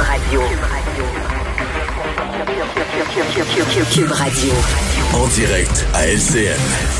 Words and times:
Radio. 0.00 0.40
Cube 3.92 4.12
Radio. 4.12 4.52
En 5.12 5.26
direct 5.28 5.86
à 5.94 6.06
LCN. 6.06 6.99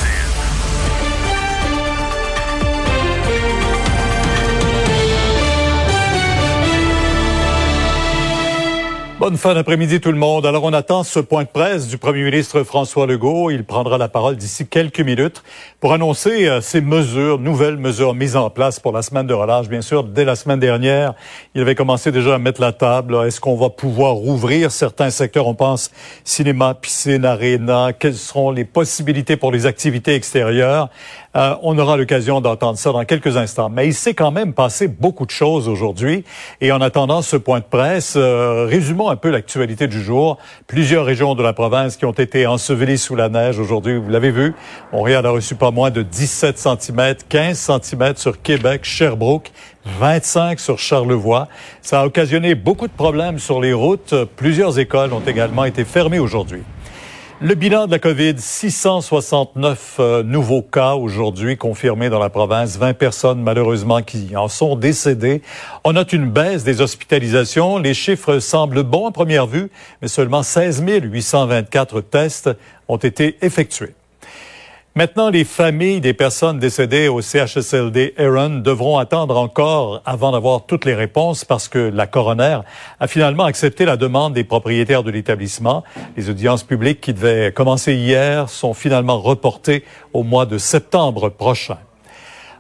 Bonne 9.21 9.37
fin 9.37 9.53
d'après-midi 9.53 10.01
tout 10.01 10.13
le 10.13 10.17
monde. 10.17 10.47
Alors 10.47 10.65
on 10.65 10.73
attend 10.73 11.05
ce 11.05 11.21
point 11.21 11.43
de 11.43 11.49
presse 11.49 11.89
du 11.89 11.99
premier 11.99 12.23
ministre 12.23 12.63
François 12.63 13.07
Legault. 13.07 13.51
Il 13.51 13.65
prendra 13.65 13.99
la 13.99 14.09
parole 14.09 14.37
d'ici 14.37 14.67
quelques 14.67 15.01
minutes 15.01 15.43
pour 15.79 15.93
annoncer 15.93 16.49
euh, 16.49 16.63
ces 16.63 16.81
mesures, 16.81 17.39
nouvelles 17.39 17.77
mesures 17.77 18.15
mises 18.15 18.35
en 18.35 18.49
place 18.49 18.81
pour 18.81 18.93
la 18.93 19.03
semaine 19.03 19.27
de 19.27 19.35
relâche. 19.35 19.69
Bien 19.69 19.83
sûr, 19.83 20.05
dès 20.05 20.25
la 20.25 20.37
semaine 20.37 20.59
dernière, 20.59 21.13
il 21.55 21.61
avait 21.61 21.75
commencé 21.75 22.11
déjà 22.11 22.37
à 22.37 22.39
mettre 22.39 22.63
la 22.63 22.73
table. 22.73 23.15
Est-ce 23.27 23.43
qu'on 23.43 23.57
va 23.57 23.69
pouvoir 23.69 24.15
rouvrir 24.15 24.71
certains 24.71 25.11
secteurs? 25.11 25.47
On 25.47 25.55
pense 25.55 25.91
cinéma, 26.25 26.73
piscine, 26.73 27.27
aréna. 27.27 27.93
Quelles 27.93 28.17
seront 28.17 28.51
les 28.51 28.65
possibilités 28.65 29.37
pour 29.37 29.53
les 29.53 29.67
activités 29.67 30.15
extérieures? 30.15 30.89
Euh, 31.37 31.55
On 31.63 31.79
aura 31.79 31.97
l'occasion 31.97 32.41
d'entendre 32.41 32.79
ça 32.79 32.93
dans 32.93 33.05
quelques 33.05 33.37
instants. 33.37 33.69
Mais 33.69 33.87
il 33.87 33.95
s'est 33.95 34.15
quand 34.15 34.31
même 34.31 34.53
passé 34.53 34.89
beaucoup 34.89 35.27
de 35.27 35.31
choses 35.31 35.69
aujourd'hui. 35.69 36.25
Et 36.61 36.73
en 36.73 36.81
attendant 36.81 37.23
ce 37.23 37.37
point 37.37 37.61
de 37.61 37.65
presse, 37.65 38.15
euh, 38.17 38.67
résumons 38.69 39.09
un 39.09 39.17
peu 39.17 39.31
l'actualité 39.31 39.87
du 39.87 40.03
jour. 40.03 40.39
Plusieurs 40.67 41.05
régions 41.05 41.35
de 41.35 41.43
la 41.43 41.53
province 41.53 41.97
qui 41.97 42.05
ont 42.05 42.13
été 42.13 42.47
ensevelies 42.47 42.99
sous 42.99 43.17
la 43.17 43.29
neige 43.29 43.59
aujourd'hui. 43.59 43.97
Vous 43.97 44.11
l'avez 44.11 44.31
vu, 44.31 44.55
Montréal 44.93 45.27
a 45.27 45.31
reçu 45.31 45.55
pas 45.55 45.71
moins 45.71 45.91
de 45.91 46.03
17 46.03 46.59
cm, 46.59 47.15
15 47.29 47.81
cm 47.83 48.17
sur 48.17 48.43
Québec, 48.43 48.81
Sherbrooke, 48.85 49.53
25 49.85 50.61
sur 50.61 50.79
Charlevoix. 50.79 51.49
Ça 51.83 52.01
a 52.01 52.07
occasionné 52.07 52.55
beaucoup 52.55 52.87
de 52.87 52.93
problèmes 52.93 53.39
sur 53.39 53.61
les 53.61 53.73
routes. 53.73 54.15
Plusieurs 54.37 54.79
écoles 54.79 55.13
ont 55.13 55.23
également 55.27 55.65
été 55.65 55.85
fermées 55.85 56.19
aujourd'hui. 56.19 56.63
Le 57.43 57.55
bilan 57.55 57.87
de 57.87 57.93
la 57.93 57.99
COVID, 57.99 58.35
669 58.37 59.97
euh, 59.99 60.23
nouveaux 60.23 60.61
cas 60.61 60.93
aujourd'hui 60.93 61.57
confirmés 61.57 62.11
dans 62.11 62.19
la 62.19 62.29
province, 62.29 62.77
20 62.77 62.93
personnes 62.93 63.43
malheureusement 63.43 64.03
qui 64.03 64.37
en 64.37 64.49
sont 64.49 64.77
décédées. 64.77 65.41
On 65.83 65.95
note 65.95 66.13
une 66.13 66.31
baisse 66.31 66.65
des 66.65 66.83
hospitalisations. 66.83 67.79
Les 67.79 67.95
chiffres 67.95 68.41
semblent 68.41 68.83
bons 68.83 69.07
à 69.07 69.11
première 69.11 69.47
vue, 69.47 69.71
mais 70.03 70.09
seulement 70.09 70.43
16 70.43 70.85
824 70.87 72.03
tests 72.03 72.51
ont 72.89 72.99
été 72.99 73.39
effectués. 73.41 73.95
Maintenant, 74.97 75.31
les 75.31 75.45
familles 75.45 76.01
des 76.01 76.15
personnes 76.15 76.59
décédées 76.59 77.07
au 77.07 77.21
CHSLD 77.21 78.13
Aaron 78.19 78.59
devront 78.59 78.99
attendre 78.99 79.37
encore 79.37 80.03
avant 80.05 80.33
d'avoir 80.33 80.67
toutes 80.67 80.85
les 80.85 80.95
réponses 80.95 81.45
parce 81.45 81.69
que 81.69 81.79
la 81.79 82.09
coroner 82.09 82.59
a 82.99 83.07
finalement 83.07 83.45
accepté 83.45 83.85
la 83.85 83.97
demande 83.97 84.35
des 84.35 84.43
propriétaires 84.43 85.05
de 85.05 85.13
l'établissement. 85.13 85.85
Les 86.17 86.29
audiences 86.29 86.65
publiques 86.65 87.01
qui 87.01 87.15
devaient 87.15 87.53
commencer 87.53 87.95
hier 87.95 88.49
sont 88.49 88.75
finalement 88.75 89.21
reportées 89.21 89.85
au 90.13 90.25
mois 90.25 90.45
de 90.45 90.59
septembre 90.59 91.29
prochain. 91.29 91.79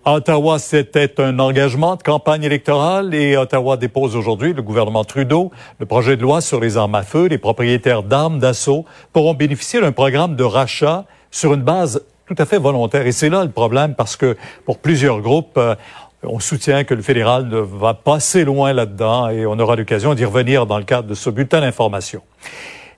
À 0.04 0.14
Ottawa, 0.14 0.60
c'était 0.60 1.20
un 1.20 1.40
engagement 1.40 1.96
de 1.96 2.02
campagne 2.04 2.44
électorale 2.44 3.12
et 3.12 3.36
Ottawa 3.36 3.76
dépose 3.76 4.14
aujourd'hui, 4.14 4.52
le 4.52 4.62
gouvernement 4.62 5.02
Trudeau, 5.02 5.50
le 5.80 5.86
projet 5.86 6.16
de 6.16 6.22
loi 6.22 6.40
sur 6.40 6.60
les 6.60 6.76
armes 6.76 6.94
à 6.94 7.02
feu. 7.02 7.26
Les 7.26 7.38
propriétaires 7.38 8.04
d'armes 8.04 8.38
d'assaut 8.38 8.84
pourront 9.12 9.34
bénéficier 9.34 9.80
d'un 9.80 9.90
programme 9.90 10.36
de 10.36 10.44
rachat 10.44 11.06
sur 11.32 11.54
une 11.54 11.62
base 11.62 12.02
tout 12.30 12.40
à 12.40 12.46
fait 12.46 12.58
volontaire. 12.58 13.06
Et 13.06 13.12
c'est 13.12 13.28
là 13.28 13.42
le 13.42 13.50
problème 13.50 13.94
parce 13.96 14.16
que 14.16 14.36
pour 14.64 14.78
plusieurs 14.78 15.20
groupes, 15.20 15.58
euh, 15.58 15.74
on 16.22 16.38
soutient 16.38 16.84
que 16.84 16.94
le 16.94 17.02
fédéral 17.02 17.48
ne 17.48 17.58
va 17.58 17.94
pas 17.94 18.16
assez 18.16 18.44
loin 18.44 18.72
là-dedans 18.72 19.28
et 19.28 19.46
on 19.46 19.58
aura 19.58 19.74
l'occasion 19.74 20.14
d'y 20.14 20.24
revenir 20.24 20.64
dans 20.66 20.78
le 20.78 20.84
cadre 20.84 21.08
de 21.08 21.14
ce 21.14 21.28
bulletin 21.28 21.60
d'information. 21.60 22.22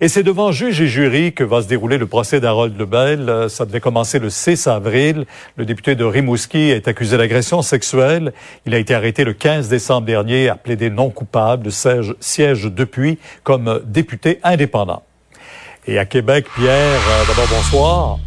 Et 0.02 0.08
c'est 0.08 0.22
devant 0.22 0.52
juge 0.52 0.82
et 0.82 0.86
jury 0.86 1.32
que 1.32 1.44
va 1.44 1.62
se 1.62 1.68
dérouler 1.68 1.96
le 1.96 2.06
procès 2.06 2.40
d'Harold 2.40 2.78
Lebel. 2.78 3.30
Euh, 3.30 3.48
ça 3.48 3.64
devait 3.64 3.80
commencer 3.80 4.18
le 4.18 4.28
6 4.28 4.66
avril. 4.66 5.24
Le 5.56 5.64
député 5.64 5.94
de 5.94 6.04
Rimouski 6.04 6.68
est 6.70 6.86
accusé 6.86 7.16
d'agression 7.16 7.62
sexuelle. 7.62 8.34
Il 8.66 8.74
a 8.74 8.78
été 8.78 8.94
arrêté 8.94 9.24
le 9.24 9.32
15 9.32 9.70
décembre 9.70 10.06
dernier, 10.06 10.50
a 10.50 10.56
plaidé 10.56 10.90
non 10.90 11.08
coupable, 11.08 11.72
siège, 11.72 12.14
siège 12.20 12.64
depuis 12.64 13.18
comme 13.44 13.80
député 13.86 14.40
indépendant. 14.42 15.04
Et 15.86 15.98
à 15.98 16.04
Québec, 16.04 16.46
Pierre, 16.54 17.00
euh, 17.08 17.24
d'abord 17.26 17.48
bonsoir. 17.48 18.18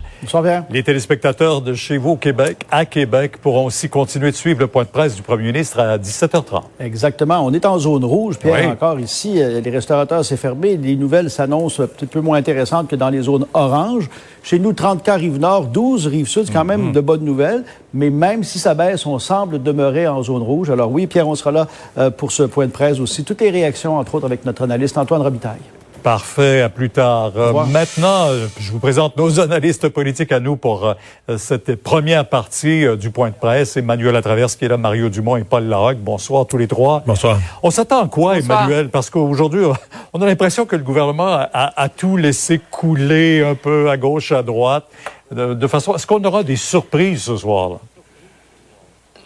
Les 0.71 0.83
téléspectateurs 0.83 1.61
de 1.61 1.73
chez 1.73 1.97
vous 1.97 2.11
au 2.11 2.15
Québec, 2.15 2.65
à 2.71 2.85
Québec, 2.85 3.37
pourront 3.41 3.65
aussi 3.65 3.89
continuer 3.89 4.31
de 4.31 4.35
suivre 4.35 4.59
le 4.59 4.67
point 4.67 4.83
de 4.83 4.89
presse 4.89 5.15
du 5.15 5.21
premier 5.21 5.45
ministre 5.45 5.79
à 5.79 5.97
17h30. 5.97 6.63
Exactement. 6.79 7.41
On 7.45 7.53
est 7.53 7.65
en 7.65 7.77
zone 7.77 8.03
rouge, 8.03 8.37
Pierre, 8.37 8.69
encore 8.69 8.99
ici. 8.99 9.41
Euh, 9.41 9.61
les 9.61 9.69
restaurateurs, 9.69 10.25
s'est 10.25 10.37
fermé. 10.37 10.77
Les 10.77 10.95
nouvelles 10.95 11.29
s'annoncent 11.29 11.83
un 11.83 11.87
petit 11.87 12.05
peu 12.05 12.21
moins 12.21 12.37
intéressantes 12.37 12.87
que 12.87 12.95
dans 12.95 13.09
les 13.09 13.21
zones 13.21 13.45
oranges. 13.53 14.09
Chez 14.43 14.59
nous, 14.59 14.73
30 14.73 15.03
cas 15.03 15.15
Rive-Nord, 15.15 15.65
12 15.67 16.07
Rive-Sud, 16.07 16.45
c'est 16.47 16.53
quand 16.53 16.65
même 16.65 16.87
mhm. 16.87 16.91
de 16.93 17.01
bonnes 17.01 17.25
nouvelles. 17.25 17.63
Mais 17.93 18.09
même 18.09 18.43
si 18.43 18.59
ça 18.59 18.73
baisse, 18.73 19.05
on 19.05 19.19
semble 19.19 19.61
demeurer 19.61 20.07
en 20.07 20.21
zone 20.23 20.43
rouge. 20.43 20.69
Alors 20.69 20.91
oui, 20.91 21.07
Pierre, 21.07 21.27
on 21.27 21.35
sera 21.35 21.51
là 21.51 21.67
euh, 21.97 22.09
pour 22.09 22.31
ce 22.31 22.43
point 22.43 22.65
de 22.65 22.71
presse 22.71 22.99
aussi. 22.99 23.23
Toutes 23.23 23.41
les 23.41 23.51
réactions, 23.51 23.97
entre 23.97 24.15
autres, 24.15 24.25
avec 24.25 24.45
notre 24.45 24.63
analyste 24.63 24.97
Antoine 24.97 25.21
Robitaille. 25.21 25.61
Parfait, 26.05 26.61
à 26.61 26.69
plus 26.69 26.91
tard. 26.91 27.31
Euh, 27.35 27.51
maintenant, 27.65 28.27
je 28.59 28.71
vous 28.71 28.77
présente 28.77 29.17
nos 29.17 29.39
analystes 29.39 29.89
politiques 29.89 30.31
à 30.31 30.39
nous 30.39 30.55
pour 30.55 30.85
euh, 30.85 31.37
cette 31.39 31.81
première 31.81 32.29
partie 32.29 32.85
euh, 32.85 32.95
du 32.95 33.09
point 33.09 33.31
de 33.31 33.33
presse. 33.33 33.75
Emmanuel 33.75 34.13
Latraverse 34.13 34.55
qui 34.55 34.65
est 34.65 34.67
là, 34.67 34.77
Mario 34.77 35.09
Dumont 35.09 35.35
et 35.35 35.43
Paul 35.43 35.63
Larocque. 35.63 35.97
Bonsoir 35.97 36.45
tous 36.45 36.59
les 36.59 36.67
trois. 36.67 37.01
Bonsoir. 37.07 37.39
On 37.63 37.71
s'attend 37.71 38.03
à 38.03 38.07
quoi, 38.07 38.37
Emmanuel? 38.37 38.89
Parce 38.89 39.09
qu'aujourd'hui, 39.09 39.63
on 40.13 40.21
a 40.21 40.27
l'impression 40.27 40.67
que 40.67 40.75
le 40.75 40.83
gouvernement 40.83 41.39
a, 41.51 41.89
tout 41.89 42.17
laissé 42.17 42.61
couler 42.69 43.43
un 43.43 43.55
peu 43.55 43.89
à 43.89 43.97
gauche, 43.97 44.31
à 44.31 44.43
droite. 44.43 44.85
De, 45.31 45.55
de 45.55 45.67
façon, 45.67 45.95
est-ce 45.95 46.05
qu'on 46.05 46.23
aura 46.23 46.43
des 46.43 46.55
surprises 46.55 47.23
ce 47.23 47.35
soir? 47.35 47.69
Là? 47.69 47.77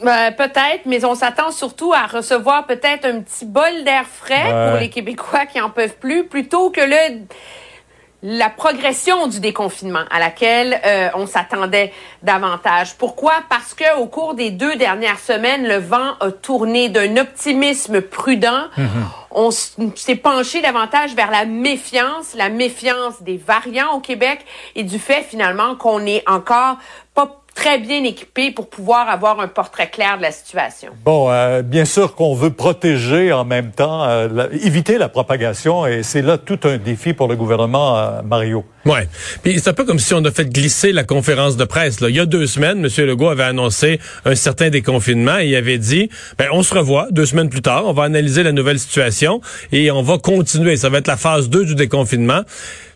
Ben, 0.01 0.31
peut-être, 0.31 0.85
mais 0.85 1.03
on 1.03 1.15
s'attend 1.15 1.51
surtout 1.51 1.93
à 1.93 2.07
recevoir 2.07 2.65
peut-être 2.65 3.05
un 3.05 3.19
petit 3.21 3.45
bol 3.45 3.83
d'air 3.83 4.05
frais 4.05 4.69
pour 4.71 4.79
les 4.79 4.89
Québécois 4.89 5.45
qui 5.45 5.59
en 5.59 5.69
peuvent 5.69 5.97
plus, 5.97 6.25
plutôt 6.25 6.69
que 6.69 6.81
le 6.81 7.25
la 8.21 8.49
progression 8.49 9.27
du 9.27 9.39
déconfinement 9.39 10.03
à 10.11 10.19
laquelle 10.19 10.79
euh, 10.85 11.09
on 11.15 11.25
s'attendait 11.25 11.93
davantage. 12.21 12.95
Pourquoi? 12.95 13.33
Parce 13.49 13.73
que 13.73 13.97
au 13.97 14.07
cours 14.07 14.33
des 14.33 14.51
deux 14.51 14.75
dernières 14.75 15.19
semaines, 15.19 15.65
le 15.65 15.77
vent 15.77 16.15
a 16.19 16.31
tourné 16.31 16.89
d'un 16.89 17.15
optimisme 17.15 18.01
prudent. 18.01 18.65
Mm-hmm. 18.77 18.85
On 19.31 19.51
s'est 19.51 20.15
penché 20.15 20.61
davantage 20.61 21.15
vers 21.15 21.31
la 21.31 21.45
méfiance, 21.45 22.33
la 22.35 22.49
méfiance 22.49 23.21
des 23.21 23.37
variants 23.37 23.93
au 23.93 23.99
Québec 23.99 24.45
et 24.75 24.83
du 24.83 24.99
fait 24.99 25.23
finalement 25.23 25.75
qu'on 25.75 26.05
est 26.05 26.27
encore 26.27 26.77
pas 27.13 27.41
très 27.59 27.77
bien 27.77 28.05
équipé 28.05 28.51
pour 28.51 28.69
pouvoir 28.69 29.09
avoir 29.09 29.41
un 29.41 29.49
portrait 29.49 29.89
clair 29.89 30.15
de 30.17 30.21
la 30.21 30.31
situation. 30.31 30.93
Bon, 31.03 31.29
euh, 31.29 31.61
bien 31.61 31.83
sûr 31.83 32.15
qu'on 32.15 32.33
veut 32.33 32.51
protéger 32.51 33.33
en 33.33 33.43
même 33.43 33.71
temps, 33.71 34.05
euh, 34.05 34.47
éviter 34.63 34.97
la 34.97 35.09
propagation, 35.09 35.85
et 35.85 36.01
c'est 36.01 36.21
là 36.21 36.37
tout 36.37 36.59
un 36.63 36.77
défi 36.77 37.13
pour 37.13 37.27
le 37.27 37.35
gouvernement, 37.35 37.97
euh, 37.97 38.21
Mario. 38.23 38.63
Ouais. 38.89 39.07
Puis 39.43 39.59
c'est 39.59 39.69
un 39.69 39.73
peu 39.73 39.85
comme 39.85 39.99
si 39.99 40.15
on 40.15 40.25
a 40.25 40.31
fait 40.31 40.49
glisser 40.49 40.91
la 40.91 41.03
conférence 41.03 41.57
de 41.57 41.63
presse. 41.63 41.99
Là. 42.01 42.09
Il 42.09 42.15
y 42.15 42.19
a 42.19 42.25
deux 42.25 42.47
semaines, 42.47 42.83
M. 42.83 43.05
Legault 43.05 43.29
avait 43.29 43.43
annoncé 43.43 43.99
un 44.25 44.33
certain 44.33 44.71
déconfinement 44.71 45.37
et 45.37 45.45
il 45.45 45.55
avait 45.55 45.77
dit, 45.77 46.09
ben, 46.39 46.47
on 46.53 46.63
se 46.63 46.73
revoit 46.73 47.07
deux 47.11 47.27
semaines 47.27 47.49
plus 47.49 47.61
tard, 47.61 47.83
on 47.85 47.93
va 47.93 48.05
analyser 48.05 48.41
la 48.41 48.51
nouvelle 48.51 48.79
situation 48.79 49.41
et 49.71 49.91
on 49.91 50.01
va 50.01 50.17
continuer. 50.17 50.75
Ça 50.75 50.89
va 50.89 50.97
être 50.97 51.07
la 51.07 51.17
phase 51.17 51.49
2 51.49 51.65
du 51.65 51.75
déconfinement. 51.75 52.41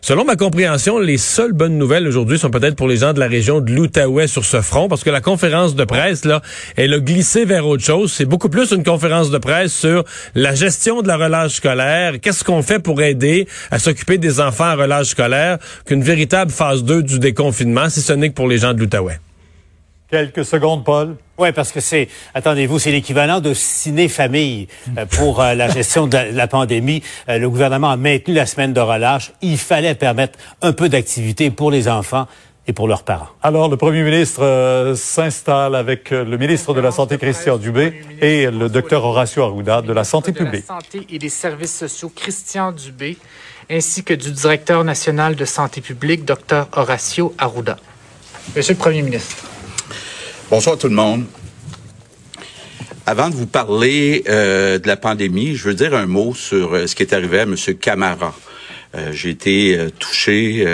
Selon 0.06 0.26
ma 0.26 0.36
compréhension, 0.36 0.98
les 0.98 1.16
seules 1.16 1.54
bonnes 1.54 1.78
nouvelles 1.78 2.06
aujourd'hui 2.06 2.38
sont 2.38 2.50
peut-être 2.50 2.76
pour 2.76 2.88
les 2.88 2.98
gens 2.98 3.14
de 3.14 3.20
la 3.20 3.26
région 3.26 3.62
de 3.62 3.72
l'Outaouais 3.72 4.26
sur 4.26 4.44
ce 4.44 4.60
front, 4.60 4.86
parce 4.86 5.02
que 5.02 5.08
la 5.08 5.22
conférence 5.22 5.74
de 5.74 5.84
presse, 5.84 6.26
là, 6.26 6.42
elle 6.76 6.92
a 6.92 6.98
glissé 6.98 7.46
vers 7.46 7.66
autre 7.66 7.82
chose. 7.82 8.12
C'est 8.12 8.26
beaucoup 8.26 8.50
plus 8.50 8.72
une 8.72 8.84
conférence 8.84 9.30
de 9.30 9.38
presse 9.38 9.72
sur 9.72 10.04
la 10.34 10.54
gestion 10.54 11.00
de 11.00 11.08
la 11.08 11.16
relâche 11.16 11.52
scolaire, 11.52 12.20
qu'est-ce 12.20 12.44
qu'on 12.44 12.62
fait 12.62 12.80
pour 12.80 13.00
aider 13.00 13.48
à 13.70 13.78
s'occuper 13.78 14.18
des 14.18 14.40
enfants 14.40 14.64
à 14.64 14.74
relâche 14.74 15.06
scolaire, 15.06 15.56
qu'une 15.84 16.02
véritable 16.02 16.50
phase 16.50 16.84
2 16.84 17.02
du 17.02 17.18
déconfinement, 17.18 17.88
si 17.88 18.00
ce 18.00 18.12
n'est 18.12 18.30
que 18.30 18.34
pour 18.34 18.48
les 18.48 18.58
gens 18.58 18.74
de 18.74 18.80
l'Outaouais. 18.80 19.18
Quelques 20.10 20.44
secondes, 20.44 20.84
Paul. 20.84 21.16
Oui, 21.38 21.50
parce 21.52 21.72
que 21.72 21.80
c'est, 21.80 22.08
attendez-vous, 22.34 22.78
c'est 22.78 22.92
l'équivalent 22.92 23.40
de 23.40 23.52
ciné-famille 23.54 24.68
euh, 24.96 25.06
pour 25.06 25.40
euh, 25.40 25.54
la 25.54 25.68
gestion 25.68 26.06
de 26.06 26.16
la, 26.16 26.46
pandémie. 26.46 27.02
Euh, 27.28 27.38
le 27.38 27.50
gouvernement 27.50 27.90
a 27.90 27.96
maintenu 27.96 28.34
la 28.34 28.46
semaine 28.46 28.72
de 28.72 28.80
relâche. 28.80 29.32
Il 29.42 29.58
fallait 29.58 29.94
permettre 29.94 30.38
un 30.62 30.72
peu 30.72 30.88
d'activité 30.88 31.50
pour 31.50 31.70
les 31.70 31.88
enfants 31.88 32.28
et 32.68 32.72
pour 32.72 32.86
leurs 32.86 33.02
parents. 33.02 33.28
Alors, 33.42 33.68
le 33.68 33.76
premier 33.76 34.04
ministre 34.04 34.94
s'installe 34.96 35.74
avec 35.74 36.10
le 36.10 36.38
ministre 36.38 36.72
de 36.74 36.80
la 36.80 36.92
Santé, 36.92 37.18
Christian 37.18 37.58
Dubé, 37.58 38.00
et 38.22 38.46
le 38.50 38.68
docteur 38.68 39.04
Horacio 39.04 39.42
Arruda 39.42 39.82
de 39.82 39.92
la 39.92 40.04
Santé 40.04 40.32
publique. 40.32 40.64
De 40.66 40.72
la 40.72 40.80
Santé 40.80 41.06
et 41.10 41.18
des 41.18 41.28
services 41.28 41.76
sociaux, 41.76 42.10
Christian 42.14 42.72
Dubé, 42.72 43.18
ainsi 43.70 44.04
que 44.04 44.14
du 44.14 44.30
directeur 44.30 44.84
national 44.84 45.36
de 45.36 45.44
santé 45.44 45.80
publique, 45.80 46.24
docteur 46.24 46.68
Horacio 46.72 47.34
Arruda. 47.38 47.76
Monsieur 48.56 48.74
le 48.74 48.78
premier 48.78 49.02
ministre. 49.02 49.36
Bonsoir 50.50 50.76
tout 50.76 50.88
le 50.88 50.94
monde. 50.94 51.24
avant 53.06 53.28
de 53.28 53.34
vous 53.34 53.46
parler 53.46 54.24
euh, 54.28 54.78
de 54.78 54.86
la 54.86 54.96
pandémie, 54.96 55.56
je 55.56 55.68
veux 55.68 55.74
dire 55.74 55.94
un 55.94 56.06
mot 56.06 56.34
sur 56.34 56.74
euh, 56.74 56.86
ce 56.86 56.94
qui 56.94 57.02
est 57.02 57.12
arrivé 57.12 57.40
à 57.40 57.42
M. 57.42 57.56
Camara. 57.80 58.34
Euh, 58.94 59.12
j'ai 59.12 59.30
été 59.30 59.78
touché, 59.98 60.66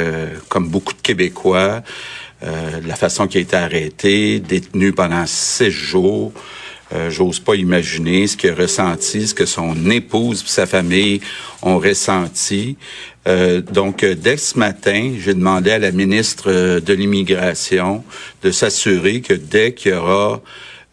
comme 0.49 0.69
beaucoup 0.69 0.93
de 0.93 1.01
Québécois, 1.01 1.83
de 2.43 2.87
la 2.87 2.97
façon 2.97 3.27
qu'il 3.27 3.39
a 3.39 3.43
été 3.43 3.57
arrêté, 3.57 4.41
détenu 4.41 4.93
pendant 4.93 5.25
six 5.27 5.71
jours. 5.71 6.33
J'ose 7.09 7.39
pas 7.39 7.55
imaginer 7.55 8.27
ce 8.27 8.37
qu'il 8.37 8.51
a 8.51 8.55
ressenti, 8.55 9.29
ce 9.29 9.35
que 9.35 9.47
son 9.47 9.91
épouse 9.91 10.43
et 10.45 10.51
sa 10.51 10.67
famille 10.67 11.21
ont 11.63 11.79
ressenti. 11.79 12.77
donc, 13.27 14.05
dès 14.05 14.37
ce 14.37 14.59
matin, 14.59 15.13
j'ai 15.19 15.35
demandé 15.35 15.71
à 15.71 15.79
la 15.79 15.93
ministre 15.93 16.81
de 16.81 16.93
l'Immigration 16.93 18.03
de 18.43 18.51
s'assurer 18.51 19.21
que 19.21 19.35
dès 19.35 19.73
qu'il 19.73 19.93
y 19.93 19.95
aura 19.95 20.43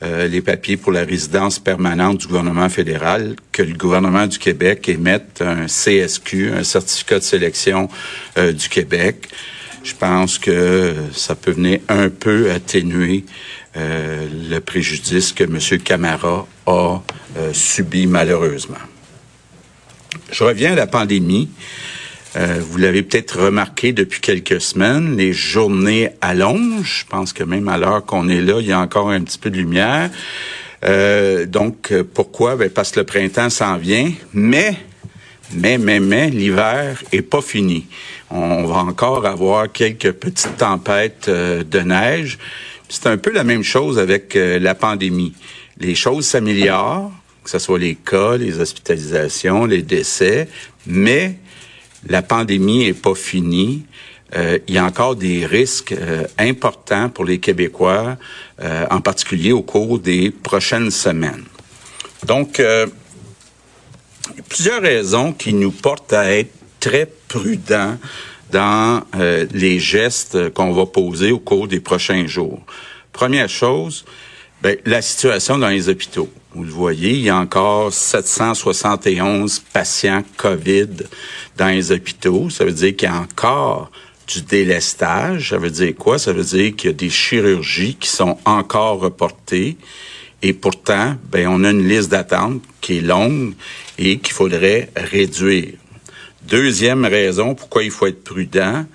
euh, 0.03 0.27
les 0.27 0.43
papiers 0.43 0.77
pour 0.77 0.91
la 0.91 1.03
résidence 1.03 1.57
permanente 1.57 2.19
du 2.19 2.27
gouvernement 2.27 2.69
fédéral, 2.69 3.35
que 3.51 3.63
le 3.63 3.73
gouvernement 3.73 4.27
du 4.27 4.37
Québec 4.37 4.87
émette 4.89 5.41
un 5.41 5.65
CSQ, 5.65 6.51
un 6.55 6.63
certificat 6.63 7.17
de 7.17 7.23
sélection 7.23 7.89
euh, 8.37 8.51
du 8.51 8.69
Québec. 8.69 9.27
Je 9.83 9.95
pense 9.95 10.37
que 10.37 10.93
ça 11.13 11.33
peut 11.33 11.49
venir 11.49 11.79
un 11.89 12.09
peu 12.09 12.51
atténuer 12.51 13.25
euh, 13.77 14.27
le 14.49 14.59
préjudice 14.59 15.31
que 15.33 15.43
M. 15.43 15.59
Camara 15.81 16.47
a 16.65 16.99
subi 17.53 18.07
malheureusement. 18.07 18.77
Je 20.31 20.43
reviens 20.43 20.73
à 20.73 20.75
la 20.75 20.87
pandémie. 20.87 21.49
Euh, 22.35 22.59
vous 22.61 22.77
l'avez 22.77 23.01
peut-être 23.01 23.39
remarqué 23.39 23.93
depuis 23.93 24.21
quelques 24.21 24.61
semaines, 24.61 25.17
les 25.17 25.33
journées 25.33 26.09
allongent. 26.21 27.01
Je 27.01 27.05
pense 27.05 27.33
que 27.33 27.43
même 27.43 27.67
à 27.67 27.77
l'heure 27.77 28.05
qu'on 28.05 28.29
est 28.29 28.41
là, 28.41 28.59
il 28.59 28.67
y 28.67 28.71
a 28.71 28.79
encore 28.79 29.09
un 29.09 29.21
petit 29.21 29.37
peu 29.37 29.49
de 29.49 29.57
lumière. 29.57 30.09
Euh, 30.83 31.45
donc, 31.45 31.93
pourquoi? 32.13 32.55
Ben, 32.55 32.69
parce 32.69 32.91
que 32.91 32.99
le 32.99 33.05
printemps 33.05 33.49
s'en 33.49 33.77
vient, 33.77 34.11
mais, 34.33 34.75
mais, 35.53 35.77
mais, 35.77 35.99
mais, 35.99 36.29
l'hiver 36.29 37.01
est 37.11 37.23
pas 37.23 37.41
fini. 37.41 37.87
On 38.29 38.65
va 38.65 38.79
encore 38.79 39.25
avoir 39.25 39.71
quelques 39.71 40.11
petites 40.11 40.57
tempêtes 40.57 41.27
euh, 41.29 41.63
de 41.63 41.79
neige. 41.79 42.37
C'est 42.89 43.07
un 43.07 43.17
peu 43.17 43.31
la 43.31 43.43
même 43.43 43.63
chose 43.63 43.99
avec 43.99 44.33
la 44.35 44.75
pandémie. 44.75 45.33
Les 45.79 45.95
choses 45.95 46.25
s'améliorent, 46.25 47.11
que 47.43 47.49
ce 47.49 47.59
soit 47.59 47.79
les 47.79 47.95
cas, 47.95 48.37
les 48.37 48.59
hospitalisations, 48.59 49.65
les 49.65 49.81
décès, 49.81 50.47
mais 50.85 51.37
la 52.07 52.21
pandémie 52.21 52.85
est 52.85 52.93
pas 52.93 53.15
finie. 53.15 53.85
Euh, 54.35 54.59
il 54.67 54.75
y 54.75 54.77
a 54.77 54.85
encore 54.85 55.15
des 55.15 55.45
risques 55.45 55.93
euh, 55.93 56.25
importants 56.37 57.09
pour 57.09 57.23
les 57.23 57.39
Québécois, 57.39 58.17
euh, 58.61 58.85
en 58.91 58.99
particulier 58.99 59.53
au 59.53 59.61
cours 59.61 59.99
des 59.99 60.31
prochaines 60.31 60.91
semaines. 60.91 61.43
Donc, 62.25 62.61
plusieurs 64.49 64.81
raisons 64.81 65.31
qui 65.31 65.53
nous 65.53 65.71
portent 65.71 66.13
à 66.13 66.33
être 66.33 66.51
très 66.79 67.07
prudents 67.27 67.97
dans 68.51 69.03
les 69.53 69.79
gestes 69.79 70.49
qu'on 70.53 70.71
va 70.71 70.85
poser 70.85 71.31
au 71.31 71.39
cours 71.39 71.67
des 71.67 71.79
prochains 71.79 72.27
jours. 72.27 72.61
Première 73.11 73.49
chose, 73.49 74.05
ben, 74.61 74.77
la 74.85 75.01
situation 75.01 75.57
dans 75.57 75.69
les 75.69 75.89
hôpitaux. 75.89 76.29
Vous 76.53 76.63
le 76.63 76.71
voyez, 76.71 77.11
il 77.11 77.21
y 77.21 77.29
a 77.29 77.37
encore 77.37 77.93
771 77.93 79.59
patients 79.71 80.23
COVID 80.37 80.87
dans 81.57 81.67
les 81.67 81.91
hôpitaux. 81.91 82.49
Ça 82.49 82.65
veut 82.65 82.71
dire 82.71 82.95
qu'il 82.95 83.07
y 83.07 83.11
a 83.11 83.15
encore 83.15 83.91
du 84.27 84.41
délestage. 84.41 85.49
Ça 85.49 85.57
veut 85.57 85.69
dire 85.69 85.93
quoi? 85.95 86.17
Ça 86.17 86.33
veut 86.33 86.43
dire 86.43 86.75
qu'il 86.75 86.89
y 86.89 86.93
a 86.93 86.95
des 86.95 87.09
chirurgies 87.09 87.95
qui 87.99 88.09
sont 88.09 88.37
encore 88.45 88.99
reportées. 88.99 89.77
Et 90.41 90.53
pourtant, 90.53 91.15
ben, 91.31 91.47
on 91.47 91.63
a 91.63 91.69
une 91.69 91.87
liste 91.87 92.09
d'attente 92.09 92.61
qui 92.81 92.97
est 92.97 93.01
longue 93.01 93.53
et 93.99 94.17
qu'il 94.17 94.33
faudrait 94.33 94.89
réduire. 94.95 95.73
Deuxième 96.47 97.03
raison 97.03 97.55
pourquoi 97.55 97.83
il 97.83 97.91
faut 97.91 98.07
être 98.07 98.23
prudent, 98.23 98.85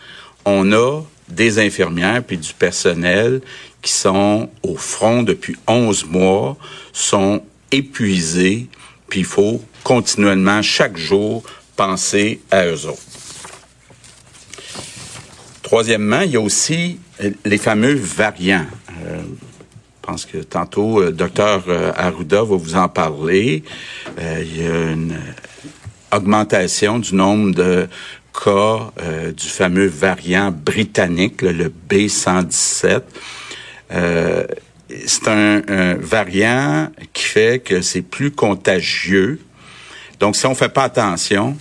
on 0.47 0.73
a 0.73 1.03
des 1.29 1.59
infirmières 1.59 2.25
puis 2.25 2.39
du 2.39 2.55
personnel 2.55 3.43
qui 3.83 3.93
sont 3.93 4.49
au 4.63 4.77
front 4.77 5.23
depuis 5.23 5.57
11 5.67 6.07
mois, 6.07 6.57
sont 6.95 7.43
épuisés, 7.71 8.69
puis 9.09 9.21
il 9.21 9.27
faut 9.27 9.61
continuellement, 9.85 10.63
chaque 10.63 10.97
jour, 10.97 11.43
penser 11.77 12.41
à 12.51 12.67
eux 12.67 12.87
autres. 12.87 13.03
Troisièmement, 15.63 16.21
il 16.21 16.31
y 16.31 16.37
a 16.37 16.41
aussi 16.41 17.01
les 17.45 17.59
fameux 17.59 17.95
variants. 17.95 18.67
Euh, 19.05 19.21
je 19.21 20.07
pense 20.07 20.25
que 20.25 20.39
tantôt, 20.39 21.01
le 21.01 21.09
euh, 21.09 21.13
docteur 21.13 21.65
euh, 21.69 21.93
Arruda 21.97 22.43
va 22.43 22.57
vous 22.57 22.77
en 22.77 22.89
parler. 22.89 23.63
il 24.19 24.63
y 24.63 24.67
a 24.67 24.91
une 24.91 25.19
augmentation 26.13 26.99
du 26.99 27.15
nombre 27.15 27.55
de 27.55 27.89
cas 28.33 28.93
du 29.37 29.49
fameux 29.49 29.87
variant 29.87 30.51
britannique, 30.51 31.43
le 31.43 31.73
B117 31.91 33.03
c'est 35.07 35.29
un, 35.29 35.95
variant 35.97 36.91
qui 37.13 37.25
fait 37.25 37.63
que 37.63 37.81
c'est 37.81 38.03
plus 38.03 38.31
contagieux. 38.31 39.41
Donc, 40.21 40.37
si 40.37 40.47
on 40.47 40.55
fait 40.55 40.69
pas 40.69 40.85
attention, 40.85 41.57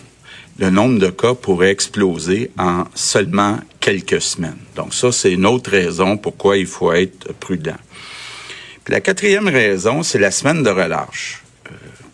le 0.60 0.70
nombre 0.70 1.00
de 1.00 1.10
cas 1.10 1.34
pourrait 1.34 1.72
exploser 1.72 2.52
en 2.58 2.86
seulement 2.94 3.60
quelques 3.80 4.22
semaines. 4.22 4.60
Donc, 4.76 4.94
ça, 4.94 5.12
c'est 5.12 5.32
une 5.32 5.46
autre 5.46 5.72
raison 5.72 6.18
pourquoi 6.18 6.58
il 6.58 6.68
faut 6.68 6.92
être 6.94 7.34
prudent. 7.34 7.78
Puis 8.84 8.94
la 8.94 9.02
quatrième 9.02 9.48
raison, 9.48 10.04
c'est 10.04 10.20
la 10.20 10.32
semaine 10.32 10.64
de 10.64 10.70
relâche. 10.70 11.44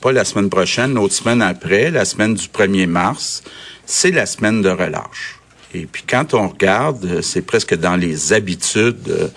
Pas 0.01 0.11
la 0.11 0.25
semaine 0.25 0.49
prochaine, 0.49 0.93
l'autre 0.93 1.13
semaine 1.13 1.41
après, 1.41 1.89
la 1.91 2.05
semaine 2.05 2.35
du 2.35 2.47
1er 2.47 2.87
mars, 2.87 3.43
c'est 3.85 4.11
la 4.11 4.25
semaine 4.25 4.61
de 4.61 4.69
relâche. 4.69 5.37
Et 5.73 5.85
puis 5.85 6.03
quand 6.07 6.33
on 6.33 6.47
regarde, 6.47 7.03
euh, 7.05 7.21
c'est 7.21 7.41
presque 7.41 7.75
dans 7.75 7.97
les 7.97 8.31
habitudes 8.31 9.09
euh, 9.09 9.27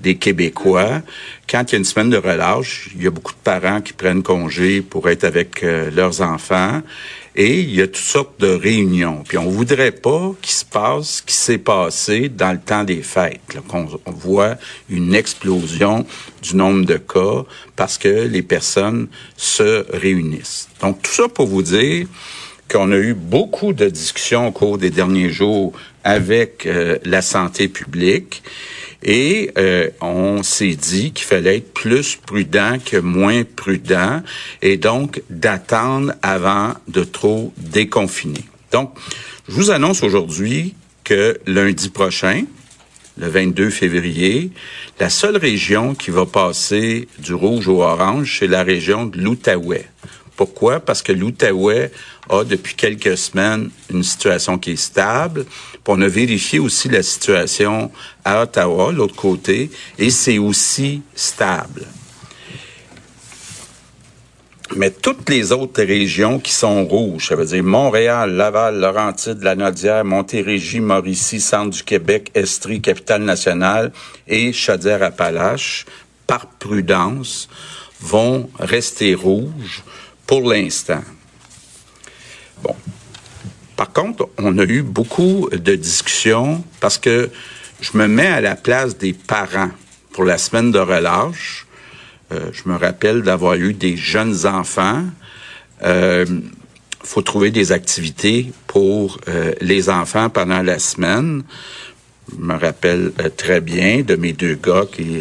des 0.00 0.16
Québécois. 0.16 1.02
Quand 1.48 1.70
il 1.70 1.72
y 1.72 1.76
a 1.76 1.78
une 1.78 1.84
semaine 1.84 2.10
de 2.10 2.16
relâche, 2.16 2.90
il 2.96 3.04
y 3.04 3.06
a 3.06 3.10
beaucoup 3.10 3.32
de 3.32 3.42
parents 3.42 3.80
qui 3.80 3.92
prennent 3.92 4.22
congé 4.22 4.80
pour 4.80 5.08
être 5.08 5.24
avec 5.24 5.62
euh, 5.62 5.90
leurs 5.90 6.22
enfants. 6.22 6.82
Et 7.38 7.60
il 7.60 7.74
y 7.74 7.82
a 7.82 7.86
toutes 7.86 7.96
sortes 7.96 8.40
de 8.40 8.48
réunions. 8.48 9.22
Puis 9.28 9.36
on 9.36 9.50
voudrait 9.50 9.92
pas 9.92 10.32
qu'il 10.40 10.54
se 10.54 10.64
passe 10.64 11.16
ce 11.16 11.22
qui 11.22 11.34
s'est 11.34 11.58
passé 11.58 12.30
dans 12.30 12.52
le 12.52 12.58
temps 12.58 12.82
des 12.82 13.02
fêtes, 13.02 13.40
qu'on 13.68 13.86
voit 14.06 14.56
une 14.88 15.14
explosion 15.14 16.06
du 16.42 16.56
nombre 16.56 16.86
de 16.86 16.96
cas 16.96 17.44
parce 17.76 17.98
que 17.98 18.26
les 18.26 18.42
personnes 18.42 19.08
se 19.36 19.84
réunissent. 19.92 20.68
Donc 20.80 21.02
tout 21.02 21.12
ça 21.12 21.28
pour 21.28 21.46
vous 21.46 21.62
dire 21.62 22.06
qu'on 22.70 22.90
a 22.90 22.96
eu 22.96 23.14
beaucoup 23.14 23.72
de 23.72 23.88
discussions 23.88 24.48
au 24.48 24.52
cours 24.52 24.78
des 24.78 24.90
derniers 24.90 25.30
jours 25.30 25.72
avec 26.04 26.66
euh, 26.66 26.98
la 27.04 27.22
santé 27.22 27.68
publique 27.68 28.42
et 29.02 29.50
euh, 29.58 29.90
on 30.00 30.42
s'est 30.42 30.74
dit 30.74 31.12
qu'il 31.12 31.26
fallait 31.26 31.58
être 31.58 31.72
plus 31.72 32.16
prudent 32.16 32.78
que 32.84 32.96
moins 32.96 33.44
prudent 33.44 34.22
et 34.62 34.76
donc 34.76 35.22
d'attendre 35.30 36.12
avant 36.22 36.74
de 36.88 37.04
trop 37.04 37.52
déconfiner. 37.56 38.44
Donc, 38.72 38.92
je 39.48 39.54
vous 39.54 39.70
annonce 39.70 40.02
aujourd'hui 40.02 40.74
que 41.04 41.38
lundi 41.46 41.88
prochain, 41.90 42.44
le 43.18 43.28
22 43.28 43.70
février, 43.70 44.50
la 44.98 45.08
seule 45.08 45.36
région 45.36 45.94
qui 45.94 46.10
va 46.10 46.26
passer 46.26 47.08
du 47.18 47.32
rouge 47.32 47.68
au 47.68 47.82
orange, 47.82 48.38
c'est 48.38 48.46
la 48.46 48.62
région 48.62 49.06
de 49.06 49.18
l'Outaouais. 49.18 49.86
Pourquoi? 50.36 50.80
Parce 50.80 51.02
que 51.02 51.12
l'Outaouais 51.12 51.90
a 52.28 52.44
depuis 52.44 52.74
quelques 52.74 53.16
semaines 53.16 53.70
une 53.90 54.02
situation 54.02 54.58
qui 54.58 54.72
est 54.72 54.76
stable. 54.76 55.44
Puis 55.44 55.80
on 55.86 56.00
a 56.00 56.08
vérifié 56.08 56.58
aussi 56.58 56.88
la 56.88 57.02
situation 57.02 57.90
à 58.24 58.42
Ottawa, 58.42 58.92
l'autre 58.92 59.14
côté, 59.14 59.70
et 59.98 60.10
c'est 60.10 60.38
aussi 60.38 61.02
stable. 61.14 61.86
Mais 64.74 64.90
toutes 64.90 65.28
les 65.28 65.52
autres 65.52 65.82
régions 65.82 66.40
qui 66.40 66.52
sont 66.52 66.84
rouges, 66.84 67.28
ça 67.28 67.36
veut 67.36 67.44
dire 67.44 67.62
Montréal, 67.62 68.32
Laval, 68.32 68.80
Laurentide, 68.80 69.40
La 69.42 69.54
Nodière, 69.54 70.04
Montérégie, 70.04 70.80
Mauricie, 70.80 71.40
Centre 71.40 71.70
du 71.70 71.84
Québec, 71.84 72.32
Estrie, 72.34 72.80
Capitale-Nationale 72.80 73.92
et 74.26 74.52
Chaudière-Appalaches, 74.52 75.86
par 76.26 76.46
prudence, 76.46 77.48
vont 78.00 78.50
rester 78.58 79.14
rouges 79.14 79.84
pour 80.26 80.50
l'instant. 80.50 81.02
Bon. 82.62 82.74
Par 83.76 83.92
contre, 83.92 84.28
on 84.38 84.58
a 84.58 84.64
eu 84.64 84.82
beaucoup 84.82 85.48
de 85.52 85.74
discussions 85.74 86.64
parce 86.80 86.98
que 86.98 87.30
je 87.80 87.96
me 87.96 88.06
mets 88.06 88.26
à 88.26 88.40
la 88.40 88.56
place 88.56 88.96
des 88.96 89.12
parents 89.12 89.70
pour 90.12 90.24
la 90.24 90.38
semaine 90.38 90.72
de 90.72 90.78
relâche. 90.78 91.66
Euh, 92.32 92.50
je 92.52 92.68
me 92.68 92.76
rappelle 92.76 93.22
d'avoir 93.22 93.54
eu 93.54 93.74
des 93.74 93.96
jeunes 93.96 94.46
enfants. 94.46 95.04
Il 95.82 95.86
euh, 95.86 96.24
faut 97.04 97.22
trouver 97.22 97.50
des 97.50 97.72
activités 97.72 98.50
pour 98.66 99.18
euh, 99.28 99.52
les 99.60 99.90
enfants 99.90 100.30
pendant 100.30 100.62
la 100.62 100.78
semaine. 100.78 101.42
Je 102.32 102.42
me 102.42 102.54
rappelle 102.54 103.12
très 103.36 103.60
bien 103.60 104.02
de 104.02 104.16
mes 104.16 104.32
deux 104.32 104.54
gars 104.54 104.84
qui 104.90 105.18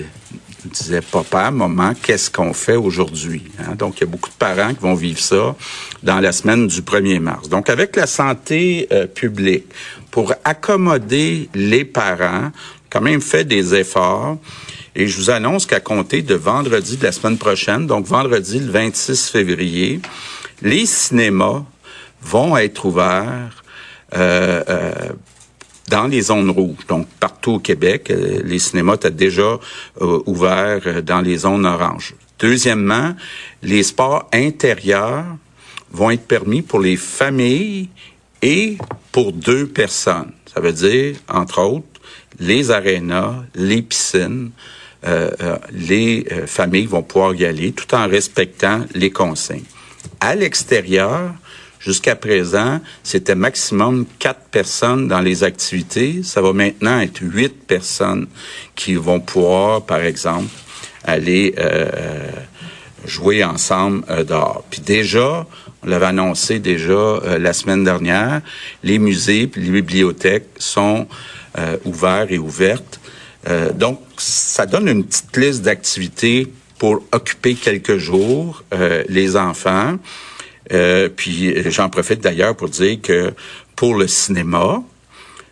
disaient 0.67 1.01
papa, 1.01 1.51
maman, 1.51 1.93
qu'est-ce 2.01 2.29
qu'on 2.29 2.53
fait 2.53 2.75
aujourd'hui? 2.75 3.43
Hein? 3.59 3.75
Donc, 3.75 3.97
il 3.97 4.01
y 4.01 4.03
a 4.03 4.07
beaucoup 4.07 4.29
de 4.29 4.35
parents 4.35 4.73
qui 4.73 4.81
vont 4.81 4.95
vivre 4.95 5.19
ça 5.19 5.55
dans 6.03 6.19
la 6.19 6.31
semaine 6.31 6.67
du 6.67 6.81
1er 6.81 7.19
mars. 7.19 7.49
Donc, 7.49 7.69
avec 7.69 7.95
la 7.95 8.07
santé 8.07 8.87
euh, 8.91 9.07
publique, 9.07 9.65
pour 10.11 10.33
accommoder 10.43 11.49
les 11.53 11.83
parents, 11.83 12.51
quand 12.89 13.01
même 13.01 13.21
fait 13.21 13.43
des 13.43 13.75
efforts. 13.75 14.37
Et 14.95 15.07
je 15.07 15.17
vous 15.17 15.29
annonce 15.29 15.65
qu'à 15.65 15.81
compter 15.81 16.21
de 16.21 16.35
vendredi 16.35 16.95
de 16.95 17.03
la 17.03 17.11
semaine 17.11 17.37
prochaine, 17.37 17.85
donc 17.85 18.05
vendredi 18.05 18.59
le 18.59 18.71
26 18.71 19.29
février, 19.29 19.99
les 20.61 20.85
cinémas 20.85 21.63
vont 22.21 22.55
être 22.55 22.85
ouverts 22.85 23.63
euh, 24.15 24.63
euh, 24.69 24.91
dans 25.87 26.07
les 26.07 26.21
zones 26.21 26.49
rouges. 26.49 26.85
Donc, 26.87 27.07
partout 27.19 27.53
au 27.53 27.59
Québec, 27.59 28.09
euh, 28.09 28.41
les 28.43 28.59
cinémas 28.59 28.95
étaient 28.95 29.11
déjà 29.11 29.59
euh, 30.01 30.19
ouverts 30.25 30.81
euh, 30.87 31.01
dans 31.01 31.21
les 31.21 31.37
zones 31.37 31.65
oranges. 31.65 32.15
Deuxièmement, 32.39 33.15
les 33.61 33.83
sports 33.83 34.27
intérieurs 34.33 35.25
vont 35.91 36.11
être 36.11 36.27
permis 36.27 36.61
pour 36.61 36.79
les 36.79 36.97
familles 36.97 37.89
et 38.41 38.77
pour 39.11 39.31
deux 39.31 39.67
personnes. 39.67 40.31
Ça 40.53 40.59
veut 40.59 40.73
dire, 40.73 41.15
entre 41.29 41.61
autres, 41.61 41.85
les 42.39 42.71
arénas, 42.71 43.35
les 43.55 43.81
piscines, 43.81 44.51
les 45.71 46.25
familles 46.47 46.87
vont 46.87 47.03
pouvoir 47.03 47.35
y 47.35 47.45
aller 47.45 47.71
tout 47.71 47.93
en 47.95 48.07
respectant 48.07 48.81
les 48.95 49.11
consignes. 49.11 49.63
À 50.19 50.35
l'extérieur, 50.35 51.31
Jusqu'à 51.85 52.15
présent, 52.15 52.81
c'était 53.03 53.35
maximum 53.35 54.07
quatre 54.17 54.45
personnes 54.49 55.07
dans 55.07 55.21
les 55.21 55.43
activités. 55.43 56.21
Ça 56.23 56.41
va 56.41 56.51
maintenant 56.51 56.99
être 56.99 57.19
huit 57.21 57.53
personnes 57.67 58.25
qui 58.75 58.95
vont 58.95 59.19
pouvoir, 59.19 59.83
par 59.83 59.99
exemple, 59.99 60.49
aller 61.03 61.53
euh, 61.59 62.31
jouer 63.05 63.43
ensemble 63.43 64.03
euh. 64.09 64.65
Puis 64.71 64.81
déjà, 64.81 65.45
on 65.83 65.87
l'avait 65.87 66.07
annoncé 66.07 66.57
déjà 66.57 66.91
euh, 66.91 67.37
la 67.37 67.53
semaine 67.53 67.83
dernière, 67.83 68.41
les 68.83 68.97
musées 68.97 69.47
les 69.55 69.69
bibliothèques 69.69 70.47
sont 70.57 71.07
euh, 71.59 71.77
ouverts 71.85 72.31
et 72.31 72.39
ouvertes. 72.39 72.99
donc, 73.75 73.99
ça 74.17 74.65
donne 74.65 74.87
une 74.87 75.03
petite 75.05 75.37
liste 75.37 75.61
d'activités 75.61 76.51
pour 76.79 77.03
occuper 77.11 77.53
quelques 77.53 77.97
jours 77.97 78.63
les 79.07 79.35
enfants. 79.37 79.99
Euh, 80.73 81.09
puis 81.09 81.69
j'en 81.71 81.89
profite 81.89 82.21
d'ailleurs 82.21 82.55
pour 82.55 82.69
dire 82.69 82.99
que 83.01 83.33
pour 83.75 83.95
le 83.95 84.07
cinéma, 84.07 84.81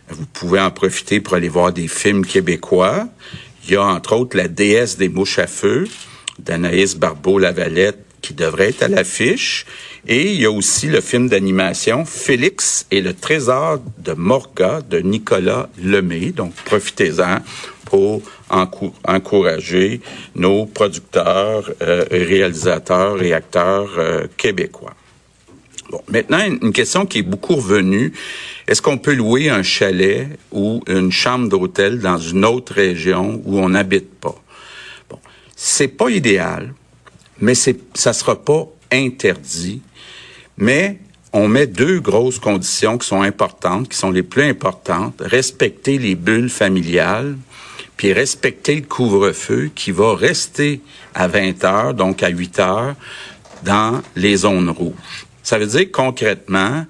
vous 0.08 0.26
pouvez 0.26 0.60
en 0.60 0.70
profiter 0.70 1.20
pour 1.20 1.34
aller 1.34 1.48
voir 1.48 1.72
des 1.72 1.88
films 1.88 2.26
québécois. 2.26 3.08
Il 3.64 3.74
y 3.74 3.76
a 3.76 3.84
entre 3.84 4.14
autres 4.16 4.36
La 4.36 4.48
déesse 4.48 4.96
des 4.98 5.08
mouches 5.08 5.38
à 5.38 5.46
feu 5.46 5.86
d'Anaïs 6.38 6.96
Barbeau-Lavalette 6.96 7.98
qui 8.20 8.34
devrait 8.34 8.70
être 8.70 8.82
à 8.82 8.88
l'affiche. 8.88 9.66
Et 10.06 10.32
il 10.32 10.40
y 10.40 10.46
a 10.46 10.50
aussi 10.50 10.86
le 10.86 11.00
film 11.00 11.28
d'animation 11.28 12.04
Félix 12.04 12.86
et 12.90 13.00
le 13.00 13.12
trésor 13.14 13.80
de 13.98 14.12
Morga 14.12 14.80
de 14.80 14.98
Nicolas 14.98 15.68
Lemay. 15.82 16.32
Donc 16.32 16.54
profitez-en 16.64 17.38
pour 17.84 18.22
encourager 19.06 20.00
nos 20.34 20.66
producteurs, 20.66 21.70
euh, 21.82 22.04
réalisateurs 22.10 23.22
et 23.22 23.32
acteurs 23.32 23.90
euh, 23.98 24.26
québécois. 24.36 24.94
Maintenant, 26.08 26.44
une 26.44 26.72
question 26.72 27.06
qui 27.06 27.18
est 27.18 27.22
beaucoup 27.22 27.56
revenue. 27.56 28.12
Est-ce 28.66 28.82
qu'on 28.82 28.98
peut 28.98 29.14
louer 29.14 29.50
un 29.50 29.62
chalet 29.62 30.28
ou 30.52 30.82
une 30.86 31.12
chambre 31.12 31.48
d'hôtel 31.48 32.00
dans 32.00 32.18
une 32.18 32.44
autre 32.44 32.74
région 32.74 33.42
où 33.44 33.58
on 33.58 33.70
n'habite 33.70 34.12
pas? 34.20 34.34
Bon, 35.08 35.18
c'est 35.56 35.88
pas 35.88 36.10
idéal, 36.10 36.74
mais 37.40 37.54
c'est, 37.54 37.78
ça 37.94 38.12
sera 38.12 38.42
pas 38.42 38.66
interdit. 38.92 39.82
Mais 40.56 40.98
on 41.32 41.48
met 41.48 41.66
deux 41.66 42.00
grosses 42.00 42.38
conditions 42.38 42.96
qui 42.96 43.08
sont 43.08 43.22
importantes, 43.22 43.88
qui 43.88 43.98
sont 43.98 44.10
les 44.10 44.22
plus 44.22 44.44
importantes. 44.44 45.20
Respecter 45.20 45.98
les 45.98 46.14
bulles 46.14 46.50
familiales, 46.50 47.36
puis 47.96 48.12
respecter 48.12 48.76
le 48.76 48.82
couvre-feu 48.82 49.70
qui 49.74 49.90
va 49.90 50.14
rester 50.14 50.80
à 51.14 51.26
20 51.26 51.64
heures, 51.64 51.94
donc 51.94 52.22
à 52.22 52.28
8 52.28 52.58
heures, 52.60 52.94
dans 53.64 54.00
les 54.14 54.36
zones 54.38 54.70
rouges. 54.70 55.26
Ça 55.44 55.58
veut 55.58 55.66
dire 55.66 55.92
concrètement 55.92 56.86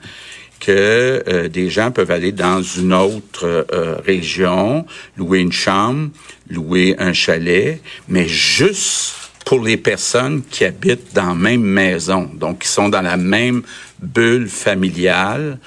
que 0.60 1.22
euh, 1.28 1.48
des 1.48 1.68
gens 1.68 1.90
peuvent 1.90 2.12
aller 2.12 2.32
dans 2.32 2.62
une 2.62 2.94
autre 2.94 3.66
euh, 3.72 3.96
région, 4.06 4.86
louer 5.16 5.40
une 5.40 5.52
chambre, 5.52 6.08
louer 6.48 6.94
un 6.98 7.12
chalet, 7.12 7.82
mais 8.08 8.26
juste 8.28 9.16
pour 9.44 9.60
les 9.62 9.76
personnes 9.76 10.42
qui 10.50 10.64
habitent 10.64 11.14
dans 11.14 11.28
la 11.28 11.34
même 11.34 11.62
maison, 11.62 12.30
donc 12.32 12.60
qui 12.60 12.68
sont 12.68 12.88
dans 12.88 13.02
la 13.02 13.16
même 13.16 13.62
bulle 14.00 14.48
familiale. 14.48 15.58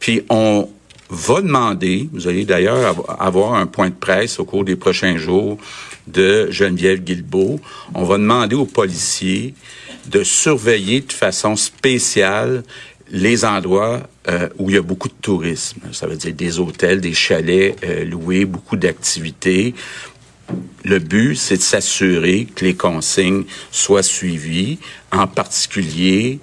Puis 0.00 0.22
on 0.28 0.68
va 1.08 1.40
demander, 1.40 2.08
vous 2.12 2.28
allez 2.28 2.44
d'ailleurs 2.44 3.08
avoir 3.20 3.54
un 3.54 3.66
point 3.66 3.88
de 3.88 3.94
presse 3.94 4.40
au 4.40 4.44
cours 4.44 4.64
des 4.64 4.76
prochains 4.76 5.16
jours 5.16 5.56
de 6.06 6.50
Geneviève 6.50 7.02
Guilbeault, 7.02 7.60
on 7.94 8.04
va 8.04 8.18
demander 8.18 8.56
aux 8.56 8.66
policiers 8.66 9.54
de 10.08 10.24
surveiller 10.24 11.00
de 11.02 11.12
façon 11.12 11.56
spéciale 11.56 12.62
les 13.10 13.44
endroits 13.44 14.08
euh, 14.28 14.48
où 14.58 14.68
il 14.68 14.74
y 14.74 14.78
a 14.78 14.82
beaucoup 14.82 15.08
de 15.08 15.14
tourisme. 15.20 15.80
Ça 15.92 16.06
veut 16.06 16.16
dire 16.16 16.34
des 16.34 16.58
hôtels, 16.58 17.00
des 17.00 17.14
chalets 17.14 17.76
euh, 17.84 18.04
loués, 18.04 18.44
beaucoup 18.44 18.76
d'activités. 18.76 19.74
Le 20.84 20.98
but, 20.98 21.36
c'est 21.36 21.56
de 21.56 21.62
s'assurer 21.62 22.46
que 22.54 22.64
les 22.64 22.74
consignes 22.74 23.44
soient 23.70 24.02
suivies, 24.02 24.78
en 25.12 25.26
particulier 25.26 26.40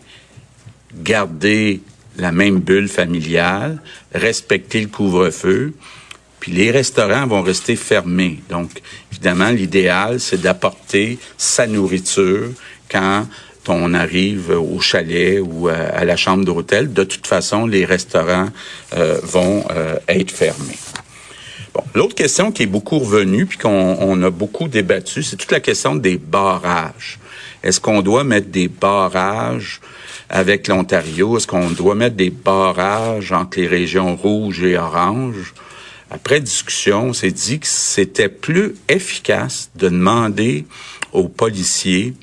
garder 0.95 1.81
la 2.17 2.31
même 2.31 2.60
bulle 2.60 2.88
familiale, 2.88 3.81
respecter 4.13 4.81
le 4.81 4.88
couvre-feu, 4.88 5.74
puis 6.39 6.51
les 6.51 6.72
restaurants 6.72 7.27
vont 7.27 7.41
rester 7.41 7.75
fermés. 7.75 8.41
Donc, 8.50 8.81
évidemment, 9.12 9.50
l'idéal, 9.50 10.19
c'est 10.19 10.39
d'apporter 10.39 11.19
sa 11.38 11.67
nourriture 11.67 12.50
quand 12.89 13.27
on 13.69 13.93
arrive 13.93 14.51
au 14.51 14.79
chalet 14.79 15.41
ou 15.41 15.67
à, 15.67 16.03
la 16.05 16.15
chambre 16.15 16.45
d'hôtel, 16.45 16.93
de 16.93 17.03
toute 17.03 17.27
façon, 17.27 17.65
les 17.65 17.86
restaurants 17.86 18.50
euh, 18.95 19.19
vont 19.24 19.65
euh, 19.72 19.98
être 20.07 20.31
fermés. 20.31 20.77
Bon, 21.74 21.84
l'autre 21.93 22.15
question 22.15 22.51
qui 22.51 22.63
est 22.63 22.67
beaucoup 22.67 23.00
revenue 23.00 23.45
puis 23.45 23.57
qu'on 23.57 24.24
a 24.24 24.29
beaucoup 24.29 24.67
débattu, 24.67 25.24
c'est 25.24 25.36
toute 25.36 25.51
la 25.51 25.60
question 25.60 25.95
des 25.95 26.17
barrages. 26.17 27.19
Est-ce 27.63 27.79
qu'on 27.79 28.01
doit 28.01 28.24
mettre 28.24 28.50
des 28.50 28.67
barrages 28.67 29.81
avec 30.29 30.67
l'Ontario? 30.67 31.38
Est-ce 31.38 31.48
qu'on 31.48 31.72
doit 31.72 31.95
mettre 31.95 32.15
des 32.15 32.29
barrages 32.29 33.31
entre 33.31 33.60
les 33.60 33.67
régions 33.67 34.15
rouges 34.15 34.63
et 34.63 34.77
oranges? 34.77 35.53
Après 36.12 36.39
discussion, 36.39 37.07
on 37.07 37.13
s'est 37.13 37.31
dit 37.31 37.60
que 37.60 37.67
c'était 37.67 38.29
plus 38.29 38.75
efficace 38.88 39.72
de 39.75 39.89
demander 39.89 40.65
aux 41.12 41.27
policiers 41.27 42.13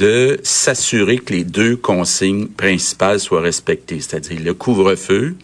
de 0.00 0.40
s'assurer 0.42 1.18
que 1.18 1.34
les 1.34 1.44
deux 1.44 1.76
consignes 1.76 2.48
principales 2.48 3.20
soient 3.20 3.42
respectées, 3.42 4.00
c'est-à-dire 4.00 4.40
le 4.40 4.54
couvre-feu 4.54 5.36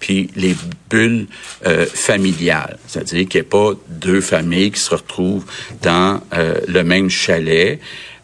puis 0.00 0.30
les 0.34 0.56
bulles 0.90 1.28
euh, 1.64 1.86
familiales, 1.86 2.76
c'est-à-dire 2.88 3.28
qu'il 3.28 3.40
n'y 3.40 3.46
ait 3.46 3.48
pas 3.48 3.70
deux 3.88 4.20
familles 4.20 4.72
qui 4.72 4.80
se 4.80 4.90
retrouvent 4.90 5.46
dans 5.80 6.20
euh, 6.34 6.60
le 6.66 6.82
même 6.82 7.08
chalet. 7.08 7.78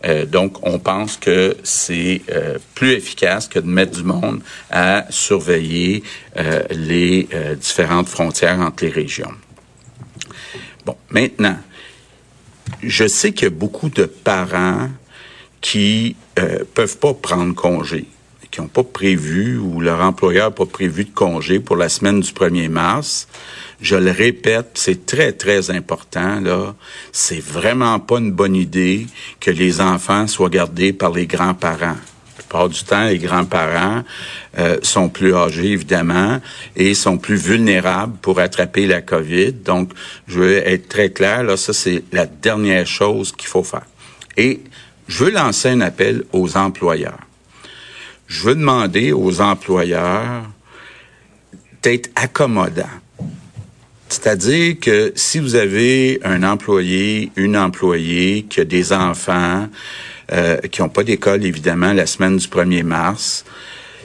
Euh, 0.05 0.27
donc, 0.27 0.67
on 0.67 0.81
pense 0.81 1.17
que 1.17 1.57
c'est 1.63 2.21
plus 2.75 2.93
efficace 2.93 3.47
que 3.47 3.61
de 3.61 3.67
mettre 3.67 3.93
du 3.93 4.03
monde 4.03 4.41
à 4.71 5.07
surveiller 5.09 6.03
les 6.71 7.29
différentes 7.61 8.09
frontières 8.09 8.61
entre 8.61 8.85
les 8.85 8.91
régions. 8.91 9.33
Bon, 10.85 10.97
maintenant, 11.11 11.59
je 12.83 13.07
sais 13.07 13.33
qu'il 13.33 13.45
y 13.45 13.47
a 13.47 13.51
beaucoup 13.51 13.89
de 13.89 14.05
parents 14.05 14.89
qui 15.61 16.17
euh, 16.39 16.65
peuvent 16.75 16.99
pas 16.99 17.15
prendre 17.15 17.55
congé, 17.55 18.07
qui 18.51 18.61
n'ont 18.61 18.69
pas 18.69 18.85
prévu 18.85 19.59
ou 19.59 19.81
leur 19.81 20.01
employeur 20.01 20.47
n'a 20.47 20.51
pas 20.51 20.67
prévu 20.67 21.05
de 21.05 21.11
congé 21.11 21.61
pour 21.61 21.77
la 21.77 21.89
semaine 21.89 22.21
du 22.21 22.31
1er 22.31 22.69
mars. 22.69 23.29
Je 23.81 23.97
le 23.97 24.11
répète, 24.11 24.71
c'est 24.75 25.07
très, 25.07 25.33
très 25.33 25.71
important, 25.71 26.41
là. 26.41 26.75
C'est 27.13 27.41
vraiment 27.41 27.99
pas 28.01 28.19
une 28.19 28.33
bonne 28.33 28.57
idée 28.57 29.07
que 29.41 29.51
les 29.51 29.81
enfants 29.81 30.27
soient 30.27 30.49
gardés 30.49 30.93
par 30.93 31.13
les 31.13 31.27
grands-parents. 31.27 31.97
La 32.37 32.45
plupart 32.45 32.69
du 32.69 32.83
temps, 32.83 33.05
les 33.05 33.19
grands-parents 33.19 34.03
euh, 34.59 34.79
sont 34.83 35.09
plus 35.09 35.35
âgés, 35.35 35.73
évidemment, 35.73 36.41
et 36.75 36.95
sont 36.95 37.19
plus 37.19 37.37
vulnérables 37.37 38.17
pour 38.23 38.41
attraper 38.41 38.87
la 38.87 39.03
COVID. 39.03 39.53
Donc, 39.53 39.91
je 40.27 40.41
veux 40.41 40.57
être 40.57 40.89
très 40.89 41.11
clair, 41.11 41.43
là, 41.43 41.57
ça, 41.57 41.73
c'est 41.73 42.03
la 42.13 42.27
dernière 42.27 42.87
chose 42.87 43.33
qu'il 43.33 43.49
faut 43.49 43.65
faire. 43.65 43.87
Et 44.37 44.61
je 45.09 45.25
veux 45.25 45.31
lancer 45.31 45.71
un 45.71 45.81
appel 45.81 46.25
aux 46.33 46.57
employeurs. 46.57 47.19
Je 48.27 48.45
veux 48.45 48.55
demander 48.55 49.13
aux 49.13 49.41
employeurs 49.41 50.45
d'être 51.83 52.11
accommodants. 52.15 52.85
C'est-à-dire 54.11 54.77
que 54.81 55.13
si 55.17 55.39
vous 55.39 55.55
avez 55.55 56.21
un 56.25 56.43
employé, 56.43 57.31
une 57.37 57.57
employée 57.57 58.45
qui 58.49 58.61
a 58.61 58.65
des 58.65 58.93
enfants, 58.93 59.69
euh, 60.33 60.59
qui 60.59 60.83
n'ont 60.83 60.89
pas 60.89 61.05
d'école, 61.05 61.45
évidemment, 61.45 61.93
la 61.93 62.07
semaine 62.07 62.37
du 62.37 62.47
1er 62.47 62.83
mars, 62.83 63.45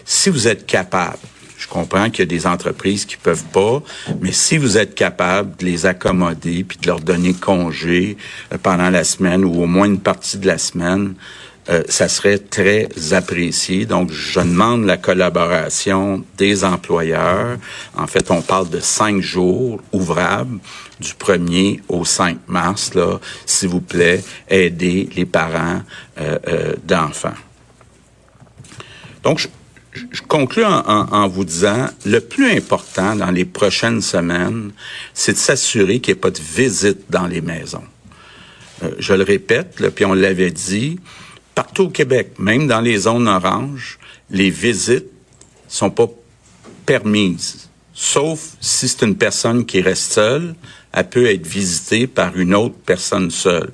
si 0.06 0.30
vous 0.30 0.48
êtes 0.48 0.66
capable, 0.66 1.20
je 1.64 1.68
comprends 1.70 2.10
qu'il 2.10 2.20
y 2.20 2.24
a 2.24 2.26
des 2.26 2.46
entreprises 2.46 3.06
qui 3.06 3.16
peuvent 3.16 3.46
pas, 3.54 3.82
mais 4.20 4.34
si 4.34 4.58
vous 4.58 4.78
êtes 4.78 4.96
capable 4.96 5.56
de 5.58 5.66
les 5.66 5.86
accommoder 5.86 6.66
puis 6.66 6.78
de 6.78 6.88
leur 6.88 7.00
donner 7.00 7.34
congé 7.34 8.18
euh, 8.52 8.58
pendant 8.62 8.90
la 8.90 9.06
semaine 9.06 9.46
ou 9.46 9.64
au 9.64 9.66
moins 9.66 9.86
une 9.86 10.02
partie 10.02 10.38
de 10.38 10.48
la 10.48 10.58
semaine, 10.58 11.16
euh, 11.70 11.82
ça 11.88 12.10
serait 12.10 12.38
très 12.38 12.90
apprécié. 13.14 13.86
Donc, 13.86 14.12
je 14.12 14.42
demande 14.42 14.84
la 14.84 14.98
collaboration 14.98 16.26
des 16.38 16.66
employeurs. 16.66 17.58
En 17.96 18.08
fait, 18.08 18.30
on 18.30 18.42
parle 18.42 18.70
de 18.70 18.82
cinq 18.82 19.22
jours 19.22 19.80
ouvrables 19.94 20.60
du 21.00 21.14
1er 21.14 21.80
au 21.88 22.04
5 22.04 22.40
mars. 22.48 22.94
Là, 22.94 23.20
s'il 23.46 23.70
vous 23.70 23.80
plaît, 23.80 24.22
aidez 24.50 25.08
les 25.16 25.26
parents 25.26 25.82
euh, 26.20 26.74
d'enfants. 26.84 27.40
Donc, 29.24 29.40
je, 29.40 29.48
je 30.12 30.22
conclue 30.22 30.64
en, 30.66 31.28
vous 31.28 31.46
disant, 31.46 31.88
le 32.06 32.20
plus 32.20 32.52
important 32.52 33.16
dans 33.16 33.32
les 33.32 33.46
prochaines 33.46 34.02
semaines, 34.02 34.72
c'est 35.14 35.34
de 35.34 35.38
s'assurer 35.38 36.00
qu'il 36.00 36.14
n'y 36.14 36.18
ait 36.18 36.22
pas 36.22 36.32
de 36.32 36.40
visite 36.40 37.10
dans 37.10 37.28
les 37.28 37.42
maisons. 37.42 37.84
je 39.00 39.14
le 39.14 39.24
répète, 39.24 39.80
là, 39.80 39.92
puis 39.92 40.06
on 40.06 40.14
l'avait 40.14 40.52
dit, 40.52 41.00
partout 41.56 41.84
au 41.84 41.90
Québec, 41.90 42.34
même 42.40 42.68
dans 42.68 42.82
les 42.82 42.98
zones 42.98 43.28
oranges, 43.28 44.00
les 44.30 44.50
visites 44.50 45.10
sont 45.68 45.92
pas 45.92 46.10
permises. 46.86 47.70
Sauf 47.94 48.56
si 48.60 48.88
c'est 48.88 49.06
une 49.06 49.16
personne 49.16 49.66
qui 49.66 49.82
reste 49.82 50.14
seule, 50.14 50.56
elle 50.92 51.10
peut 51.10 51.28
être 51.28 51.46
visitée 51.46 52.08
par 52.08 52.38
une 52.38 52.56
autre 52.56 52.76
personne 52.86 53.30
seule. 53.30 53.72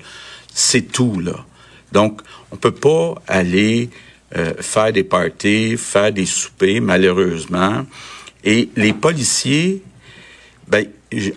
C'est 0.53 0.91
tout, 0.91 1.19
là. 1.19 1.45
Donc, 1.91 2.21
on 2.51 2.57
peut 2.57 2.73
pas 2.73 3.15
aller 3.27 3.89
euh, 4.37 4.53
faire 4.59 4.93
des 4.93 5.03
parties, 5.03 5.75
faire 5.77 6.11
des 6.11 6.25
soupers, 6.25 6.81
malheureusement. 6.81 7.85
Et 8.43 8.69
les 8.75 8.93
policiers, 8.93 9.81
ben, 10.67 10.85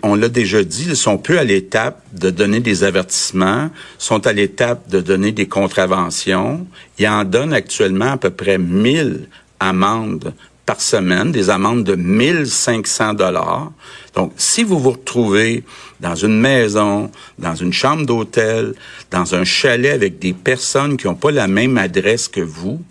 on 0.03 0.15
l'a 0.15 0.29
déjà 0.29 0.63
dit, 0.63 0.85
ils 0.89 0.95
sont 0.95 1.17
peu 1.17 1.39
à 1.39 1.43
l'étape 1.43 2.03
de 2.13 2.29
donner 2.29 2.59
des 2.59 2.83
avertissements, 2.83 3.71
sont 3.97 4.25
à 4.27 4.33
l'étape 4.33 4.89
de 4.89 5.01
donner 5.01 5.31
des 5.31 5.47
contraventions. 5.47 6.67
Ils 6.99 7.07
en 7.07 7.23
donnent 7.23 7.53
actuellement 7.53 8.11
à 8.11 8.17
peu 8.17 8.29
près 8.29 8.57
1000 8.57 9.27
amendes 9.59 10.33
par 10.65 10.79
semaine, 10.79 11.31
des 11.31 11.49
amendes 11.49 11.83
de 11.83 11.95
1500 11.95 13.15
dollars. 13.15 13.71
Donc, 14.15 14.33
si 14.37 14.63
vous 14.63 14.79
vous 14.79 14.91
retrouvez 14.91 15.63
dans 15.99 16.15
une 16.15 16.39
maison, 16.39 17.09
dans 17.39 17.55
une 17.55 17.73
chambre 17.73 18.05
d'hôtel, 18.05 18.75
dans 19.09 19.35
un 19.35 19.43
chalet 19.43 19.93
avec 19.93 20.19
des 20.19 20.33
personnes 20.33 20.97
qui 20.97 21.07
n'ont 21.07 21.15
pas 21.15 21.31
la 21.31 21.47
même 21.47 21.77
adresse 21.77 22.27
que 22.27 22.41
vous, 22.41 22.81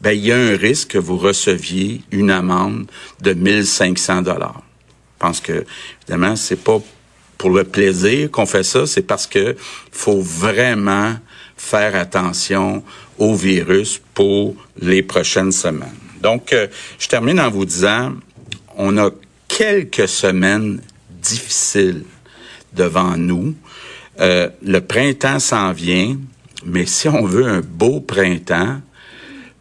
ben, 0.00 0.12
il 0.12 0.26
y 0.26 0.32
a 0.32 0.36
un 0.36 0.56
risque 0.56 0.92
que 0.92 0.98
vous 0.98 1.18
receviez 1.18 2.02
une 2.10 2.30
amende 2.30 2.86
de 3.20 3.32
1500 3.32 4.22
dollars. 4.22 4.62
Je 5.14 5.26
pense 5.26 5.40
que, 5.40 5.64
évidemment, 6.02 6.36
c'est 6.36 6.62
pas 6.62 6.80
pour 7.36 7.50
le 7.50 7.64
plaisir 7.64 8.30
qu'on 8.30 8.46
fait 8.46 8.62
ça, 8.62 8.86
c'est 8.86 9.02
parce 9.02 9.26
que 9.26 9.56
faut 9.90 10.20
vraiment 10.20 11.16
faire 11.56 11.94
attention 11.96 12.82
au 13.18 13.34
virus 13.34 14.00
pour 14.14 14.54
les 14.80 15.02
prochaines 15.02 15.52
semaines. 15.52 15.88
Donc, 16.22 16.52
euh, 16.52 16.66
je 16.98 17.08
termine 17.08 17.40
en 17.40 17.50
vous 17.50 17.64
disant, 17.64 18.12
on 18.76 18.96
a 18.98 19.10
quelques 19.60 20.08
semaines 20.08 20.80
difficiles 21.10 22.04
devant 22.72 23.18
nous. 23.18 23.54
Euh, 24.18 24.48
le 24.62 24.80
printemps 24.80 25.38
s'en 25.38 25.72
vient, 25.72 26.16
mais 26.64 26.86
si 26.86 27.10
on 27.10 27.26
veut 27.26 27.46
un 27.46 27.60
beau 27.60 28.00
printemps, 28.00 28.80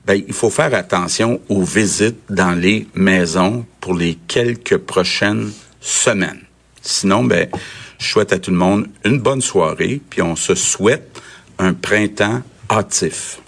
ben, 0.06 0.24
il 0.26 0.34
faut 0.34 0.50
faire 0.50 0.74
attention 0.74 1.42
aux 1.50 1.64
visites 1.64 2.22
dans 2.30 2.54
les 2.54 2.88
maisons 2.96 3.66
pour 3.82 3.94
les 3.94 4.18
quelques 4.26 4.78
prochaines 4.78 5.52
semaines. 5.82 6.44
Sinon, 6.82 7.26
ben, 7.26 7.50
je 7.98 8.08
souhaite 8.08 8.32
à 8.32 8.40
tout 8.40 8.52
le 8.52 8.58
monde 8.58 8.88
une 9.04 9.20
bonne 9.20 9.42
soirée, 9.42 10.00
puis 10.10 10.22
on 10.22 10.38
se 10.38 10.56
souhaite 10.56 11.22
un 11.58 11.74
printemps 11.74 12.42
hâtif. 12.72 13.42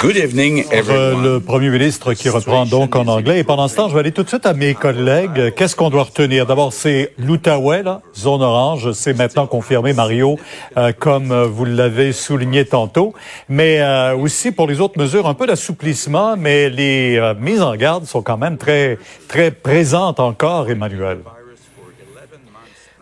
Good 0.00 0.16
evening, 0.16 0.64
everyone. 0.70 1.22
Le 1.22 1.40
premier 1.40 1.68
ministre 1.68 2.14
qui 2.14 2.30
reprend 2.30 2.64
donc 2.64 2.96
en 2.96 3.06
anglais. 3.06 3.40
Et 3.40 3.44
pendant 3.44 3.68
ce 3.68 3.76
temps, 3.76 3.90
je 3.90 3.92
vais 3.92 4.00
aller 4.00 4.12
tout 4.12 4.22
de 4.22 4.28
suite 4.30 4.46
à 4.46 4.54
mes 4.54 4.72
collègues. 4.72 5.52
Qu'est-ce 5.54 5.76
qu'on 5.76 5.90
doit 5.90 6.04
retenir? 6.04 6.46
D'abord, 6.46 6.72
c'est 6.72 7.12
l'Outaouais, 7.18 7.82
zone 8.16 8.40
orange. 8.40 8.92
C'est 8.92 9.12
maintenant 9.12 9.46
confirmé, 9.46 9.92
Mario, 9.92 10.38
euh, 10.78 10.92
comme 10.98 11.42
vous 11.42 11.66
l'avez 11.66 12.12
souligné 12.12 12.64
tantôt. 12.64 13.12
Mais 13.50 13.82
euh, 13.82 14.16
aussi, 14.16 14.52
pour 14.52 14.66
les 14.66 14.80
autres 14.80 14.98
mesures, 14.98 15.28
un 15.28 15.34
peu 15.34 15.46
d'assouplissement, 15.46 16.34
mais 16.34 16.70
les 16.70 17.18
euh, 17.18 17.34
mises 17.38 17.60
en 17.60 17.76
garde 17.76 18.06
sont 18.06 18.22
quand 18.22 18.38
même 18.38 18.56
très, 18.56 18.98
très 19.28 19.50
présentes 19.50 20.18
encore, 20.18 20.70
Emmanuel. 20.70 21.18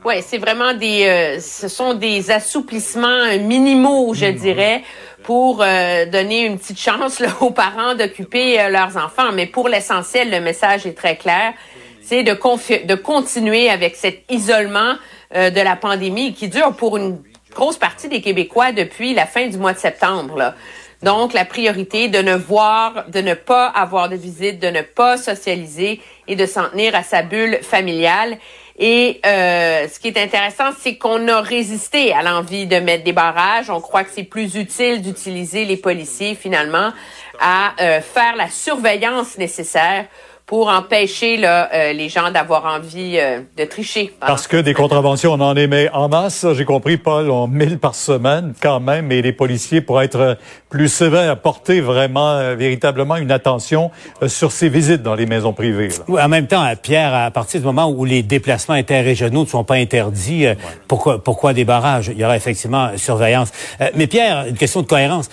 Oui, 0.04 0.14
c'est 0.26 0.38
vraiment 0.38 0.74
des, 0.74 1.38
ce 1.40 1.68
sont 1.68 1.94
des 1.94 2.30
assouplissements 2.30 3.36
minimaux, 3.40 4.14
je 4.14 4.26
dirais 4.26 4.82
pour 5.28 5.60
euh, 5.60 6.06
donner 6.06 6.46
une 6.46 6.58
petite 6.58 6.80
chance 6.80 7.20
là, 7.20 7.28
aux 7.42 7.50
parents 7.50 7.94
d'occuper 7.94 8.58
euh, 8.58 8.70
leurs 8.70 8.96
enfants. 8.96 9.30
Mais 9.34 9.44
pour 9.44 9.68
l'essentiel, 9.68 10.30
le 10.30 10.40
message 10.40 10.86
est 10.86 10.94
très 10.94 11.16
clair. 11.16 11.52
C'est 12.00 12.22
de, 12.22 12.32
de 12.32 12.94
continuer 12.94 13.68
avec 13.68 13.94
cet 13.94 14.22
isolement 14.30 14.94
euh, 15.34 15.50
de 15.50 15.60
la 15.60 15.76
pandémie 15.76 16.32
qui 16.32 16.48
dure 16.48 16.74
pour 16.74 16.96
une 16.96 17.18
grosse 17.54 17.76
partie 17.76 18.08
des 18.08 18.22
Québécois 18.22 18.72
depuis 18.72 19.12
la 19.12 19.26
fin 19.26 19.46
du 19.46 19.58
mois 19.58 19.74
de 19.74 19.78
septembre. 19.78 20.34
Là. 20.38 20.54
Donc, 21.02 21.34
la 21.34 21.44
priorité 21.44 22.08
de 22.08 22.22
ne 22.22 22.34
voir, 22.34 23.04
de 23.08 23.20
ne 23.20 23.34
pas 23.34 23.66
avoir 23.66 24.08
de 24.08 24.16
visite, 24.16 24.58
de 24.60 24.68
ne 24.68 24.80
pas 24.80 25.18
socialiser 25.18 26.00
et 26.26 26.36
de 26.36 26.46
s'en 26.46 26.70
tenir 26.70 26.94
à 26.94 27.02
sa 27.02 27.20
bulle 27.20 27.58
familiale. 27.60 28.38
Et 28.78 29.20
euh, 29.26 29.88
ce 29.88 29.98
qui 29.98 30.08
est 30.08 30.18
intéressant, 30.18 30.70
c'est 30.78 30.96
qu'on 30.96 31.26
a 31.26 31.40
résisté 31.40 32.12
à 32.12 32.22
l'envie 32.22 32.66
de 32.66 32.76
mettre 32.76 33.02
des 33.02 33.12
barrages. 33.12 33.70
On 33.70 33.80
croit 33.80 34.04
que 34.04 34.10
c'est 34.14 34.22
plus 34.22 34.54
utile 34.54 35.02
d'utiliser 35.02 35.64
les 35.64 35.76
policiers 35.76 36.36
finalement 36.36 36.92
à 37.40 37.72
euh, 37.80 38.00
faire 38.00 38.36
la 38.36 38.48
surveillance 38.48 39.36
nécessaire 39.36 40.06
pour 40.48 40.68
empêcher 40.68 41.36
là, 41.36 41.68
euh, 41.74 41.92
les 41.92 42.08
gens 42.08 42.30
d'avoir 42.30 42.64
envie 42.64 43.18
euh, 43.18 43.40
de 43.58 43.64
tricher. 43.66 44.14
Parce 44.18 44.48
que 44.48 44.56
des 44.56 44.72
contraventions, 44.72 45.34
on 45.34 45.40
en 45.40 45.54
émet 45.54 45.90
en 45.92 46.08
masse. 46.08 46.46
J'ai 46.54 46.64
compris, 46.64 46.96
Paul, 46.96 47.30
on 47.30 47.46
mille 47.46 47.78
par 47.78 47.94
semaine 47.94 48.54
quand 48.58 48.80
même, 48.80 49.12
et 49.12 49.20
les 49.20 49.34
policiers, 49.34 49.82
pour 49.82 50.00
être 50.00 50.38
plus 50.70 50.88
sévères, 50.88 51.38
porter 51.38 51.82
vraiment, 51.82 52.30
euh, 52.30 52.54
véritablement 52.54 53.16
une 53.16 53.30
attention 53.30 53.90
sur 54.26 54.50
ces 54.50 54.70
visites 54.70 55.02
dans 55.02 55.14
les 55.14 55.26
maisons 55.26 55.52
privées. 55.52 55.90
Oui, 56.08 56.18
en 56.18 56.28
même 56.28 56.46
temps, 56.46 56.64
Pierre, 56.82 57.14
à 57.14 57.30
partir 57.30 57.60
du 57.60 57.66
moment 57.66 57.90
où 57.90 58.06
les 58.06 58.22
déplacements 58.22 58.74
interrégionaux 58.74 59.42
ne 59.42 59.48
sont 59.48 59.64
pas 59.64 59.74
interdits, 59.74 60.46
pourquoi, 60.88 61.22
pourquoi 61.22 61.52
des 61.52 61.66
barrages? 61.66 62.08
Il 62.08 62.18
y 62.18 62.24
aura 62.24 62.36
effectivement 62.36 62.96
surveillance. 62.96 63.50
mais 63.94 64.06
Pierre, 64.06 64.46
une 64.48 64.56
question 64.56 64.80
de 64.80 64.86
cohérence. 64.86 65.28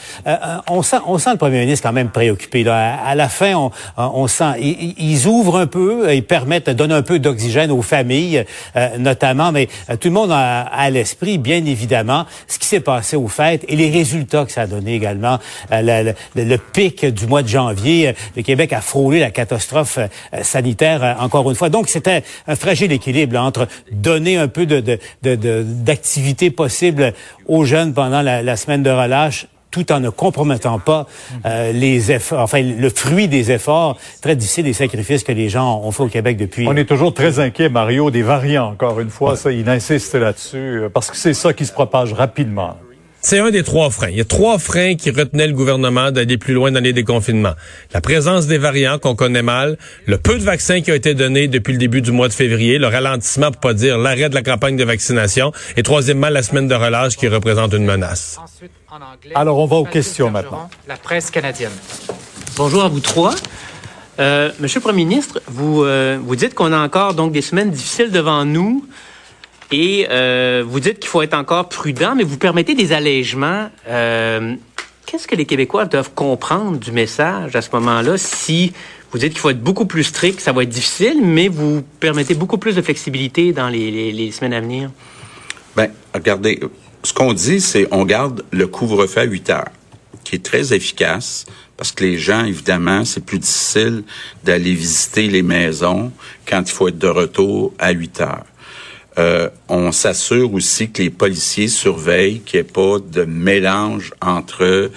on, 0.70 0.82
sent, 0.82 0.98
on 1.08 1.18
sent 1.18 1.32
le 1.32 1.38
premier 1.38 1.62
ministre 1.62 1.88
quand 1.88 1.94
même 1.94 2.10
préoccupé. 2.10 2.66
Là. 2.66 2.96
À, 2.96 3.16
la 3.16 3.30
fin, 3.30 3.54
on, 3.54 3.72
on 3.98 4.28
sent... 4.28 4.60
Il, 4.60 5.05
ils 5.06 5.28
ouvrent 5.28 5.58
un 5.58 5.68
peu, 5.68 6.14
ils 6.14 6.24
permettent, 6.24 6.70
donnent 6.70 6.92
un 6.92 7.02
peu 7.02 7.20
d'oxygène 7.20 7.72
aux 7.72 7.82
familles, 7.82 8.46
euh, 8.76 8.98
notamment, 8.98 9.52
mais 9.52 9.68
euh, 9.90 9.98
tout 9.98 10.08
le 10.08 10.14
monde 10.14 10.32
a 10.32 10.62
à 10.62 10.90
l'esprit, 10.90 11.38
bien 11.38 11.64
évidemment, 11.66 12.26
ce 12.48 12.60
qui 12.60 12.66
s'est 12.66 12.80
passé 12.80 13.16
aux 13.16 13.28
fêtes 13.28 13.66
et 13.68 13.76
les 13.76 13.90
résultats 13.90 14.46
que 14.46 14.52
ça 14.52 14.62
a 14.62 14.68
donné 14.68 14.96
également. 14.96 15.40
Euh, 15.72 16.14
le, 16.36 16.58
pic 16.58 17.06
du 17.06 17.28
mois 17.28 17.44
de 17.44 17.48
janvier, 17.48 18.16
le 18.36 18.42
Québec 18.42 18.74
a 18.74 18.82
frôlé 18.82 19.20
la 19.20 19.32
catastrophe 19.32 20.00
sanitaire 20.42 21.18
encore 21.20 21.50
une 21.50 21.56
fois. 21.56 21.70
Donc, 21.70 21.90
c'était 21.90 22.24
un 22.48 22.56
fragile 22.56 22.92
équilibre 22.92 23.38
entre 23.40 23.68
donner 23.92 24.38
un 24.38 24.48
peu 24.48 24.66
d'activité 25.22 26.50
possible 26.50 27.14
aux 27.48 27.66
jeunes 27.66 27.94
pendant 27.94 28.22
la 28.22 28.58
semaine 28.58 28.84
de 28.84 28.90
relâche 28.90 29.48
tout 29.76 29.92
en 29.92 30.00
ne 30.00 30.10
compromettant 30.10 30.80
pas 30.80 31.06
euh, 31.46 31.74
les 31.74 32.10
efforts, 32.10 32.40
enfin 32.40 32.62
le 32.62 32.90
fruit 32.90 33.28
des 33.28 33.52
efforts 33.52 33.98
très 34.22 34.38
difficiles 34.38 34.64
des 34.64 34.72
sacrifices 34.72 35.26
que 35.26 35.34
les 35.34 35.50
gens 35.50 35.82
ont 35.84 35.92
fait 35.92 36.04
au 36.04 36.08
Québec 36.08 36.38
depuis. 36.38 36.66
On 36.66 36.78
est 36.78 36.86
toujours 36.86 37.14
très 37.14 37.40
inquiet, 37.40 37.68
Mario, 37.68 38.10
des 38.10 38.22
variants. 38.22 38.72
Encore 38.72 39.02
une 39.02 39.10
fois, 39.10 39.36
ça, 39.36 39.52
il 39.52 39.68
insiste 39.68 40.16
là-dessus 40.16 40.58
euh, 40.84 40.90
parce 40.90 41.12
que 41.12 41.18
c'est 41.18 41.34
ça 41.34 41.52
qui 41.52 41.66
se 41.66 41.74
propage 41.74 42.14
rapidement. 42.14 42.78
C'est 43.28 43.40
un 43.40 43.50
des 43.50 43.64
trois 43.64 43.90
freins. 43.90 44.10
Il 44.10 44.18
y 44.18 44.22
a 44.22 44.26
trois 44.26 44.60
freins 44.60 44.94
qui 44.94 45.10
retenaient 45.10 45.48
le 45.48 45.54
gouvernement 45.54 46.12
d'aller 46.12 46.38
plus 46.38 46.54
loin 46.54 46.72
dans 46.72 46.80
les 46.80 46.94
déconfinements. 46.94 47.56
La 47.92 48.00
présence 48.00 48.46
des 48.46 48.60
variants 48.60 49.00
qu'on 49.00 49.16
connaît 49.16 49.42
mal, 49.42 49.80
le 50.06 50.20
peu 50.20 50.38
de 50.38 50.44
vaccins 50.44 50.82
qui 50.82 50.92
ont 50.92 50.96
été 50.96 51.16
donnés 51.16 51.48
depuis 51.48 51.72
le 51.72 51.80
début 51.80 52.04
du 52.04 52.12
mois 52.12 52.28
de 52.28 52.34
février, 52.34 52.78
le 52.78 52.86
ralentissement, 52.86 53.50
pour 53.50 53.62
pas 53.62 53.74
dire 53.74 53.98
l'arrêt 53.98 54.30
de 54.30 54.36
la 54.36 54.44
campagne 54.44 54.78
de 54.78 54.84
vaccination, 54.84 55.52
et 55.76 55.82
troisièmement, 55.82 56.30
la 56.30 56.44
semaine 56.44 56.68
de 56.68 56.76
relâche 56.76 57.18
qui 57.18 57.28
représente 57.28 57.74
une 57.74 57.86
menace. 57.86 58.38
Alors, 59.34 59.58
on 59.58 59.66
va 59.66 59.78
aux 59.78 59.86
questions 59.86 60.30
maintenant. 60.30 60.70
La 60.88 60.98
presse 60.98 61.32
canadienne. 61.32 61.72
Bonjour 62.58 62.84
à 62.84 62.90
vous 62.90 63.00
trois. 63.00 63.34
Euh, 64.20 64.52
Monsieur 64.60 64.82
le 64.82 64.84
Premier 64.84 65.04
ministre, 65.04 65.42
vous, 65.48 65.84
euh, 65.84 66.20
vous 66.24 66.36
dites 66.36 66.54
qu'on 66.54 66.72
a 66.72 66.78
encore 66.78 67.16
donc 67.16 67.32
des 67.32 67.42
semaines 67.42 67.72
difficiles 67.72 68.12
devant 68.12 68.46
nous 68.46 68.86
et 69.72 70.08
euh, 70.10 70.64
vous 70.66 70.80
dites 70.80 71.00
qu'il 71.00 71.10
faut 71.10 71.22
être 71.22 71.34
encore 71.34 71.70
prudent, 71.70 72.16
mais 72.16 72.24
vous 72.24 72.38
permettez 72.38 72.76
des 72.76 72.94
allègements. 72.94 73.70
Euh, 73.88 74.56
Qu'est-ce 75.06 75.28
que 75.28 75.36
les 75.36 75.46
Québécois 75.46 75.86
doivent 75.86 76.12
comprendre 76.16 76.80
du 76.80 76.92
message 76.92 77.56
à 77.56 77.62
ce 77.62 77.70
moment-là? 77.74 78.18
Si 78.18 78.74
vous 79.12 79.20
dites 79.20 79.34
qu'il 79.34 79.40
faut 79.40 79.52
être 79.52 79.62
beaucoup 79.62 79.86
plus 79.86 80.04
strict, 80.04 80.40
ça 80.40 80.52
va 80.52 80.64
être 80.64 80.70
difficile, 80.70 81.22
mais 81.24 81.48
vous 81.48 81.84
permettez 82.00 82.34
beaucoup 82.34 82.58
plus 82.58 82.76
de 82.76 82.82
flexibilité 82.82 83.54
dans 83.54 83.70
les, 83.70 84.32
semaines 84.32 84.54
à 84.54 84.62
venir? 84.62 84.90
Ben, 85.76 85.92
regardez, 86.14 86.60
ce 87.04 87.14
qu'on 87.14 87.34
dit, 87.34 87.62
c'est 87.62 87.88
on 87.92 88.04
garde 88.04 88.44
le 88.52 88.66
couvre-feu 88.66 89.22
à 89.22 89.24
8 89.26 89.50
heures, 89.52 89.70
qui 90.24 90.36
est 90.36 90.44
très 90.44 90.74
efficace, 90.74 91.46
parce 91.78 91.92
que 91.92 92.04
les 92.04 92.18
gens, 92.18 92.44
évidemment, 92.44 93.06
c'est 93.06 93.24
plus 93.24 93.40
difficile 93.40 94.04
d'aller 94.44 94.74
visiter 94.74 95.28
les 95.28 95.44
maisons 95.44 96.12
quand 96.48 96.64
il 96.66 96.72
faut 96.72 96.88
être 96.88 96.98
de 96.98 97.08
retour 97.08 97.74
à 97.78 97.92
8 97.92 98.22
heures. 98.22 98.46
Euh, 99.18 99.50
on 99.70 99.92
s'assure 99.92 100.54
aussi 100.54 100.90
que 100.90 101.02
les 101.02 101.10
policiers 101.10 101.70
surveillent 101.70 102.42
qu'il 102.42 102.60
n'y 102.60 102.68
ait 102.68 102.72
pas 102.72 102.98
de 103.00 103.24
mélange 103.24 104.12
entre 104.22 104.64
euh, 104.64 104.90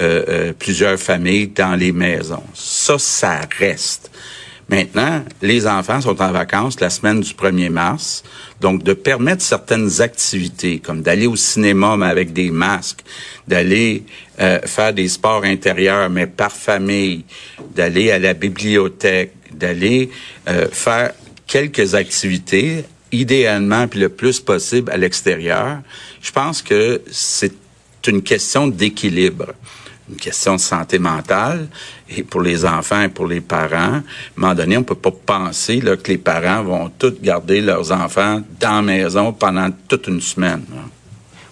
euh, 0.00 0.52
plusieurs 0.58 0.98
familles 0.98 1.48
dans 1.48 1.74
les 1.74 1.92
maisons. 1.92 2.42
Ça, 2.54 2.98
ça 2.98 3.40
reste. 3.58 4.10
Maintenant, 4.68 5.22
les 5.40 5.66
enfants 5.66 6.00
sont 6.00 6.20
en 6.22 6.32
vacances 6.32 6.80
la 6.80 6.90
semaine 6.90 7.20
du 7.20 7.32
1er 7.32 7.68
mars, 7.68 8.22
donc 8.60 8.82
de 8.82 8.92
permettre 8.92 9.42
certaines 9.42 10.00
activités, 10.00 10.78
comme 10.78 11.02
d'aller 11.02 11.26
au 11.26 11.36
cinéma 11.36 11.96
mais 11.96 12.06
avec 12.06 12.32
des 12.32 12.50
masques, 12.50 13.02
d'aller 13.46 14.04
faire 14.38 14.94
des 14.94 15.08
sports 15.08 15.44
intérieurs 15.44 16.08
mais 16.08 16.26
par 16.26 16.52
famille, 16.52 17.24
d'aller 17.74 18.12
à 18.12 18.18
la 18.18 18.32
bibliothèque, 18.32 19.32
d'aller 19.52 20.10
faire 20.70 21.12
quelques 21.46 21.94
activités, 21.94 22.84
idéalement 23.12 23.86
puis 23.86 24.00
le 24.00 24.08
plus 24.08 24.40
possible 24.40 24.90
à 24.90 24.96
l'extérieur. 24.96 25.78
Je 26.20 26.32
pense 26.32 26.62
que 26.62 27.02
c'est 27.10 27.54
une 28.06 28.22
question 28.22 28.66
d'équilibre 28.66 29.52
une 30.12 30.16
question 30.16 30.56
de 30.56 30.60
santé 30.60 30.98
mentale 30.98 31.68
et 32.08 32.22
pour 32.22 32.42
les 32.42 32.64
enfants 32.64 33.02
et 33.02 33.08
pour 33.08 33.26
les 33.26 33.40
parents. 33.40 33.76
À 33.76 33.96
un 33.96 34.02
moment 34.36 34.54
donné, 34.54 34.76
on 34.76 34.82
peut 34.82 34.94
pas 34.94 35.10
penser 35.12 35.80
là, 35.80 35.96
que 35.96 36.10
les 36.10 36.18
parents 36.18 36.62
vont 36.62 36.90
tous 36.98 37.14
garder 37.22 37.60
leurs 37.60 37.92
enfants 37.92 38.42
dans 38.60 38.76
la 38.76 38.82
maison 38.82 39.32
pendant 39.32 39.70
toute 39.88 40.08
une 40.08 40.20
semaine. 40.20 40.64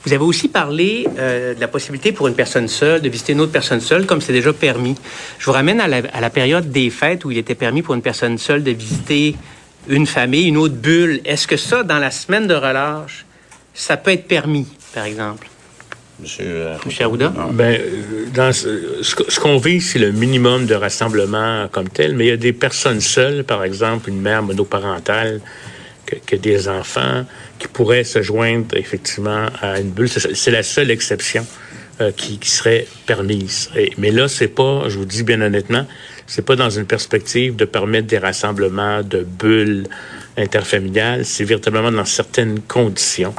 Vous 0.04 0.12
avez 0.12 0.24
aussi 0.24 0.48
parlé 0.48 1.06
euh, 1.18 1.54
de 1.54 1.60
la 1.60 1.68
possibilité 1.68 2.12
pour 2.12 2.26
une 2.26 2.34
personne 2.34 2.68
seule 2.68 3.02
de 3.02 3.08
visiter 3.08 3.34
une 3.34 3.40
autre 3.40 3.52
personne 3.52 3.80
seule, 3.80 4.06
comme 4.06 4.22
c'est 4.22 4.32
déjà 4.32 4.52
permis. 4.52 4.96
Je 5.38 5.44
vous 5.44 5.52
ramène 5.52 5.80
à 5.80 5.88
la, 5.88 6.30
période 6.30 6.70
des 6.70 6.88
fêtes 6.88 7.24
où 7.24 7.30
il 7.30 7.36
était 7.36 7.54
permis 7.54 7.82
pour 7.82 7.94
une 7.94 8.00
personne 8.02 8.38
seule 8.38 8.62
de 8.62 8.70
visiter 8.70 9.36
une 9.88 10.06
famille, 10.06 10.48
une 10.48 10.56
autre 10.56 10.74
bulle. 10.74 11.20
Est-ce 11.24 11.46
que 11.46 11.56
ça, 11.56 11.82
dans 11.82 11.98
la 11.98 12.10
semaine 12.10 12.46
de 12.46 12.54
relâche, 12.54 13.24
ça 13.74 13.96
peut 13.96 14.12
être 14.12 14.26
permis, 14.26 14.66
par 14.94 15.04
exemple? 15.04 15.48
Monsieur, 16.20 16.44
euh, 16.46 16.76
Arruda? 17.00 17.32
Ben, 17.52 17.80
dans 18.34 18.52
ce, 18.52 19.02
ce 19.02 19.40
qu'on 19.40 19.56
vise, 19.56 19.90
c'est 19.90 19.98
le 19.98 20.12
minimum 20.12 20.66
de 20.66 20.74
rassemblement 20.74 21.66
comme 21.68 21.88
tel, 21.88 22.14
mais 22.14 22.26
il 22.26 22.28
y 22.28 22.32
a 22.32 22.36
des 22.36 22.52
personnes 22.52 23.00
seules, 23.00 23.44
par 23.44 23.64
exemple, 23.64 24.10
une 24.10 24.20
mère 24.20 24.42
monoparentale 24.42 25.40
que, 26.04 26.16
que 26.16 26.36
des 26.36 26.68
enfants 26.68 27.24
qui 27.58 27.68
pourraient 27.68 28.04
se 28.04 28.20
joindre 28.22 28.76
effectivement 28.76 29.46
à 29.62 29.80
une 29.80 29.90
bulle. 29.90 30.08
C'est 30.08 30.50
la 30.50 30.62
seule 30.62 30.90
exception 30.90 31.46
euh, 32.00 32.12
qui, 32.12 32.38
qui, 32.38 32.50
serait 32.50 32.86
permise. 33.06 33.70
Et, 33.76 33.92
mais 33.96 34.10
là, 34.10 34.28
c'est 34.28 34.48
pas, 34.48 34.88
je 34.88 34.98
vous 34.98 35.04
dis 35.04 35.22
bien 35.22 35.40
honnêtement, 35.40 35.86
c'est 36.30 36.42
pas 36.42 36.54
dans 36.54 36.70
une 36.70 36.86
perspective 36.86 37.56
de 37.56 37.64
permettre 37.64 38.06
des 38.06 38.18
rassemblements 38.18 39.02
de 39.02 39.24
bulles 39.24 39.88
interfamiliales. 40.36 41.24
C'est 41.24 41.42
véritablement 41.42 41.90
dans 41.90 42.04
certaines 42.04 42.60
conditions 42.60 43.34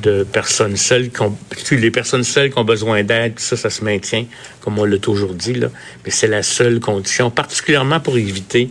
de 0.00 0.24
personnes 0.24 0.78
seules, 0.78 1.10
qui 1.10 1.20
ont, 1.20 1.36
les 1.72 1.90
personnes 1.90 2.24
seules 2.24 2.50
qui 2.50 2.58
ont 2.58 2.64
besoin 2.64 3.02
d'aide, 3.02 3.38
ça, 3.38 3.58
ça 3.58 3.68
se 3.68 3.84
maintient, 3.84 4.24
comme 4.62 4.78
on 4.78 4.86
l'a 4.86 4.96
toujours 4.96 5.34
dit, 5.34 5.52
là. 5.52 5.68
Mais 6.06 6.10
c'est 6.10 6.26
la 6.26 6.42
seule 6.42 6.80
condition, 6.80 7.30
particulièrement 7.30 8.00
pour 8.00 8.16
éviter 8.16 8.70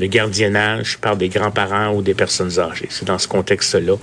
le 0.00 0.06
gardiennage 0.06 0.96
par 0.96 1.18
des 1.18 1.28
grands-parents 1.28 1.92
ou 1.92 2.00
des 2.00 2.14
personnes 2.14 2.58
âgées. 2.58 2.88
C'est 2.88 3.04
dans 3.04 3.18
ce 3.18 3.28
contexte-là. 3.28 3.96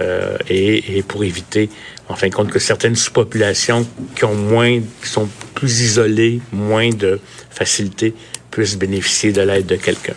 Euh, 0.00 0.36
et, 0.48 0.98
et, 0.98 1.02
pour 1.02 1.22
éviter, 1.22 1.70
en 2.08 2.16
fin 2.16 2.28
de 2.28 2.34
compte, 2.34 2.50
que 2.50 2.58
certaines 2.58 2.96
sous-populations 2.96 3.86
qui 4.16 4.24
ont 4.24 4.34
moins, 4.34 4.80
qui 4.80 5.08
sont 5.08 5.28
plus 5.54 5.80
isolées, 5.80 6.40
moins 6.52 6.90
de 6.90 7.20
facilité, 7.50 8.14
puissent 8.58 8.76
bénéficier 8.76 9.30
de 9.30 9.40
l'aide 9.40 9.66
de 9.66 9.76
quelqu'un. 9.76 10.14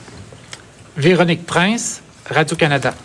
Véronique 0.98 1.46
Prince, 1.46 2.02
Radio-Canada. 2.28 2.96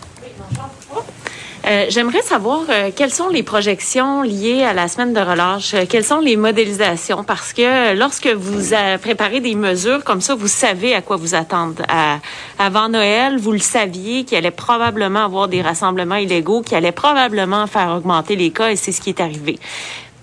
Euh, 1.66 1.87
J'aimerais 1.90 2.22
savoir 2.22 2.62
euh, 2.70 2.90
quelles 2.96 3.11
sont 3.11 3.29
les 3.29 3.42
projections 3.42 4.22
liées 4.22 4.62
à 4.62 4.72
la 4.72 4.88
semaine 4.88 5.12
de 5.12 5.20
relâche, 5.20 5.75
euh, 5.75 5.85
quelles 5.87 6.05
sont 6.05 6.20
les 6.20 6.37
modélisations, 6.37 7.22
parce 7.22 7.53
que 7.53 7.94
lorsque 7.94 8.29
vous 8.29 8.70
préparez 9.03 9.40
des 9.40 9.55
mesures 9.57 10.05
comme 10.05 10.22
ça, 10.22 10.35
vous 10.35 10.49
savez 10.49 10.94
à 10.94 11.03
quoi 11.03 11.16
vous 11.16 11.35
attendre. 11.35 11.83
À, 11.88 12.20
avant 12.59 12.88
Noël, 12.88 13.37
vous 13.37 13.53
le 13.53 13.59
saviez 13.59 14.25
qu'il 14.25 14.38
allait 14.38 14.51
probablement 14.51 15.25
avoir 15.27 15.49
des 15.49 15.61
rassemblements 15.61 16.16
illégaux, 16.16 16.62
qu'il 16.62 16.79
allait 16.79 16.92
probablement 16.92 17.66
faire 17.66 17.90
augmenter 17.90 18.37
les 18.37 18.53
cas, 18.53 18.70
et 18.70 18.77
c'est 18.77 18.92
ce 18.92 19.03
qui 19.03 19.11
est 19.11 19.20
arrivé. 19.20 19.59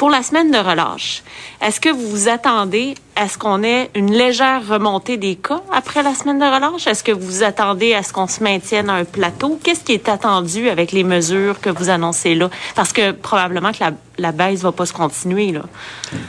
Pour 0.04 0.10
la 0.10 0.22
semaine 0.22 0.52
de 0.52 0.58
relâche, 0.58 1.24
est-ce 1.62 1.80
que 1.80 1.88
vous 1.88 2.10
vous 2.10 2.28
attendez 2.28 2.94
à 3.16 3.30
ce 3.30 3.38
qu'on 3.38 3.64
ait 3.64 3.90
une 3.96 4.12
légère 4.12 4.68
remontée 4.68 5.16
des 5.16 5.38
cas 5.38 5.62
après 5.72 6.04
la 6.04 6.14
semaine 6.14 6.40
de 6.40 6.44
relâche? 6.44 6.88
Est-ce 6.88 7.06
que 7.06 7.14
vous 7.14 7.26
vous 7.26 7.44
attendez 7.44 7.94
à 7.94 8.04
ce 8.04 8.12
qu'on 8.12 8.28
se 8.28 8.44
maintienne 8.44 8.90
à 8.90 8.96
un 8.96 9.06
plateau? 9.06 9.58
Qu'est-ce 9.64 9.86
qui 9.86 9.94
est 9.94 10.10
attendu 10.10 10.68
avec 10.68 10.92
les 10.92 11.06
mesures 11.06 11.62
que 11.62 11.70
vous 11.70 11.90
annoncez 11.90 12.36
là? 12.36 12.50
Parce 12.76 12.92
que 12.92 13.12
probablement 13.12 13.72
que 13.72 13.78
la, 14.18 14.32
baisse 14.34 14.60
va 14.60 14.74
pas 14.74 14.86
se 14.86 14.92
continuer. 14.92 15.54
Là. 15.54 15.62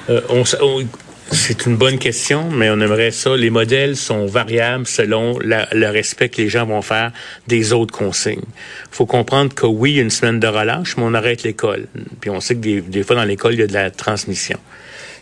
Euh, 0.09 0.21
on, 0.29 0.45
on, 0.63 0.87
c'est 1.31 1.67
une 1.67 1.77
bonne 1.77 1.99
question, 1.99 2.51
mais 2.51 2.71
on 2.71 2.81
aimerait 2.81 3.11
ça. 3.11 3.37
Les 3.37 3.51
modèles 3.51 3.97
sont 3.97 4.27
variables 4.27 4.87
selon 4.87 5.39
le 5.41 5.87
respect 5.89 6.29
que 6.29 6.43
les 6.43 6.49
gens 6.49 6.67
vont 6.67 6.83
faire 6.83 7.13
des 7.47 7.73
autres 7.73 7.97
consignes. 7.97 8.45
Il 8.45 8.95
faut 8.95 9.07
comprendre 9.07 9.55
que 9.55 9.67
oui, 9.67 9.97
une 9.97 10.11
semaine 10.11 10.41
de 10.41 10.47
relâche, 10.47 10.97
mais 10.97 11.05
on 11.07 11.15
arrête 11.15 11.43
l'école. 11.43 11.87
Puis 12.21 12.31
on 12.31 12.41
sait 12.41 12.55
que 12.55 12.81
des 12.81 13.03
fois 13.03 13.17
dans 13.17 13.25
l'école, 13.25 13.55
il 13.55 13.61
y 13.61 13.63
a 13.63 13.67
de 13.67 13.73
la 13.73 13.91
transmission 13.91 14.59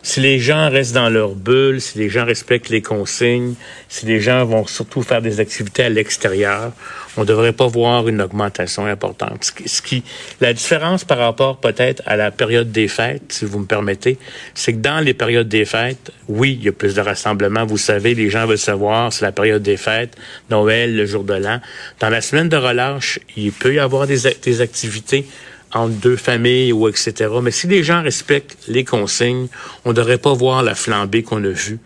si 0.03 0.21
les 0.21 0.41
gens 0.41 0.69
restent 0.69 0.95
dans 0.95 1.09
leur 1.09 1.35
bulle, 1.35 1.81
si 1.81 1.99
les 1.99 2.09
gens 2.09 2.25
respectent 2.25 2.69
les 2.69 2.83
consignes, 2.83 3.55
si 3.88 4.05
les 4.07 4.21
gens 4.21 4.45
vont 4.45 4.67
surtout 4.67 5.03
faire 5.03 5.23
des 5.23 5.38
activités 5.38 5.85
à 5.85 5.88
l'extérieur, 5.88 6.73
on 7.17 7.21
ne 7.21 7.27
devrait 7.27 7.53
pas 7.53 7.67
voir 7.67 8.09
une 8.09 8.21
augmentation 8.21 8.87
importante. 8.87 9.53
Ce 9.65 9.81
qui, 9.81 10.03
la 10.41 10.53
différence 10.53 11.05
par 11.05 11.19
rapport 11.19 11.59
peut-être 11.59 12.03
à 12.07 12.17
la 12.17 12.31
période 12.31 12.73
des 12.73 12.88
fêtes, 12.88 13.33
si 13.33 13.45
vous 13.45 13.61
me 13.61 13.67
permettez, 13.67 14.19
c'est 14.55 14.73
que 14.73 14.79
dans 14.79 14.99
les 14.99 15.15
périodes 15.15 15.49
des 15.49 15.65
fêtes, 15.65 16.11
oui, 16.29 16.57
il 16.59 16.65
y 16.65 16.69
a 16.69 16.73
plus 16.73 16.95
de 16.95 17.01
rassemblements. 17.01 17.65
Vous 17.65 17.79
savez, 17.79 18.15
les 18.15 18.31
gens 18.31 18.47
veulent 18.47 18.59
savoir, 18.59 19.12
c'est 19.12 19.25
la 19.25 19.33
période 19.33 19.62
des 19.62 19.77
fêtes, 19.77 20.17
Noël, 20.51 20.97
le 20.97 21.07
jour 21.07 21.23
de 21.23 21.35
l'an. 21.35 21.61
Dans 22.01 22.09
la 22.09 22.21
semaine 22.21 22.49
de 22.49 22.57
relâche, 22.57 23.21
il 23.37 23.53
peut 23.53 23.75
y 23.75 23.79
avoir 23.79 24.07
des 24.07 24.61
activités 24.61 25.27
entre 25.74 25.94
deux 25.94 26.16
familles 26.16 26.72
ou 26.72 26.88
etc. 26.88 27.30
Mais 27.42 27.50
si 27.50 27.66
les 27.66 27.82
gens 27.82 28.02
respectent 28.02 28.56
les 28.68 28.85
consignes, 28.85 29.48
on 29.85 29.90
ne 29.90 29.94
devrait 29.94 30.18
pas 30.18 30.35
voir 30.35 30.62
la 30.62 30.74
flambée 30.74 31.22
qu'on 31.22 31.42
a 31.44 31.48
vue, 31.48 31.78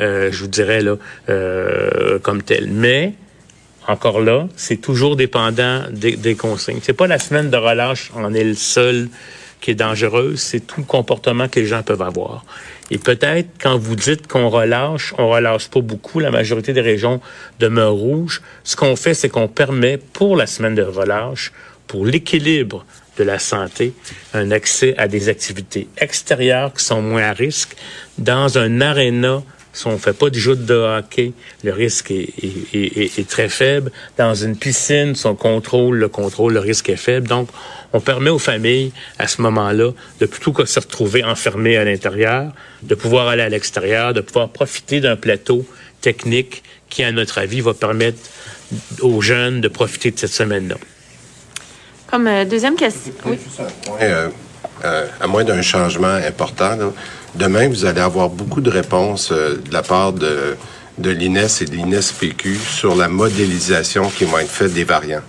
euh, 0.00 0.30
je 0.32 0.40
vous 0.40 0.48
dirais 0.48 0.80
là, 0.80 0.96
euh, 1.28 2.18
comme 2.18 2.42
telle. 2.42 2.68
Mais 2.68 3.14
encore 3.86 4.20
là, 4.20 4.48
c'est 4.56 4.80
toujours 4.80 5.16
dépendant 5.16 5.82
des, 5.90 6.16
des 6.16 6.34
consignes. 6.34 6.80
C'est 6.82 6.94
pas 6.94 7.06
la 7.06 7.18
semaine 7.18 7.50
de 7.50 7.56
relâche 7.56 8.10
en 8.14 8.32
elle 8.34 8.56
seule 8.56 9.08
qui 9.60 9.70
est 9.70 9.74
dangereuse, 9.74 10.40
c'est 10.40 10.60
tout 10.60 10.80
le 10.80 10.86
comportement 10.86 11.48
que 11.48 11.58
les 11.58 11.64
gens 11.64 11.82
peuvent 11.82 12.02
avoir. 12.02 12.44
Et 12.90 12.98
peut-être 12.98 13.48
quand 13.58 13.78
vous 13.78 13.96
dites 13.96 14.26
qu'on 14.26 14.50
relâche, 14.50 15.14
on 15.16 15.30
relâche 15.30 15.68
pas 15.68 15.80
beaucoup. 15.80 16.20
La 16.20 16.30
majorité 16.30 16.74
des 16.74 16.82
régions 16.82 17.22
demeurent 17.60 17.94
rouges. 17.94 18.42
Ce 18.62 18.76
qu'on 18.76 18.94
fait, 18.94 19.14
c'est 19.14 19.30
qu'on 19.30 19.48
permet 19.48 19.96
pour 19.96 20.36
la 20.36 20.46
semaine 20.46 20.74
de 20.74 20.82
relâche, 20.82 21.50
pour 21.86 22.04
l'équilibre 22.04 22.84
de 23.18 23.24
la 23.24 23.38
santé, 23.38 23.92
un 24.32 24.50
accès 24.50 24.94
à 24.98 25.08
des 25.08 25.28
activités 25.28 25.88
extérieures 25.98 26.72
qui 26.72 26.84
sont 26.84 27.02
moins 27.02 27.22
à 27.22 27.32
risque. 27.32 27.76
Dans 28.18 28.58
un 28.58 28.80
aréna, 28.80 29.42
si 29.74 29.88
on 29.88 29.92
ne 29.92 29.98
fait 29.98 30.12
pas 30.12 30.30
de 30.30 30.38
jeu 30.38 30.54
de 30.54 30.74
hockey, 30.74 31.32
le 31.64 31.72
risque 31.72 32.12
est, 32.12 33.28
très 33.28 33.48
faible. 33.48 33.90
Dans 34.16 34.34
une 34.34 34.56
piscine, 34.56 35.16
si 35.16 35.26
on 35.26 35.34
contrôle 35.34 35.96
le 35.96 36.08
contrôle, 36.08 36.54
le 36.54 36.60
risque 36.60 36.88
est 36.90 36.96
faible. 36.96 37.26
Donc, 37.26 37.48
on 37.92 38.00
permet 38.00 38.30
aux 38.30 38.38
familles, 38.38 38.92
à 39.18 39.26
ce 39.26 39.42
moment-là, 39.42 39.90
de 40.20 40.26
plutôt 40.26 40.52
que 40.52 40.64
se 40.64 40.78
retrouver 40.78 41.24
enfermées 41.24 41.76
à 41.76 41.84
l'intérieur, 41.84 42.52
de 42.82 42.94
pouvoir 42.94 43.26
aller 43.26 43.42
à 43.42 43.48
l'extérieur, 43.48 44.14
de 44.14 44.20
pouvoir 44.20 44.48
profiter 44.50 45.00
d'un 45.00 45.16
plateau 45.16 45.66
technique 46.00 46.62
qui, 46.88 47.02
à 47.02 47.10
notre 47.10 47.38
avis, 47.38 47.60
va 47.60 47.74
permettre 47.74 48.18
aux 49.00 49.20
jeunes 49.20 49.60
de 49.60 49.68
profiter 49.68 50.12
de 50.12 50.18
cette 50.18 50.32
semaine-là. 50.32 50.76
Comme 52.14 52.28
euh, 52.28 52.44
deuxième 52.44 52.76
question. 52.76 53.12
Oui. 53.26 53.36
Euh, 54.00 54.28
euh, 54.84 55.06
à 55.20 55.26
moins 55.26 55.42
d'un 55.42 55.62
changement 55.62 56.14
important, 56.14 56.76
là, 56.76 56.92
demain, 57.34 57.68
vous 57.68 57.86
allez 57.86 58.00
avoir 58.00 58.28
beaucoup 58.28 58.60
de 58.60 58.70
réponses 58.70 59.32
euh, 59.32 59.56
de 59.56 59.72
la 59.72 59.82
part 59.82 60.12
de 60.12 60.56
de 60.96 61.10
l'INES 61.10 61.48
et 61.60 61.64
de 61.64 61.74
l'INES-PQ 61.74 62.56
sur 62.56 62.94
la 62.94 63.08
modélisation 63.08 64.08
qui 64.10 64.26
va 64.26 64.42
être 64.42 64.48
faite 64.48 64.72
des 64.72 64.84
variants. 64.84 65.24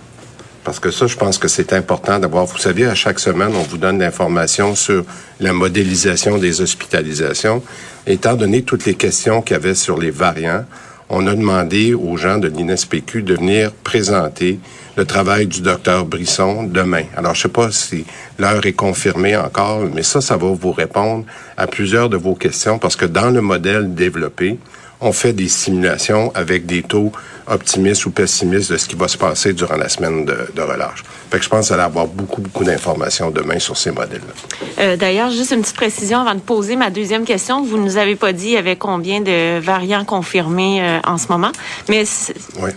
Parce 0.62 0.78
que 0.78 0.92
ça, 0.92 1.08
je 1.08 1.16
pense 1.16 1.38
que 1.38 1.48
c'est 1.48 1.72
important 1.72 2.20
d'avoir. 2.20 2.46
Vous 2.46 2.58
savez, 2.58 2.86
à 2.86 2.94
chaque 2.94 3.18
semaine, 3.18 3.50
on 3.56 3.62
vous 3.62 3.78
donne 3.78 3.98
l'information 3.98 4.76
sur 4.76 5.04
la 5.40 5.52
modélisation 5.52 6.38
des 6.38 6.60
hospitalisations. 6.60 7.64
Étant 8.06 8.34
donné 8.34 8.62
toutes 8.62 8.84
les 8.84 8.94
questions 8.94 9.42
qu'il 9.42 9.54
y 9.54 9.56
avait 9.56 9.74
sur 9.74 9.98
les 9.98 10.12
variants, 10.12 10.64
on 11.08 11.26
a 11.26 11.34
demandé 11.34 11.94
aux 11.94 12.16
gens 12.16 12.38
de 12.38 12.48
l'INSPQ 12.48 13.22
de 13.22 13.34
venir 13.34 13.72
présenter 13.72 14.58
le 14.96 15.04
travail 15.04 15.46
du 15.46 15.60
docteur 15.60 16.04
Brisson 16.06 16.64
demain. 16.64 17.04
Alors, 17.16 17.34
je 17.34 17.42
sais 17.42 17.48
pas 17.48 17.70
si 17.70 18.04
l'heure 18.38 18.64
est 18.64 18.72
confirmée 18.72 19.36
encore, 19.36 19.82
mais 19.94 20.02
ça, 20.02 20.20
ça 20.20 20.36
va 20.36 20.48
vous 20.48 20.72
répondre 20.72 21.24
à 21.56 21.66
plusieurs 21.66 22.08
de 22.08 22.16
vos 22.16 22.34
questions 22.34 22.78
parce 22.78 22.96
que 22.96 23.04
dans 23.04 23.30
le 23.30 23.40
modèle 23.40 23.94
développé, 23.94 24.58
on 25.00 25.12
fait 25.12 25.32
des 25.32 25.48
simulations 25.48 26.32
avec 26.34 26.66
des 26.66 26.82
taux 26.82 27.12
optimistes 27.46 28.06
ou 28.06 28.10
pessimistes 28.10 28.72
de 28.72 28.76
ce 28.76 28.88
qui 28.88 28.96
va 28.96 29.08
se 29.08 29.16
passer 29.16 29.52
durant 29.52 29.76
la 29.76 29.88
semaine 29.88 30.24
de, 30.24 30.60
relâche. 30.60 31.04
Fait 31.30 31.38
que 31.38 31.44
je 31.44 31.48
pense 31.48 31.68
qu'il 31.68 31.76
va 31.76 31.84
avoir 31.84 32.06
beaucoup, 32.06 32.40
beaucoup 32.40 32.64
d'informations 32.64 33.30
demain 33.30 33.58
sur 33.58 33.76
ces 33.76 33.90
modèles-là. 33.92 34.64
Euh, 34.80 34.96
d'ailleurs, 34.96 35.30
juste 35.30 35.52
une 35.52 35.60
petite 35.60 35.76
précision 35.76 36.20
avant 36.20 36.34
de 36.34 36.40
poser 36.40 36.76
ma 36.76 36.90
deuxième 36.90 37.24
question. 37.24 37.62
Vous 37.62 37.78
ne 37.78 37.84
nous 37.84 37.96
avez 37.98 38.16
pas 38.16 38.32
dit 38.32 38.46
il 38.46 38.52
y 38.52 38.56
avait 38.56 38.76
combien 38.76 39.20
de 39.20 39.60
variants 39.60 40.04
confirmés 40.04 40.82
euh, 40.82 40.98
en 41.04 41.18
ce 41.18 41.28
moment, 41.28 41.52
mais 41.88 42.04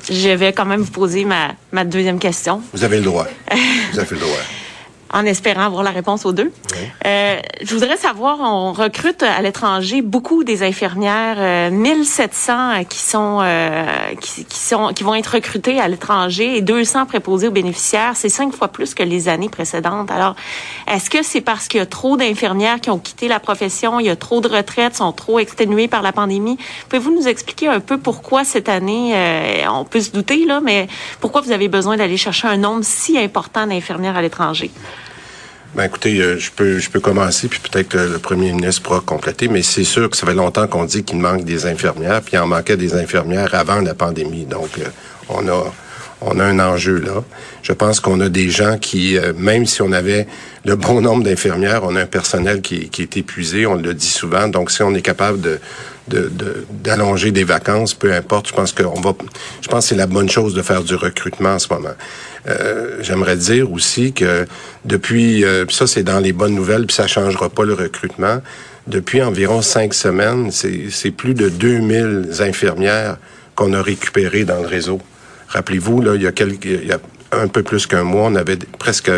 je 0.10 0.30
vais 0.30 0.54
quand 0.54 0.66
même 0.66 0.82
vous 0.82 0.92
poser 0.92 1.26
ma, 1.26 1.54
ma 1.72 1.84
deuxième 1.84 2.20
question. 2.20 2.62
Vous 2.74 2.84
avez 2.84 2.98
le 2.98 3.04
droit. 3.04 3.28
vous 3.94 4.00
avez 4.00 4.12
le 4.12 4.22
droit 4.22 4.38
en 5.12 5.26
espérant 5.26 5.64
avoir 5.64 5.84
la 5.84 5.92
réponse 5.92 6.26
aux 6.26 6.32
deux. 6.32 6.52
Euh, 7.06 7.40
je 7.62 7.74
voudrais 7.74 7.98
savoir, 7.98 8.40
on 8.42 8.74
recrute 8.74 9.24
à 9.24 9.42
l'étranger 9.42 10.02
beaucoup 10.02 10.44
des 10.44 10.64
infirmières, 10.64 11.38
euh, 11.40 11.70
1700 11.72 12.54
euh, 12.54 12.84
qui 12.84 13.00
sont, 13.00 13.40
euh, 13.42 13.86
qui, 14.22 14.46
qui, 14.46 14.60
sont, 14.60 14.94
qui 14.94 15.04
vont 15.04 15.16
être 15.16 15.34
recrutées 15.34 15.80
à 15.80 15.88
l'étranger 15.88 16.58
et 16.58 16.62
200 16.62 17.06
préposés 17.06 17.48
aux 17.48 17.52
bénéficiaires. 17.52 18.14
C'est 18.16 18.30
cinq 18.30 18.54
fois 18.54 18.68
plus 18.68 18.94
que 18.94 19.04
les 19.04 19.30
années 19.30 19.50
précédentes. 19.50 20.12
Alors, 20.12 20.36
est-ce 20.88 21.10
que 21.10 21.24
c'est 21.24 21.42
parce 21.42 21.68
qu'il 21.68 21.80
y 21.80 21.84
a 21.84 21.86
trop 21.86 22.18
d'infirmières 22.18 22.80
qui 22.82 22.90
ont 22.90 23.00
quitté 23.00 23.28
la 23.28 23.40
profession, 23.40 24.00
il 24.00 24.06
y 24.06 24.10
a 24.10 24.16
trop 24.16 24.42
de 24.42 24.48
retraites, 24.48 24.96
sont 24.96 25.12
trop 25.12 25.40
exténuées 25.40 25.88
par 25.88 26.02
la 26.02 26.12
pandémie? 26.12 26.58
Pouvez-vous 26.90 27.14
nous 27.14 27.28
expliquer 27.28 27.68
un 27.68 27.80
peu 27.80 27.98
pourquoi 27.98 28.44
cette 28.44 28.70
année, 28.70 29.14
euh, 29.16 29.70
on 29.70 29.86
peut 29.86 30.02
se 30.02 30.12
douter 30.12 30.46
là, 30.46 30.62
mais 30.62 30.88
pourquoi 31.20 31.42
vous 31.42 31.52
avez 31.52 31.68
besoin 31.68 31.98
d'aller 31.98 32.18
chercher 32.18 32.48
un 32.48 32.58
nombre 32.58 32.84
si 32.84 33.18
important 33.18 33.68
d'infirmières 33.68 34.18
à 34.18 34.22
l'étranger? 34.22 34.72
Ben 35.76 35.84
écoutez, 35.84 36.20
euh, 36.20 36.40
je 36.40 36.50
peux 36.50 36.80
je 36.80 36.90
peux 36.90 37.00
commencer 37.00 37.48
puis 37.48 37.60
peut-être 37.60 37.90
que 37.90 37.98
le 37.98 38.18
premier 38.18 38.52
ministre 38.52 38.82
pourra 38.82 39.02
compléter, 39.02 39.48
mais 39.48 39.62
c'est 39.62 39.84
sûr 39.84 40.10
que 40.10 40.18
ça 40.18 40.26
fait 40.26 40.34
longtemps 40.34 40.68
qu'on 40.68 40.86
dit 40.86 41.04
qu'il 41.04 41.20
manque 41.20 41.44
des 41.44 41.68
infirmières, 41.68 42.22
puis 42.22 42.34
il 42.34 42.40
en 42.40 42.48
manquait 42.48 42.76
des 42.76 42.96
infirmières 42.96 43.54
avant 43.54 43.80
la 43.80 43.94
pandémie. 43.94 44.46
Donc 44.46 44.80
euh, 44.80 44.86
on 45.30 45.48
a 45.48 45.72
on 46.22 46.40
a 46.40 46.44
un 46.44 46.60
enjeu 46.60 47.00
là. 47.00 47.24
Je 47.62 47.72
pense 47.72 48.00
qu'on 48.00 48.20
a 48.20 48.30
des 48.30 48.50
gens 48.50 48.78
qui, 48.80 49.16
euh, 49.18 49.32
même 49.38 49.68
si 49.68 49.84
on 49.84 49.92
avait 49.92 50.28
le 50.66 50.76
bon 50.76 51.02
nombre 51.02 51.24
d'infirmières, 51.24 51.84
on 51.84 51.96
a 51.96 52.02
un 52.02 52.08
personnel 52.08 52.62
qui, 52.62 52.90
qui 52.90 53.04
est 53.04 53.18
épuisé, 53.18 53.68
on 53.68 53.76
le 53.76 53.94
dit 53.94 54.10
souvent. 54.10 54.48
Donc 54.48 54.72
si 54.72 54.82
on 54.82 54.94
est 54.96 55.04
capable 55.04 55.40
de 55.40 55.60
d'allonger 56.10 57.32
des 57.32 57.44
vacances, 57.44 57.94
peu 57.94 58.14
importe. 58.14 58.48
Je 58.48 58.54
pense 58.54 58.72
qu'on 58.72 59.00
va, 59.02 59.14
je 59.62 59.68
pense 59.68 59.86
que 59.86 59.90
c'est 59.90 59.96
la 59.96 60.08
bonne 60.08 60.30
chose 60.30 60.54
de 60.54 60.62
faire 60.62 60.84
du 60.84 60.96
recrutement 60.96 61.54
en 61.54 61.60
ce 61.60 61.72
moment. 61.74 61.94
Euh, 62.48 62.98
J'aimerais 63.02 63.38
dire 63.38 63.72
aussi 63.72 64.14
que 64.14 64.46
depuis, 64.86 65.44
euh, 65.44 65.66
ça 65.70 65.88
c'est 65.88 66.04
dans 66.04 66.20
les 66.20 66.34
bonnes 66.34 66.56
nouvelles, 66.56 66.86
puis 66.86 66.96
ça 66.96 67.08
changera 67.08 67.50
pas 67.50 67.66
le 67.66 67.74
recrutement. 67.74 68.42
Depuis 68.88 69.22
environ 69.22 69.62
cinq 69.62 69.94
semaines, 69.94 70.52
c'est 70.52 71.12
plus 71.12 71.36
de 71.36 71.50
2000 71.50 72.30
infirmières 72.40 73.18
qu'on 73.56 73.74
a 73.74 73.82
récupérées 73.82 74.46
dans 74.46 74.62
le 74.62 74.68
réseau. 74.68 75.00
Rappelez-vous, 75.50 76.02
là, 76.02 76.16
il 76.16 76.24
y 76.24 76.28
a 76.28 76.32
quelques, 76.32 76.66
un 77.32 77.48
peu 77.48 77.64
plus 77.64 77.86
qu'un 77.86 78.04
mois, 78.04 78.28
on 78.28 78.36
avait 78.36 78.58
presque 78.78 79.12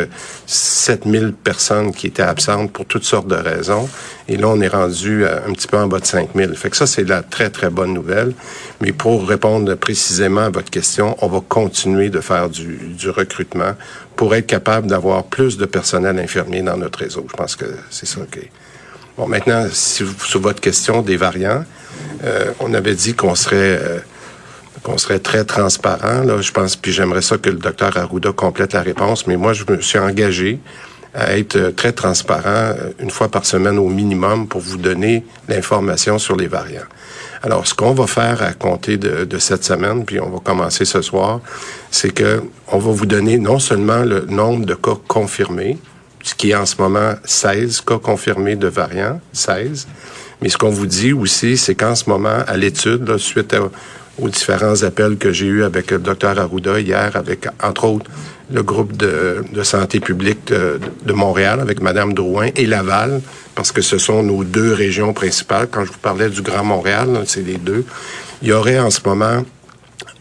7000 0.46 1.34
personnes 1.34 1.94
qui 1.94 2.08
étaient 2.08 2.22
absentes 2.22 2.72
pour 2.72 2.86
toutes 2.86 3.04
sortes 3.04 3.28
de 3.28 3.36
raisons. 3.36 3.90
Et 4.28 4.38
là, 4.38 4.50
on 4.50 4.60
est 4.62 4.68
rendu 4.68 5.26
un 5.26 5.54
petit 5.54 5.68
peu 5.68 5.78
en 5.78 5.88
bas 5.88 6.00
de 6.00 6.06
5000. 6.06 6.56
Fait 6.56 6.70
que 6.70 6.78
ça, 6.78 6.88
c'est 6.88 7.04
la 7.04 7.22
très, 7.22 7.50
très 7.50 7.70
bonne 7.70 7.94
nouvelle. 7.94 8.34
Mais 8.82 8.92
pour 8.92 9.28
répondre 9.28 9.74
précisément 9.76 10.42
à 10.42 10.50
votre 10.50 10.70
question, 10.70 11.16
on 11.22 11.28
va 11.28 11.42
continuer 11.48 12.10
de 12.10 12.20
faire 12.20 12.50
du, 12.50 12.78
du 12.98 13.10
recrutement 13.10 13.74
pour 14.16 14.36
être 14.36 14.48
capable 14.48 14.88
d'avoir 14.88 15.24
plus 15.24 15.58
de 15.58 15.66
personnel 15.66 16.20
infirmier 16.20 16.62
dans 16.62 16.78
notre 16.78 17.00
réseau. 17.00 17.26
Je 17.30 17.36
pense 17.36 17.56
que 17.56 17.66
c'est 17.90 18.06
ça 18.06 18.22
qui 18.32 18.48
Bon, 19.18 19.28
maintenant, 19.28 19.68
si 19.72 20.06
sur 20.24 20.40
votre 20.40 20.62
question 20.62 21.02
des 21.02 21.18
variants, 21.18 21.66
euh, 22.24 22.52
on 22.60 22.74
avait 22.74 22.96
dit 22.96 23.14
qu'on 23.14 23.36
serait... 23.36 23.80
Euh, 23.82 24.00
qu'on 24.84 24.98
serait 24.98 25.20
très 25.20 25.44
transparent. 25.44 26.24
Là, 26.24 26.42
je 26.42 26.52
pense, 26.52 26.76
puis 26.76 26.92
j'aimerais 26.92 27.22
ça 27.22 27.38
que 27.38 27.50
le 27.50 27.58
docteur 27.58 27.98
Arruda 27.98 28.32
complète 28.32 28.74
la 28.74 28.82
réponse, 28.82 29.28
mais 29.28 29.38
moi, 29.38 29.54
je 29.54 29.64
me 29.68 29.82
suis 29.82 30.00
engagé 30.00 30.60
à 31.14 31.38
être 31.38 31.56
euh, 31.58 31.72
très 31.72 31.92
transparent 31.92 32.44
euh, 32.48 32.92
une 33.00 33.10
fois 33.10 33.30
par 33.30 33.46
semaine 33.46 33.78
au 33.78 33.90
minimum 33.90 34.48
pour 34.48 34.62
vous 34.62 34.78
donner 34.78 35.26
l'information 35.48 36.18
sur 36.18 36.36
les 36.36 36.48
variants. 36.48 36.88
Alors, 37.44 37.66
ce 37.68 37.74
qu'on 37.74 37.94
va 37.94 38.06
faire 38.06 38.44
à 38.44 38.54
compter 38.54 38.98
de, 38.98 39.40
cette 39.40 39.64
semaine, 39.64 40.06
puis 40.06 40.20
on 40.20 40.30
va 40.30 40.40
commencer 40.40 40.86
ce 40.86 41.02
soir, 41.02 41.42
c'est 41.90 42.14
que 42.14 42.44
on 42.68 42.78
va 42.78 42.92
vous 42.92 43.08
donner 43.08 43.40
non 43.40 43.58
seulement 43.58 44.04
le 44.04 44.26
nombre 44.30 44.66
de 44.66 44.76
cas 44.76 44.96
confirmés, 45.08 45.80
ce 46.22 46.36
qui 46.36 46.52
est 46.52 46.56
en 46.56 46.68
ce 46.68 46.80
moment 46.80 47.14
16 47.26 47.82
cas 47.82 47.98
confirmés 47.98 48.56
de 48.56 48.68
variants, 48.68 49.20
16, 49.34 49.88
mais 50.42 50.50
ce 50.50 50.58
qu'on 50.58 50.70
vous 50.70 50.86
dit 50.86 51.14
aussi, 51.14 51.58
c'est 51.58 51.74
qu'en 51.74 51.96
ce 51.96 52.08
moment, 52.08 52.44
à 52.48 52.58
l'étude, 52.58 53.18
suite 53.18 53.56
à, 53.56 53.60
aux 54.20 54.30
différents 54.30 54.84
appels 54.84 55.18
que 55.18 55.32
j'ai 55.32 55.48
eus 55.48 55.64
avec 55.64 55.92
le 55.92 56.00
docteur 56.00 56.40
Arruda 56.40 56.80
hier, 56.80 57.16
avec, 57.16 57.48
entre 57.64 57.86
autres, 57.86 58.10
le 58.52 58.64
groupe 58.64 58.98
de, 58.98 59.44
santé 59.64 60.00
publique 60.00 60.46
de, 60.48 61.14
Montréal, 61.14 61.60
avec 61.60 61.82
Madame 61.82 62.14
Drouin 62.14 62.50
et 62.56 62.66
Laval, 62.66 63.22
parce 63.56 63.72
que 63.72 63.82
ce 63.82 63.98
sont 63.98 64.24
nos 64.24 64.44
deux 64.44 64.74
régions 64.74 65.14
principales. 65.14 65.68
Quand 65.72 65.86
je 65.86 65.92
vous 65.92 66.00
parlais 66.00 66.30
du 66.30 66.42
Grand 66.42 66.64
Montréal, 66.64 67.24
c'est 67.26 67.46
les 67.46 67.58
deux. 67.58 67.86
Il 68.42 68.50
y 68.50 68.54
aurait 68.54 68.80
en 68.80 68.90
ce 68.90 69.00
moment, 69.06 69.46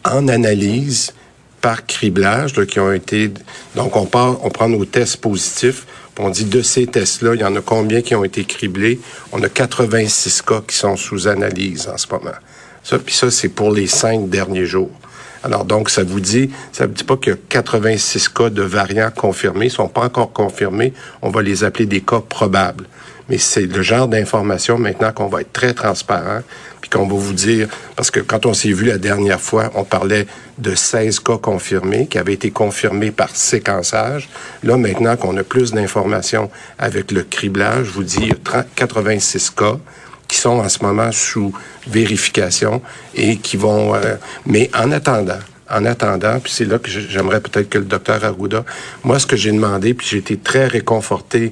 en 0.04 0.28
analyse, 0.28 1.12
par 1.60 1.84
criblage, 1.86 2.52
qui 2.66 2.80
ont 2.80 2.92
été... 2.92 3.32
Donc, 3.74 3.96
on, 3.96 4.06
part, 4.06 4.44
on 4.44 4.50
prend 4.50 4.68
nos 4.68 4.84
tests 4.84 5.18
positifs, 5.18 5.86
on 6.22 6.28
dit 6.28 6.44
de 6.44 6.60
ces 6.60 6.86
tests-là, 6.86 7.34
il 7.34 7.40
y 7.40 7.44
en 7.44 7.56
a 7.56 7.62
combien 7.62 8.02
qui 8.02 8.14
ont 8.14 8.24
été 8.24 8.44
criblés? 8.44 9.00
On 9.32 9.42
a 9.42 9.48
86 9.48 10.42
cas 10.42 10.60
qui 10.66 10.76
sont 10.76 10.96
sous 10.96 11.26
analyse 11.28 11.88
en 11.88 11.96
ce 11.96 12.06
moment. 12.10 12.36
Ça, 12.82 12.98
puis 12.98 13.14
ça, 13.14 13.30
c'est 13.30 13.48
pour 13.48 13.70
les 13.70 13.86
cinq 13.86 14.28
derniers 14.28 14.66
jours. 14.66 14.90
Alors 15.42 15.64
donc, 15.64 15.88
ça 15.88 16.04
vous 16.04 16.20
dit, 16.20 16.50
ça 16.72 16.86
vous 16.86 16.92
dit 16.92 17.04
pas 17.04 17.14
a 17.14 17.34
86 17.48 18.28
cas 18.28 18.50
de 18.50 18.62
variants 18.62 19.10
confirmés, 19.14 19.66
ils 19.66 19.70
sont 19.70 19.88
pas 19.88 20.02
encore 20.02 20.32
confirmés, 20.32 20.92
on 21.22 21.30
va 21.30 21.40
les 21.40 21.64
appeler 21.64 21.86
des 21.86 22.02
cas 22.02 22.20
probables. 22.20 22.84
Mais 23.30 23.38
c'est 23.38 23.62
le 23.66 23.80
genre 23.80 24.08
d'information 24.08 24.76
maintenant 24.76 25.12
qu'on 25.12 25.28
va 25.28 25.42
être 25.42 25.52
très 25.52 25.72
transparent, 25.72 26.40
puis 26.80 26.90
qu'on 26.90 27.06
va 27.06 27.14
vous 27.14 27.32
dire, 27.32 27.68
parce 27.96 28.10
que 28.10 28.20
quand 28.20 28.44
on 28.44 28.52
s'est 28.52 28.72
vu 28.72 28.86
la 28.86 28.98
dernière 28.98 29.40
fois, 29.40 29.70
on 29.76 29.84
parlait 29.84 30.26
de 30.58 30.74
16 30.74 31.20
cas 31.20 31.38
confirmés, 31.38 32.06
qui 32.06 32.18
avaient 32.18 32.34
été 32.34 32.50
confirmés 32.50 33.12
par 33.12 33.34
séquençage. 33.34 34.28
Là, 34.62 34.76
maintenant 34.76 35.16
qu'on 35.16 35.36
a 35.36 35.44
plus 35.44 35.70
d'informations 35.72 36.50
avec 36.78 37.12
le 37.12 37.22
criblage, 37.22 37.86
je 37.86 37.92
vous 37.92 38.04
dis 38.04 38.32
86 38.74 39.50
cas 39.50 39.78
qui 40.30 40.36
sont 40.36 40.60
en 40.60 40.68
ce 40.68 40.82
moment 40.84 41.10
sous 41.10 41.52
vérification 41.88 42.80
et 43.16 43.36
qui 43.36 43.56
vont... 43.56 43.96
Euh, 43.96 44.14
mais 44.46 44.70
en 44.78 44.92
attendant, 44.92 45.40
en 45.68 45.84
attendant, 45.84 46.38
puis 46.38 46.52
c'est 46.52 46.64
là 46.64 46.78
que 46.78 46.88
j'aimerais 46.88 47.40
peut-être 47.40 47.68
que 47.68 47.78
le 47.78 47.84
docteur 47.84 48.24
Arruda, 48.24 48.64
moi, 49.02 49.18
ce 49.18 49.26
que 49.26 49.34
j'ai 49.34 49.50
demandé, 49.50 49.92
puis 49.92 50.06
j'ai 50.08 50.18
été 50.18 50.36
très 50.36 50.68
réconforté 50.68 51.50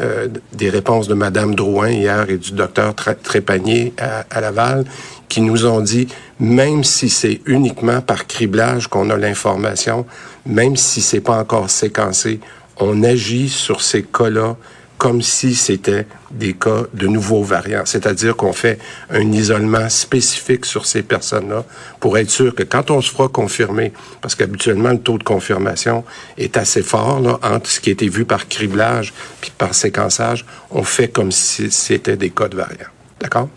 euh, 0.00 0.26
des 0.52 0.68
réponses 0.68 1.06
de 1.06 1.14
Madame 1.14 1.54
Drouin 1.54 1.90
hier 1.90 2.28
et 2.28 2.38
du 2.38 2.52
docteur 2.52 2.92
Trépanier 2.96 3.94
à, 3.98 4.24
à, 4.30 4.40
Laval, 4.40 4.84
qui 5.28 5.40
nous 5.40 5.64
ont 5.64 5.80
dit, 5.80 6.08
même 6.40 6.82
si 6.82 7.08
c'est 7.08 7.40
uniquement 7.46 8.00
par 8.00 8.26
criblage 8.26 8.88
qu'on 8.88 9.10
a 9.10 9.16
l'information, 9.16 10.06
même 10.44 10.74
si 10.74 11.02
c'est 11.02 11.20
pas 11.20 11.38
encore 11.38 11.70
séquencé, 11.70 12.40
on 12.78 13.04
agit 13.04 13.48
sur 13.48 13.80
ces 13.80 14.02
cas-là 14.02 14.56
comme 14.98 15.22
si 15.22 15.54
c'était 15.54 16.06
des 16.30 16.54
cas 16.54 16.82
de 16.92 17.06
nouveaux 17.06 17.44
variants. 17.44 17.84
C'est-à-dire 17.84 18.36
qu'on 18.36 18.52
fait 18.52 18.78
un 19.10 19.32
isolement 19.32 19.88
spécifique 19.88 20.66
sur 20.66 20.86
ces 20.86 21.02
personnes-là 21.02 21.64
pour 22.00 22.18
être 22.18 22.30
sûr 22.30 22.54
que 22.54 22.64
quand 22.64 22.90
on 22.90 23.00
se 23.00 23.10
fera 23.10 23.28
confirmer, 23.28 23.92
parce 24.20 24.34
qu'habituellement 24.34 24.90
le 24.90 24.98
taux 24.98 25.16
de 25.16 25.22
confirmation 25.22 26.04
est 26.36 26.56
assez 26.56 26.82
fort 26.82 27.20
là, 27.20 27.38
entre 27.42 27.70
ce 27.70 27.80
qui 27.80 27.90
a 27.90 27.92
été 27.92 28.08
vu 28.08 28.24
par 28.24 28.48
criblage 28.48 29.14
puis 29.40 29.52
par 29.56 29.74
séquençage, 29.74 30.44
on 30.70 30.82
fait 30.82 31.08
comme 31.08 31.32
si 31.32 31.70
c'était 31.70 32.16
des 32.16 32.30
cas 32.30 32.48
de 32.48 32.56
variants. 32.56 32.92
D'accord? 33.20 33.48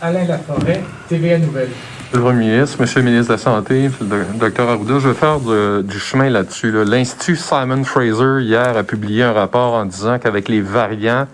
Alain 0.00 0.24
Laforêt, 0.24 0.82
TVA 1.08 1.38
Nouvelle. 1.38 1.70
Le 2.14 2.20
Premier 2.20 2.46
ministre, 2.46 2.80
Monsieur 2.80 3.00
le 3.00 3.06
ministre 3.10 3.26
de 3.26 3.32
la 3.32 3.38
Santé, 3.38 3.90
le 4.00 4.38
docteur 4.38 4.68
Arruda, 4.68 5.00
je 5.00 5.08
vais 5.08 5.14
faire 5.14 5.40
du 5.82 5.98
chemin 5.98 6.30
là-dessus. 6.30 6.70
L'Institut 6.84 7.34
Simon 7.34 7.82
Fraser, 7.82 8.40
hier, 8.40 8.76
a 8.76 8.84
publié 8.84 9.24
un 9.24 9.32
rapport 9.32 9.74
en 9.74 9.84
disant 9.84 10.20
qu'avec 10.20 10.48
les 10.48 10.60
variants, 10.60 11.26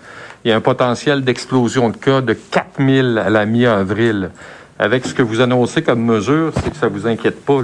il 0.43 0.49
y 0.49 0.51
a 0.51 0.55
un 0.55 0.61
potentiel 0.61 1.23
d'explosion 1.23 1.89
de 1.89 1.97
cas 1.97 2.21
de 2.21 2.33
4000 2.33 3.21
à 3.23 3.29
la 3.29 3.45
mi-avril. 3.45 4.31
avec 4.79 5.05
ce 5.05 5.13
que 5.13 5.21
vous 5.21 5.39
annoncez 5.39 5.83
comme 5.83 6.03
mesure, 6.03 6.51
c'est 6.55 6.71
que 6.71 6.77
ça 6.77 6.87
vous 6.87 7.05
inquiète 7.05 7.45
pas. 7.45 7.61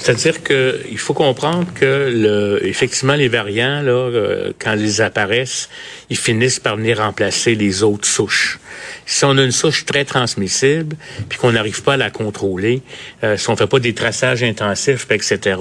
C'est-à-dire 0.00 0.42
que 0.42 0.80
il 0.90 0.96
faut 0.96 1.12
comprendre 1.12 1.66
que 1.74 2.10
le, 2.10 2.66
effectivement 2.66 3.14
les 3.14 3.28
variants 3.28 3.82
là, 3.82 3.92
euh, 3.92 4.52
quand 4.58 4.72
ils 4.72 5.02
apparaissent, 5.02 5.68
ils 6.08 6.16
finissent 6.16 6.58
par 6.58 6.76
venir 6.76 6.98
remplacer 6.98 7.54
les 7.54 7.82
autres 7.82 8.08
souches. 8.08 8.58
Si 9.04 9.26
on 9.26 9.36
a 9.36 9.42
une 9.42 9.52
souche 9.52 9.84
très 9.84 10.06
transmissible, 10.06 10.96
puis 11.28 11.38
qu'on 11.38 11.52
n'arrive 11.52 11.82
pas 11.82 11.94
à 11.94 11.96
la 11.98 12.10
contrôler, 12.10 12.80
euh, 13.24 13.36
si 13.36 13.50
on 13.50 13.56
fait 13.56 13.66
pas 13.66 13.78
des 13.78 13.92
traçages 13.92 14.42
intensifs, 14.42 15.06
etc., 15.10 15.58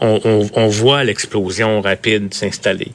on, 0.00 0.20
on, 0.24 0.48
on 0.54 0.68
voit 0.68 1.04
l'explosion 1.04 1.82
rapide 1.82 2.32
s'installer. 2.32 2.92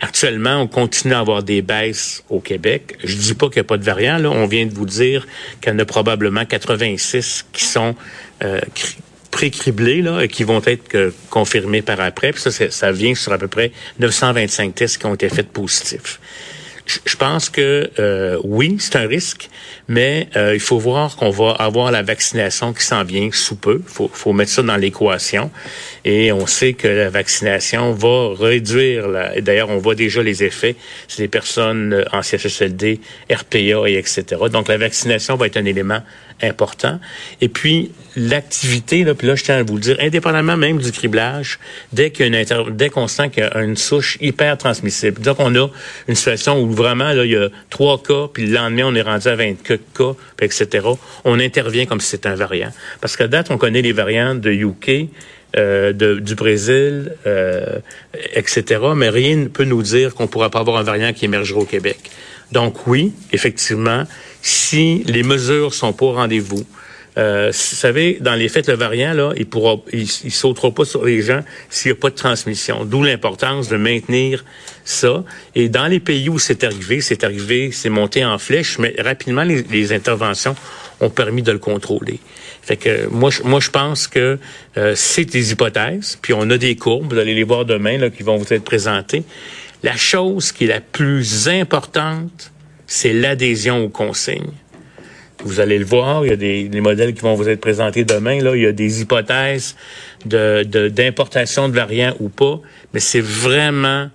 Actuellement, 0.00 0.60
on 0.60 0.66
continue 0.66 1.14
à 1.14 1.20
avoir 1.20 1.42
des 1.42 1.62
baisses 1.62 2.22
au 2.28 2.40
Québec. 2.40 2.98
Je 3.02 3.16
dis 3.16 3.34
pas 3.34 3.46
qu'il 3.46 3.56
n'y 3.56 3.66
a 3.66 3.68
pas 3.68 3.78
de 3.78 3.84
variants. 3.84 4.18
Là. 4.18 4.30
On 4.30 4.46
vient 4.46 4.66
de 4.66 4.74
vous 4.74 4.84
dire 4.84 5.26
qu'il 5.62 5.72
y 5.72 5.74
en 5.74 5.78
a 5.78 5.86
probablement 5.86 6.44
86 6.44 7.46
qui 7.54 7.64
sont 7.64 7.94
euh, 8.44 8.60
pré-criblés 9.36 10.00
là, 10.00 10.26
qui 10.26 10.44
vont 10.44 10.62
être 10.64 10.94
euh, 10.94 11.10
confirmés 11.28 11.82
par 11.82 12.00
après. 12.00 12.32
Puis 12.32 12.40
ça, 12.40 12.50
ça 12.70 12.90
vient 12.90 13.14
sur 13.14 13.34
à 13.34 13.38
peu 13.38 13.48
près 13.48 13.70
925 13.98 14.74
tests 14.74 14.96
qui 14.96 15.04
ont 15.04 15.12
été 15.12 15.28
faits 15.28 15.48
positifs 15.48 16.18
je 17.04 17.16
pense 17.16 17.50
que 17.50 17.90
euh, 17.98 18.38
oui, 18.44 18.76
c'est 18.78 18.96
un 18.96 19.06
risque, 19.06 19.48
mais 19.88 20.28
euh, 20.36 20.54
il 20.54 20.60
faut 20.60 20.78
voir 20.78 21.16
qu'on 21.16 21.30
va 21.30 21.50
avoir 21.50 21.90
la 21.90 22.02
vaccination 22.02 22.72
qui 22.72 22.84
s'en 22.84 23.02
vient 23.02 23.28
sous 23.32 23.56
peu. 23.56 23.82
Faut, 23.86 24.08
faut, 24.12 24.32
mettre 24.32 24.52
ça 24.52 24.62
dans 24.62 24.76
l'équation. 24.76 25.50
Et 26.04 26.32
on 26.32 26.46
sait 26.46 26.74
que 26.74 26.86
la 26.86 27.10
vaccination 27.10 27.92
va 27.92 28.34
réduire, 28.38 29.08
la, 29.08 29.40
d'ailleurs 29.40 29.70
on 29.70 29.78
voit 29.78 29.94
déjà 29.94 30.22
les 30.22 30.44
effets, 30.44 30.76
c'est 31.08 31.22
des 31.22 31.28
personnes 31.28 32.04
en 32.12 32.22
CHSLD, 32.22 33.00
RPA 33.30 33.88
et 33.88 33.98
etc. 33.98 34.24
Donc 34.52 34.68
la 34.68 34.78
vaccination 34.78 35.36
va 35.36 35.46
être 35.46 35.56
un 35.56 35.64
élément 35.64 36.02
important. 36.42 36.98
Et 37.40 37.48
puis, 37.48 37.92
l'activité, 38.16 39.04
là, 39.04 39.14
puis 39.14 39.26
là, 39.26 39.34
je 39.34 39.44
tiens 39.44 39.56
à 39.56 39.62
vous 39.62 39.74
le 39.74 39.80
dire, 39.80 39.96
indépendamment 40.00 40.56
même 40.56 40.78
du 40.78 40.92
criblage, 40.92 41.58
dès 41.92 42.10
qu'il 42.10 42.32
y 42.32 42.36
a 42.36 42.40
une 42.40 42.74
dès 42.76 42.88
qu'on 42.88 43.08
sent 43.08 43.30
qu'il 43.30 43.42
y 43.42 43.46
a 43.46 43.62
une 43.62 43.76
souche 43.76 44.18
hyper 44.20 44.56
transmissible, 44.58 45.20
donc 45.20 45.36
on 45.38 45.54
a 45.54 45.68
une 46.08 46.14
situation 46.14 46.60
où 46.60 46.70
vraiment, 46.70 47.12
là, 47.12 47.24
il 47.24 47.32
y 47.32 47.36
a 47.36 47.48
trois 47.70 48.02
cas, 48.02 48.28
puis 48.32 48.46
le 48.46 48.54
lendemain, 48.54 48.84
on 48.86 48.94
est 48.94 49.02
rendu 49.02 49.28
à 49.28 49.36
24 49.36 49.80
cas, 49.94 50.12
etc., 50.40 50.86
on 51.24 51.38
intervient 51.38 51.86
comme 51.86 52.00
si 52.00 52.08
c'était 52.08 52.28
un 52.28 52.36
variant. 52.36 52.72
Parce 53.00 53.16
qu'à 53.16 53.28
date, 53.28 53.50
on 53.50 53.58
connaît 53.58 53.82
les 53.82 53.92
variants 53.92 54.34
de 54.34 54.50
UK, 54.50 55.08
euh, 55.56 55.92
de, 55.92 56.18
du 56.18 56.34
Brésil, 56.34 57.12
euh, 57.26 57.78
etc., 58.34 58.80
mais 58.94 59.08
rien 59.08 59.36
ne 59.36 59.48
peut 59.48 59.64
nous 59.64 59.82
dire 59.82 60.14
qu'on 60.14 60.24
ne 60.24 60.28
pourra 60.28 60.50
pas 60.50 60.60
avoir 60.60 60.76
un 60.76 60.82
variant 60.82 61.12
qui 61.12 61.24
émergera 61.24 61.60
au 61.60 61.64
Québec. 61.64 61.98
Donc 62.52 62.86
oui, 62.86 63.12
effectivement, 63.32 64.04
si 64.42 65.02
les 65.06 65.22
mesures 65.22 65.74
sont 65.74 65.92
pas 65.92 66.06
au 66.06 66.12
rendez-vous, 66.12 66.64
euh, 67.18 67.46
vous 67.46 67.52
savez, 67.52 68.18
dans 68.20 68.34
les 68.34 68.48
faits, 68.48 68.68
le 68.68 68.74
variant, 68.74 69.14
là, 69.14 69.32
il 69.36 69.46
pourra, 69.46 69.76
il, 69.92 70.06
sautera 70.06 70.70
pas 70.70 70.84
sur 70.84 71.04
les 71.04 71.22
gens 71.22 71.40
s'il 71.70 71.90
n'y 71.90 71.98
a 71.98 72.00
pas 72.00 72.10
de 72.10 72.14
transmission. 72.14 72.84
D'où 72.84 73.02
l'importance 73.02 73.68
de 73.68 73.76
maintenir 73.76 74.44
ça. 74.84 75.24
Et 75.54 75.68
dans 75.70 75.86
les 75.86 75.98
pays 75.98 76.28
où 76.28 76.38
c'est 76.38 76.62
arrivé, 76.62 77.00
c'est 77.00 77.24
arrivé, 77.24 77.70
c'est 77.72 77.88
monté 77.88 78.24
en 78.24 78.38
flèche, 78.38 78.78
mais 78.78 78.94
rapidement, 78.98 79.44
les, 79.44 79.92
interventions 79.92 80.54
ont 81.00 81.10
permis 81.10 81.42
de 81.42 81.52
le 81.52 81.58
contrôler. 81.58 82.20
Fait 82.62 82.76
que 82.76 83.06
moi, 83.08 83.30
je, 83.30 83.42
moi, 83.42 83.60
je 83.60 83.70
pense 83.70 84.08
que 84.08 84.38
euh, 84.76 84.92
c'est 84.94 85.24
des 85.24 85.52
hypothèses, 85.52 86.18
puis 86.20 86.34
on 86.34 86.50
a 86.50 86.58
des 86.58 86.76
courbes, 86.76 87.12
vous 87.12 87.18
allez 87.18 87.34
les 87.34 87.44
voir 87.44 87.64
demain, 87.64 87.96
là, 87.96 88.10
qui 88.10 88.24
vont 88.24 88.36
vous 88.36 88.52
être 88.52 88.64
présentées. 88.64 89.24
La 89.82 89.96
chose 89.96 90.52
qui 90.52 90.64
est 90.64 90.68
la 90.68 90.80
plus 90.80 91.48
importante, 91.48 92.52
c'est 92.86 93.12
l'adhésion 93.12 93.84
aux 93.84 93.88
consignes. 93.88 94.52
Vous 95.44 95.60
allez 95.60 95.78
le 95.78 95.84
voir, 95.84 96.24
il 96.24 96.30
y 96.30 96.32
a 96.32 96.36
des, 96.36 96.80
modèles 96.80 97.14
qui 97.14 97.20
vont 97.20 97.34
vous 97.34 97.48
être 97.48 97.60
présentés 97.60 98.04
demain. 98.04 98.40
Là, 98.42 98.56
il 98.56 98.62
y 98.62 98.66
a 98.66 98.72
des 98.72 99.02
hypothèses 99.02 99.76
de, 100.24 100.62
d'importation 100.88 101.68
de, 101.68 101.74
variants 101.74 102.14
ou 102.20 102.28
pas, 102.28 102.60
mais 102.94 103.00
c'est 103.00 103.20
vraiment 103.20 104.08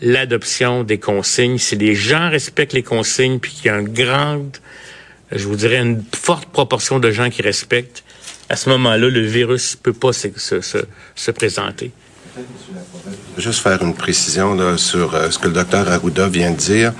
l'adoption 0.00 0.84
des 0.84 0.98
consignes. 0.98 1.58
Si 1.58 1.76
les 1.76 1.94
gens 1.94 2.30
respectent 2.30 2.74
les 2.74 2.84
consignes, 2.84 3.40
puis 3.40 3.52
qu'il 3.52 3.66
y 3.66 3.68
a 3.70 3.78
une 3.78 3.88
grande, 3.88 4.56
je 5.32 5.46
vous 5.48 5.56
dirais, 5.56 5.78
une 5.78 6.02
forte 6.14 6.48
proportion 6.50 7.00
de 7.00 7.10
gens 7.10 7.28
qui 7.28 7.42
respectent, 7.42 8.04
à 8.48 8.56
ce 8.56 8.70
moment-là, 8.70 9.08
le 9.08 9.20
virus 9.20 9.76
peut 9.76 9.92
pas 9.92 10.12
se, 10.12 10.28
se, 10.38 10.84
se 11.14 11.30
présenter. 11.32 11.90
Juste 13.36 13.60
faire 13.60 13.82
une 13.82 13.94
précision 13.94 14.54
là, 14.54 14.76
sur 14.76 15.14
euh, 15.14 15.30
ce 15.30 15.38
que 15.38 15.46
le 15.48 15.54
docteur 15.54 15.90
Arruda 15.90 16.28
vient 16.28 16.50
de 16.50 16.56
dire. 16.56 16.92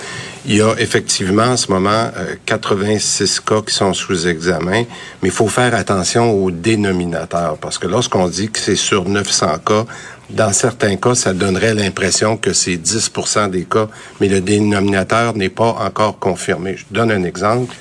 Il 0.47 0.57
y 0.57 0.63
a 0.63 0.75
effectivement 0.79 1.43
en 1.43 1.57
ce 1.57 1.71
moment 1.71 2.11
86 2.47 3.23
euh, 3.23 3.43
cas 3.47 3.63
qui 3.63 3.75
sont 3.75 3.93
sous 3.93 4.27
examen, 4.27 4.85
mais 5.23 5.29
il 5.29 5.31
faut 5.31 5.49
faire 5.49 5.75
attention 5.75 6.33
au 6.33 6.51
dénominateur 6.51 7.59
parce 7.59 7.79
que 7.79 7.87
lorsqu'on 7.87 8.29
dit 8.29 8.51
que 8.51 8.59
c'est 8.59 8.77
sur 8.77 9.09
900 9.09 9.59
cas, 9.67 9.85
dans 10.31 10.53
certains 10.53 10.97
cas, 10.97 11.15
ça 11.15 11.33
donnerait 11.33 11.75
l'impression 11.75 12.37
que 12.37 12.53
c'est 12.53 12.77
10 12.77 13.11
des 13.51 13.65
cas, 13.65 13.89
mais 14.21 14.29
le 14.29 14.41
dénominateur 14.41 15.35
n'est 15.37 15.49
pas 15.49 15.71
encore 15.81 16.19
confirmé. 16.19 16.77
Je 16.77 16.85
donne 16.91 17.11
un 17.11 17.25
exemple. 17.25 17.75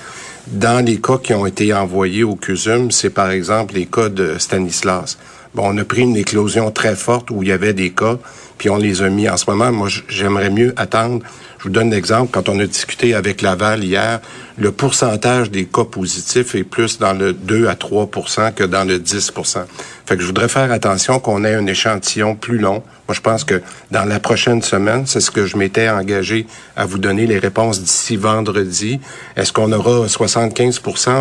Dans 0.46 0.82
les 0.84 0.98
cas 0.98 1.18
qui 1.18 1.34
ont 1.34 1.44
été 1.44 1.74
envoyés 1.74 2.24
au 2.24 2.34
CUSUM, 2.34 2.90
c'est 2.90 3.10
par 3.10 3.30
exemple 3.30 3.74
les 3.74 3.84
cas 3.84 4.08
de 4.08 4.38
Stanislas. 4.38 5.18
Bon, 5.54 5.74
on 5.74 5.78
a 5.78 5.84
pris 5.84 6.02
une 6.02 6.16
éclosion 6.16 6.70
très 6.70 6.94
forte 6.94 7.30
où 7.30 7.42
il 7.42 7.48
y 7.48 7.52
avait 7.52 7.72
des 7.72 7.90
cas, 7.90 8.18
puis 8.58 8.68
on 8.68 8.76
les 8.76 9.02
a 9.02 9.08
mis 9.08 9.28
en 9.28 9.36
ce 9.36 9.48
moment. 9.48 9.72
Moi, 9.72 9.88
j'aimerais 10.08 10.50
mieux 10.50 10.74
attendre. 10.76 11.24
Je 11.58 11.64
vous 11.64 11.70
donne 11.70 11.90
l'exemple. 11.90 12.30
Quand 12.30 12.48
on 12.48 12.58
a 12.60 12.66
discuté 12.66 13.14
avec 13.14 13.42
Laval 13.42 13.82
hier, 13.82 14.20
le 14.58 14.72
pourcentage 14.72 15.50
des 15.50 15.64
cas 15.64 15.84
positifs 15.84 16.54
est 16.54 16.64
plus 16.64 16.98
dans 16.98 17.12
le 17.12 17.32
2 17.32 17.66
à 17.66 17.74
3% 17.74 18.52
que 18.52 18.64
dans 18.64 18.84
le 18.84 18.98
10% 18.98 19.64
Fait 20.06 20.16
que 20.16 20.22
je 20.22 20.26
voudrais 20.26 20.48
faire 20.48 20.70
attention 20.70 21.18
qu'on 21.18 21.44
ait 21.44 21.54
un 21.54 21.66
échantillon 21.66 22.36
plus 22.36 22.58
long. 22.58 22.82
Moi, 23.08 23.14
je 23.14 23.20
pense 23.20 23.44
que 23.44 23.62
dans 23.90 24.04
la 24.04 24.20
prochaine 24.20 24.62
semaine, 24.62 25.06
c'est 25.06 25.20
ce 25.20 25.30
que 25.30 25.46
je 25.46 25.56
m'étais 25.56 25.88
engagé 25.88 26.46
à 26.76 26.84
vous 26.84 26.98
donner 26.98 27.26
les 27.26 27.38
réponses 27.38 27.80
d'ici 27.80 28.16
vendredi. 28.16 29.00
Est-ce 29.36 29.52
qu'on 29.52 29.72
aura 29.72 30.06
75 30.06 30.80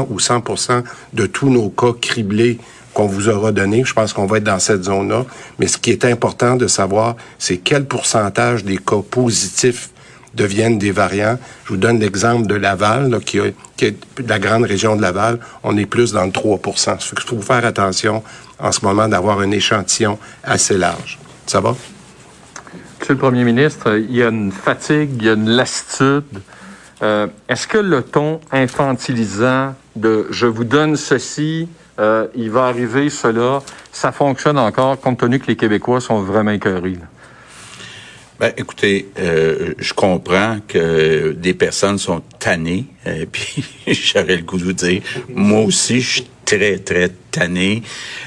ou 0.10 0.18
100% 0.20 0.84
de 1.14 1.26
tous 1.26 1.50
nos 1.50 1.70
cas 1.70 1.94
criblés 2.00 2.60
qu'on 2.98 3.06
vous 3.06 3.30
aura 3.30 3.52
donné. 3.52 3.84
Je 3.86 3.94
pense 3.94 4.12
qu'on 4.12 4.26
va 4.26 4.38
être 4.38 4.44
dans 4.44 4.58
cette 4.58 4.86
zone-là. 4.86 5.24
Mais 5.60 5.68
ce 5.68 5.78
qui 5.78 5.92
est 5.92 6.04
important 6.04 6.56
de 6.56 6.66
savoir, 6.66 7.16
c'est 7.38 7.58
quel 7.58 7.86
pourcentage 7.86 8.66
des 8.66 8.78
cas 8.78 9.04
positifs 9.08 9.92
deviennent 10.34 10.80
des 10.80 10.90
variants. 10.90 11.38
Je 11.66 11.70
vous 11.70 11.78
donne 11.78 12.00
l'exemple 12.00 12.48
de 12.48 12.56
Laval, 12.56 13.20
qui, 13.24 13.38
est 13.38 13.96
la 14.28 14.40
grande 14.40 14.64
région 14.64 14.96
de 14.96 15.04
Laval. 15.04 15.38
On 15.64 15.78
est 15.78 15.86
plus 15.86 16.12
dans 16.12 16.26
le 16.26 16.32
3 16.32 16.60
Il 16.66 17.20
faut 17.24 17.42
faire 17.42 17.66
attention 17.66 18.24
en 18.58 18.72
ce 18.72 18.84
moment 18.84 19.08
d'avoir 19.08 19.42
un 19.42 19.52
échantillon 19.52 20.18
assez 20.44 20.76
large. 20.76 21.20
Ça 21.46 21.62
va? 21.62 21.76
Monsieur 23.00 23.14
le 23.14 23.20
Premier 23.20 23.44
ministre, 23.44 23.96
il 23.96 24.16
y 24.16 24.24
a 24.24 24.30
une 24.30 24.52
fatigue, 24.52 25.12
il 25.20 25.24
y 25.24 25.30
a 25.30 25.34
une 25.34 25.50
lassitude. 25.52 26.42
Euh, 27.04 27.28
est-ce 27.48 27.68
que 27.68 27.78
le 27.78 28.02
ton 28.02 28.40
infantilisant 28.52 29.76
de 29.96 30.26
je 30.32 30.48
vous 30.48 30.64
donne 30.64 30.96
ceci, 30.96 31.70
euh, 32.00 32.28
il 32.36 32.52
va 32.52 32.66
arriver 32.66 33.10
cela. 33.10 33.62
Ça 33.92 34.12
fonctionne 34.12 34.58
encore, 34.58 35.00
compte 35.00 35.20
tenu 35.20 35.40
que 35.40 35.48
les 35.48 35.56
Québécois 35.56 36.00
sont 36.00 36.22
vraiment 36.22 36.52
écœurés. 36.52 36.98
Ben, 38.40 38.54
écoutez, 38.56 39.10
euh, 39.18 39.74
je 39.80 39.94
comprends 39.94 40.60
que 40.68 41.32
des 41.32 41.56
personnes 41.56 41.98
sont 41.98 42.22
tannées, 42.38 42.86
euh, 43.08 43.26
puis 43.32 43.64
j'aurais 43.88 44.36
le 44.36 44.44
goût 44.44 44.60
de 44.60 44.64
vous 44.64 44.74
dire, 44.74 45.02
moi 45.34 45.62
aussi, 45.62 46.02
je 46.02 46.12
suis 46.12 46.28
très, 46.46 46.78
très 46.78 47.10
tanné 47.32 47.82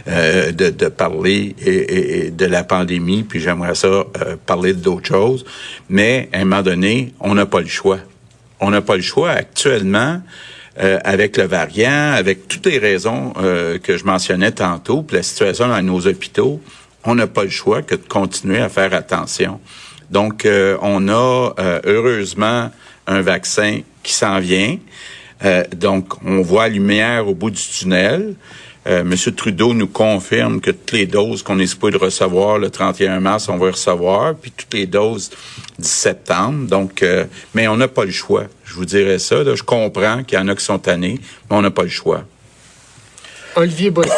de, 0.07 0.89
parler 0.89 1.55
et, 1.65 2.31
de 2.31 2.45
la 2.45 2.65
pandémie, 2.65 3.23
puis 3.23 3.41
j'aimerais 3.41 3.75
ça 3.75 4.05
parler 4.45 4.75
d'autres 4.75 5.07
choses, 5.07 5.45
mais 5.89 6.29
à 6.33 6.41
un 6.41 6.45
moment 6.45 6.61
donné, 6.63 7.15
on 7.21 7.35
n'a 7.35 7.47
pas 7.47 7.61
le 7.61 7.69
choix. 7.69 8.01
On 8.61 8.71
n'a 8.71 8.83
pas 8.83 8.97
le 8.97 9.03
choix. 9.03 9.31
Actuellement, 9.31 10.21
euh, 10.79 10.99
avec 11.03 11.37
le 11.37 11.45
variant, 11.45 12.13
avec 12.13 12.47
toutes 12.47 12.67
les 12.67 12.79
raisons 12.79 13.33
euh, 13.39 13.79
que 13.79 13.97
je 13.97 14.05
mentionnais 14.05 14.53
tantôt, 14.53 15.03
puis 15.03 15.17
la 15.17 15.25
situation 15.25 15.67
dans 15.67 15.83
nos 15.83 16.07
hôpitaux, 16.07 16.61
on 17.03 17.17
n'a 17.17 17.27
pas 17.27 17.43
le 17.43 17.51
choix 17.51 17.83
que 17.83 17.97
de 17.97 18.07
continuer 18.07 18.61
à 18.61 18.69
faire 18.69 18.95
attention. 18.95 19.61
Donc, 20.11 20.45
euh, 20.45 20.77
on 20.81 21.09
a 21.09 21.55
heureusement 21.85 22.71
un 23.09 23.21
vaccin 23.21 23.81
qui 24.05 24.13
s'en 24.13 24.39
vient. 24.39 24.77
donc, 25.77 26.23
on 26.25 26.41
voit 26.43 26.69
la 26.69 26.75
lumière 26.75 27.27
au 27.27 27.35
bout 27.35 27.51
du 27.51 27.63
tunnel. 27.63 28.35
Euh, 28.87 29.05
Monsieur 29.05 29.35
Trudeau 29.35 29.75
nous 29.75 29.87
confirme 29.87 30.61
que 30.61 30.71
toutes 30.71 30.93
les 30.93 31.07
doses 31.07 31.43
qu'on 31.43 31.59
est 31.59 31.67
supposé 31.67 31.93
de 31.93 32.03
recevoir 32.03 32.59
le 32.59 32.71
31 32.71 33.21
mars, 33.21 33.49
on 33.51 33.59
va 33.59 33.71
recevoir, 33.71 34.35
puis 34.35 34.51
toutes 34.53 34.73
les 34.73 34.87
doses 34.87 35.31
du 35.79 35.87
septembre. 35.87 36.67
Donc, 36.67 37.03
euh, 37.03 37.27
mais 37.55 37.69
on 37.69 37.77
n'a 37.77 37.89
pas 37.89 38.07
le 38.07 38.11
choix. 38.11 38.45
Je 38.65 38.75
vous 38.75 38.87
dirais 38.87 39.19
ça. 39.19 39.45
je 39.45 39.63
comprends 39.63 40.23
qu'il 40.25 40.39
y 40.39 40.41
en 40.41 40.49
a 40.49 40.55
qui 40.55 40.65
sont 40.65 40.79
tannés, 40.79 41.21
mais 41.51 41.57
on 41.57 41.63
n'a 41.63 41.71
pas 41.71 41.83
le 41.83 41.89
choix. 41.91 42.25
Olivier 43.57 43.91
Bossy, 43.91 44.11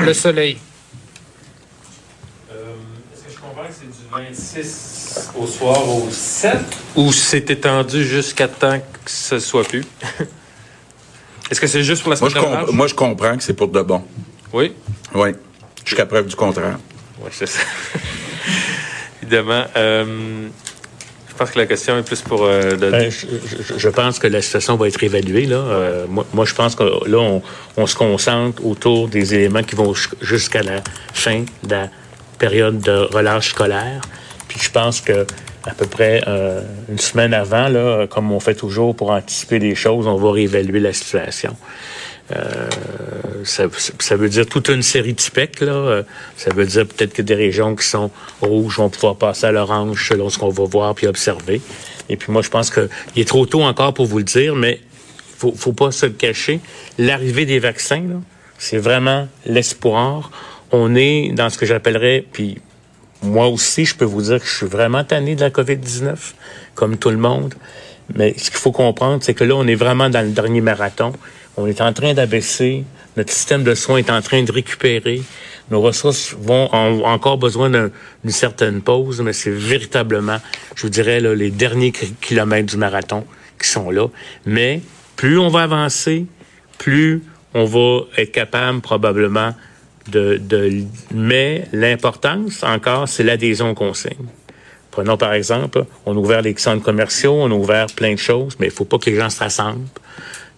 Le 0.00 0.12
Soleil. 0.12 0.58
Euh, 2.50 2.74
est-ce 3.14 3.22
que 3.22 3.30
je 3.32 3.38
comprends 3.38 3.68
que 3.68 3.74
c'est 3.78 3.86
du 3.86 4.28
26 4.28 5.30
au 5.38 5.46
soir 5.46 5.88
au 5.88 6.08
7 6.10 6.56
ou 6.96 7.12
c'est 7.12 7.48
étendu 7.50 8.04
jusqu'à 8.04 8.48
temps 8.48 8.78
que 8.78 9.10
ce 9.10 9.38
soit 9.38 9.64
plus? 9.64 9.84
Est-ce 11.50 11.60
que 11.60 11.66
c'est 11.66 11.82
juste 11.84 12.02
pour 12.02 12.12
la 12.12 12.18
moi, 12.18 12.30
semaine 12.30 12.42
je 12.44 12.48
de 12.50 12.54
relâche? 12.56 12.70
moi, 12.74 12.86
je 12.86 12.94
comprends 12.94 13.36
que 13.36 13.42
c'est 13.42 13.54
pour 13.54 13.68
de 13.68 13.82
bon. 13.82 14.02
Oui? 14.52 14.72
Oui. 15.14 15.30
Jusqu'à 15.84 16.06
preuve 16.06 16.26
du 16.26 16.36
contraire. 16.36 16.78
Oui, 17.20 17.28
c'est 17.32 17.46
ça. 17.46 17.60
Évidemment. 19.22 19.64
Euh, 19.76 20.48
je 21.28 21.34
pense 21.36 21.50
que 21.50 21.58
la 21.58 21.66
question 21.66 21.98
est 21.98 22.02
plus 22.02 22.22
pour... 22.22 22.44
euh, 22.44 22.70
le- 22.70 22.90
Ben, 22.90 23.10
je, 23.10 23.26
je- 23.26 23.78
je 23.78 23.88
pense 23.88 24.18
que 24.18 24.26
la 24.28 24.40
situation 24.40 24.76
va 24.76 24.86
être 24.88 25.02
évaluée. 25.02 25.46
Là. 25.46 25.56
Euh, 25.56 26.06
moi, 26.08 26.24
moi, 26.32 26.44
je 26.44 26.54
pense 26.54 26.74
que 26.76 26.84
là, 26.84 27.18
on, 27.18 27.42
on 27.76 27.86
se 27.86 27.96
concentre 27.96 28.64
autour 28.64 29.08
des 29.08 29.34
éléments 29.34 29.62
qui 29.64 29.74
vont 29.74 29.92
jus- 29.94 30.08
jusqu'à 30.20 30.62
la 30.62 30.82
fin 31.12 31.44
de 31.64 31.70
la 31.74 31.88
période 32.38 32.80
de 32.80 32.92
relâche 33.12 33.50
scolaire. 33.50 34.00
Puis 34.48 34.60
je 34.62 34.70
pense 34.70 35.00
que 35.00 35.26
à 35.66 35.72
peu 35.74 35.86
près 35.86 36.22
euh, 36.26 36.62
une 36.88 36.98
semaine 36.98 37.34
avant, 37.34 37.68
là, 37.68 38.06
comme 38.06 38.32
on 38.32 38.40
fait 38.40 38.54
toujours 38.54 38.94
pour 38.94 39.10
anticiper 39.10 39.58
les 39.58 39.74
choses, 39.74 40.06
on 40.06 40.16
va 40.16 40.32
réévaluer 40.32 40.80
la 40.80 40.92
situation. 40.92 41.56
Euh, 42.34 42.68
ça, 43.44 43.64
ça 43.98 44.16
veut 44.16 44.28
dire 44.28 44.46
toute 44.46 44.68
une 44.68 44.82
série 44.82 45.12
de 45.12 45.20
specs. 45.20 45.60
Là. 45.60 46.02
Ça 46.36 46.52
veut 46.54 46.64
dire 46.64 46.86
peut-être 46.86 47.12
que 47.12 47.22
des 47.22 47.34
régions 47.34 47.76
qui 47.76 47.86
sont 47.86 48.10
rouges 48.40 48.78
vont 48.78 48.88
pouvoir 48.88 49.16
passer 49.16 49.46
à 49.46 49.52
l'orange 49.52 50.08
selon 50.08 50.30
ce 50.30 50.38
qu'on 50.38 50.48
va 50.48 50.64
voir 50.64 50.94
puis 50.94 51.06
observer. 51.06 51.60
Et 52.08 52.16
puis 52.16 52.32
moi, 52.32 52.42
je 52.42 52.50
pense 52.50 52.70
qu'il 52.70 52.88
est 53.16 53.28
trop 53.28 53.46
tôt 53.46 53.62
encore 53.62 53.94
pour 53.94 54.06
vous 54.06 54.18
le 54.18 54.24
dire, 54.24 54.54
mais 54.54 54.80
faut, 55.36 55.52
faut 55.56 55.72
pas 55.72 55.90
se 55.90 56.06
le 56.06 56.12
cacher. 56.12 56.60
L'arrivée 56.98 57.46
des 57.46 57.58
vaccins, 57.58 58.04
c'est 58.58 58.78
vraiment 58.78 59.28
l'espoir. 59.46 60.30
On 60.72 60.94
est 60.94 61.30
dans 61.32 61.50
ce 61.50 61.58
que 61.58 61.66
j'appellerais, 61.66 62.24
puis 62.32 62.58
moi 63.24 63.48
aussi, 63.48 63.84
je 63.84 63.94
peux 63.96 64.04
vous 64.04 64.22
dire 64.22 64.38
que 64.40 64.46
je 64.46 64.54
suis 64.54 64.66
vraiment 64.66 65.04
tanné 65.04 65.34
de 65.34 65.40
la 65.40 65.50
COVID-19, 65.50 66.14
comme 66.74 66.96
tout 66.96 67.10
le 67.10 67.16
monde. 67.16 67.54
Mais 68.14 68.34
ce 68.36 68.50
qu'il 68.50 68.60
faut 68.60 68.72
comprendre, 68.72 69.22
c'est 69.22 69.34
que 69.34 69.44
là, 69.44 69.54
on 69.56 69.66
est 69.66 69.74
vraiment 69.74 70.10
dans 70.10 70.20
le 70.20 70.32
dernier 70.32 70.60
marathon. 70.60 71.12
On 71.56 71.66
est 71.66 71.80
en 71.80 71.92
train 71.92 72.12
d'abaisser. 72.14 72.84
Notre 73.16 73.32
système 73.32 73.62
de 73.64 73.74
soins 73.74 73.98
est 73.98 74.10
en 74.10 74.20
train 74.20 74.42
de 74.42 74.52
récupérer. 74.52 75.22
Nos 75.70 75.80
ressources 75.80 76.34
vont 76.38 76.68
ont 76.74 77.04
encore 77.04 77.38
besoin 77.38 77.70
d'un- 77.70 77.90
d'une 78.22 78.32
certaine 78.32 78.82
pause, 78.82 79.20
mais 79.22 79.32
c'est 79.32 79.50
véritablement, 79.50 80.38
je 80.74 80.82
vous 80.82 80.88
dirais, 80.90 81.20
là, 81.20 81.34
les 81.34 81.50
derniers 81.50 81.92
ki- 81.92 82.14
kilomètres 82.20 82.66
du 82.70 82.76
marathon 82.76 83.24
qui 83.60 83.68
sont 83.68 83.90
là. 83.90 84.06
Mais 84.44 84.80
plus 85.16 85.38
on 85.38 85.48
va 85.48 85.62
avancer, 85.62 86.26
plus 86.76 87.22
on 87.54 87.64
va 87.64 88.00
être 88.18 88.32
capable 88.32 88.80
probablement 88.80 89.54
mais 91.12 91.66
l'importance 91.72 92.62
encore, 92.62 93.08
c'est 93.08 93.22
l'adhésion 93.22 93.70
aux 93.70 93.74
consignes. 93.74 94.26
Prenons 94.90 95.16
par 95.16 95.32
exemple, 95.32 95.86
on 96.06 96.12
a 96.12 96.18
ouvert 96.18 96.42
les 96.42 96.56
centres 96.56 96.84
commerciaux, 96.84 97.34
on 97.34 97.50
a 97.50 97.54
ouvert 97.54 97.86
plein 97.86 98.12
de 98.12 98.18
choses, 98.18 98.56
mais 98.60 98.66
il 98.66 98.72
faut 98.72 98.84
pas 98.84 98.98
que 98.98 99.10
les 99.10 99.16
gens 99.16 99.30
se 99.30 99.40
rassemblent. 99.40 99.88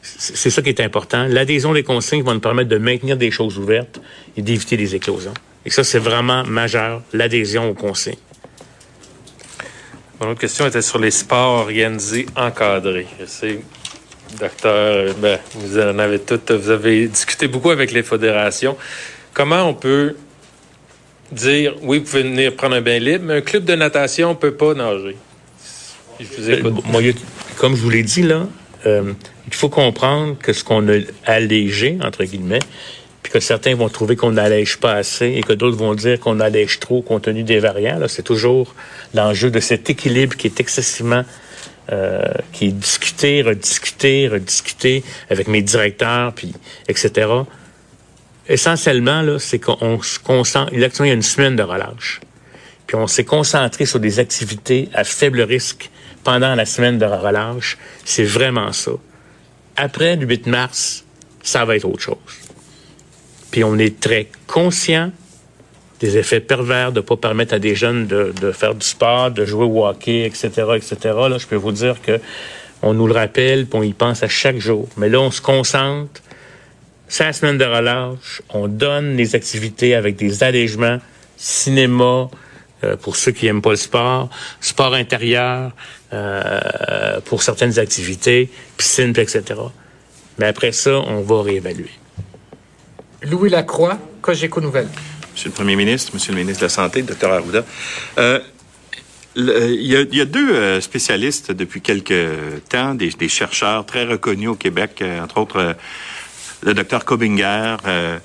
C'est 0.03 0.51
ça 0.51 0.63
qui 0.63 0.69
est 0.69 0.81
important. 0.81 1.27
L'adhésion 1.27 1.73
des 1.73 1.83
consignes 1.83 2.23
va 2.23 2.33
nous 2.33 2.41
permettre 2.41 2.69
de 2.69 2.79
maintenir 2.79 3.17
des 3.17 3.31
choses 3.31 3.59
ouvertes 3.59 4.01
et 4.37 4.43
d'éviter 4.43 4.77
des 4.77 4.95
éclosions. 4.95 5.35
Et 5.65 5.71
ça, 5.71 5.83
c'est 5.83 5.99
vraiment 5.99 6.45
majeur, 6.45 7.03
l'adhésion 7.13 7.71
aux 7.71 7.75
consignes. 7.75 8.15
Mon 10.21 10.31
autre 10.31 10.41
question 10.41 10.67
était 10.67 10.83
sur 10.83 10.99
les 10.99 11.11
sports 11.11 11.61
organisés 11.61 12.27
encadrés. 12.37 13.07
Je 13.21 13.27
sais, 13.27 13.61
docteur, 14.39 15.15
ben, 15.19 15.39
vous 15.55 15.79
en 15.79 15.99
avez 15.99 16.21
tout, 16.21 16.41
vous 16.49 16.71
avez 16.71 17.09
discuté 17.09 17.49
beaucoup 17.49 17.71
avec 17.71 17.91
les 17.91 18.03
fédérations. 18.03 18.77
Comment 19.37 19.69
on 19.69 19.75
peut 19.75 20.17
dire, 21.31 21.75
oui, 21.83 21.99
vous 21.99 22.05
pouvez 22.05 22.23
venir 22.23 22.57
prendre 22.57 22.75
un 22.75 22.81
bain 22.81 22.99
libre, 22.99 23.27
mais 23.27 23.35
un 23.35 23.41
club 23.43 23.67
de 23.67 23.75
natation 23.75 24.31
ne 24.31 24.35
peut 24.35 24.55
pas 24.55 24.73
nager? 24.73 25.15
Je 26.19 26.25
vous 26.25 26.51
écoute. 26.51 26.73
Euh, 26.79 26.91
moi, 26.91 27.03
comme 27.59 27.77
je 27.77 27.83
vous 27.83 27.91
l'ai 27.91 28.03
dit, 28.03 28.23
là, 28.23 28.47
euh, 28.87 29.13
il 29.47 29.53
faut 29.53 29.69
comprendre 29.69 30.39
que 30.39 30.55
ce 30.55 30.65
qu'on 30.65 30.89
a 30.89 31.01
allégé, 31.27 31.99
entre 32.03 32.25
guillemets, 32.25 32.61
puis 33.23 33.31
que 33.31 33.39
certains 33.39 33.75
vont 33.75 33.91
trouver 33.91 34.17
qu'on 34.17 34.33
n'allège 34.33 34.79
pas 34.79 34.95
assez 34.95 35.27
et 35.27 35.43
que 35.43 35.53
d'autres 35.53 35.77
vont 35.77 35.95
dire 35.95 36.19
qu'on 36.19 36.41
allège 36.41 36.81
trop 36.81 37.03
compte 37.03 37.25
tenu 37.25 37.43
des 37.43 37.59
variants, 37.59 38.01
c'est 38.09 38.23
toujours 38.23 38.75
l'enjeu 39.13 39.51
de 39.51 39.61
cet 39.61 39.91
équilibre 39.91 40.35
qui 40.39 40.47
est 40.47 40.61
excessivement 40.61 41.25
euh, 41.93 42.23
qui 42.55 42.69
est 42.69 42.73
discuté, 42.73 43.43
rediscuté, 43.43 44.29
rediscuté 44.29 45.05
avec 45.29 45.47
mes 45.47 45.61
directeurs, 45.61 46.33
puis 46.33 46.55
etc. 46.89 47.29
Essentiellement, 48.49 49.39
c'est 49.39 49.59
qu'on 49.59 50.01
se 50.03 50.19
concentre. 50.19 50.73
Il 50.73 50.81
y 50.81 50.85
a 50.85 51.13
une 51.13 51.23
semaine 51.23 51.57
de 51.57 51.63
relâche. 51.63 52.21
Puis 52.87 52.97
on 52.97 53.07
s'est 53.07 53.25
concentré 53.25 53.87
sur 53.87 53.99
des 53.99 54.21
activités 54.21 54.89
à 54.95 55.05
faible 55.05 55.41
risque 55.43 55.91
pendant 56.23 56.55
la 56.55 56.65
semaine 56.65 56.99
de 56.99 57.05
relâche. 57.05 57.77
C'est 58.05 58.25
vraiment 58.25 58.73
ça. 58.73 58.93
Après 59.77 60.17
le 60.17 60.27
8 60.27 60.47
mars, 60.47 61.05
ça 61.43 61.65
va 61.65 61.77
être 61.77 61.85
autre 61.85 62.03
chose. 62.03 62.17
Puis 63.51 63.65
on 63.65 63.79
est 63.79 64.01
très 64.01 64.29
conscient 64.47 65.11
des 66.01 66.19
effets 66.19 66.41
pervers 66.41 66.93
de 66.93 67.01
ne 67.01 67.05
pas 67.05 67.17
permettre 67.17 67.55
à 67.55 67.59
des 67.59 67.75
jeunes 67.75 68.07
de, 68.07 68.33
de 68.41 68.53
faire 68.53 68.75
du 68.75 68.87
sport, 68.87 69.31
de 69.31 69.45
jouer 69.45 69.65
au 69.65 69.87
hockey, 69.87 70.25
etc., 70.25 70.49
etc. 70.77 70.97
Là, 71.03 71.39
je 71.39 71.47
peux 71.47 71.57
vous 71.57 71.73
dire 71.73 72.01
que 72.03 72.21
on 72.83 72.93
nous 72.93 73.07
le 73.07 73.15
rappelle, 73.15 73.67
puis 73.67 73.79
on 73.79 73.83
y 73.83 73.93
pense 73.93 74.23
à 74.23 74.29
chaque 74.29 74.59
jour. 74.59 74.89
Mais 74.97 75.09
là, 75.09 75.21
on 75.21 75.31
se 75.31 75.41
concentre. 75.41 76.21
C'est 77.09 77.25
la 77.25 77.33
semaine 77.33 77.59
de 77.59 77.65
relâche. 77.65 78.43
On 78.51 78.69
donne 78.69 79.17
les 79.17 79.35
activités 79.35 79.95
avec 79.95 80.17
des 80.17 80.43
allègements, 80.43 80.99
cinéma, 81.37 82.29
euh, 82.85 82.97
pour 82.97 83.17
ceux 83.17 83.33
qui 83.33 83.47
aiment 83.47 83.63
pas 83.63 83.71
le 83.71 83.77
sport, 83.77 84.29
sport 84.61 84.95
intérieur, 84.95 85.73
euh, 86.13 87.21
pour 87.25 87.43
certaines 87.43 87.79
activités, 87.79 88.51
piscine, 88.77 89.11
etc. 89.17 89.43
Mais 90.39 90.47
après 90.47 90.73
ça, 90.73 90.99
on 90.99 91.23
va 91.23 91.43
réévaluer. 91.43 91.91
Louis 93.23 93.51
Lacroix, 93.51 93.99
Cogeco 94.21 94.61
Nouvelle. 94.61 94.89
Monsieur 95.33 95.49
le 95.49 95.55
Premier 95.55 95.77
ministre, 95.77 96.13
Monsieur 96.15 96.33
le 96.33 96.39
ministre 96.39 96.61
de 96.61 96.67
la 96.67 96.71
Santé, 96.71 97.03
Dr 97.03 97.31
Arruda. 97.31 97.65
Euh, 98.19 98.41
il, 99.37 99.87
y 99.87 99.97
a, 99.97 100.01
il 100.01 100.17
y 100.17 100.21
a 100.21 100.25
deux 100.25 100.81
spécialistes 100.81 101.53
depuis 101.53 101.81
quelques 101.81 102.15
temps, 102.69 102.95
des, 102.95 103.11
des 103.11 103.29
chercheurs 103.29 103.85
très 103.87 104.05
reconnus 104.05 104.51
au 104.51 104.55
Québec, 104.55 105.03
entre 105.23 105.39
autres 105.39 105.57
euh, 105.59 105.73
le 106.67 106.75
Dr 106.75 107.05
Cobinger, 107.05 107.77
euh, 107.87 108.19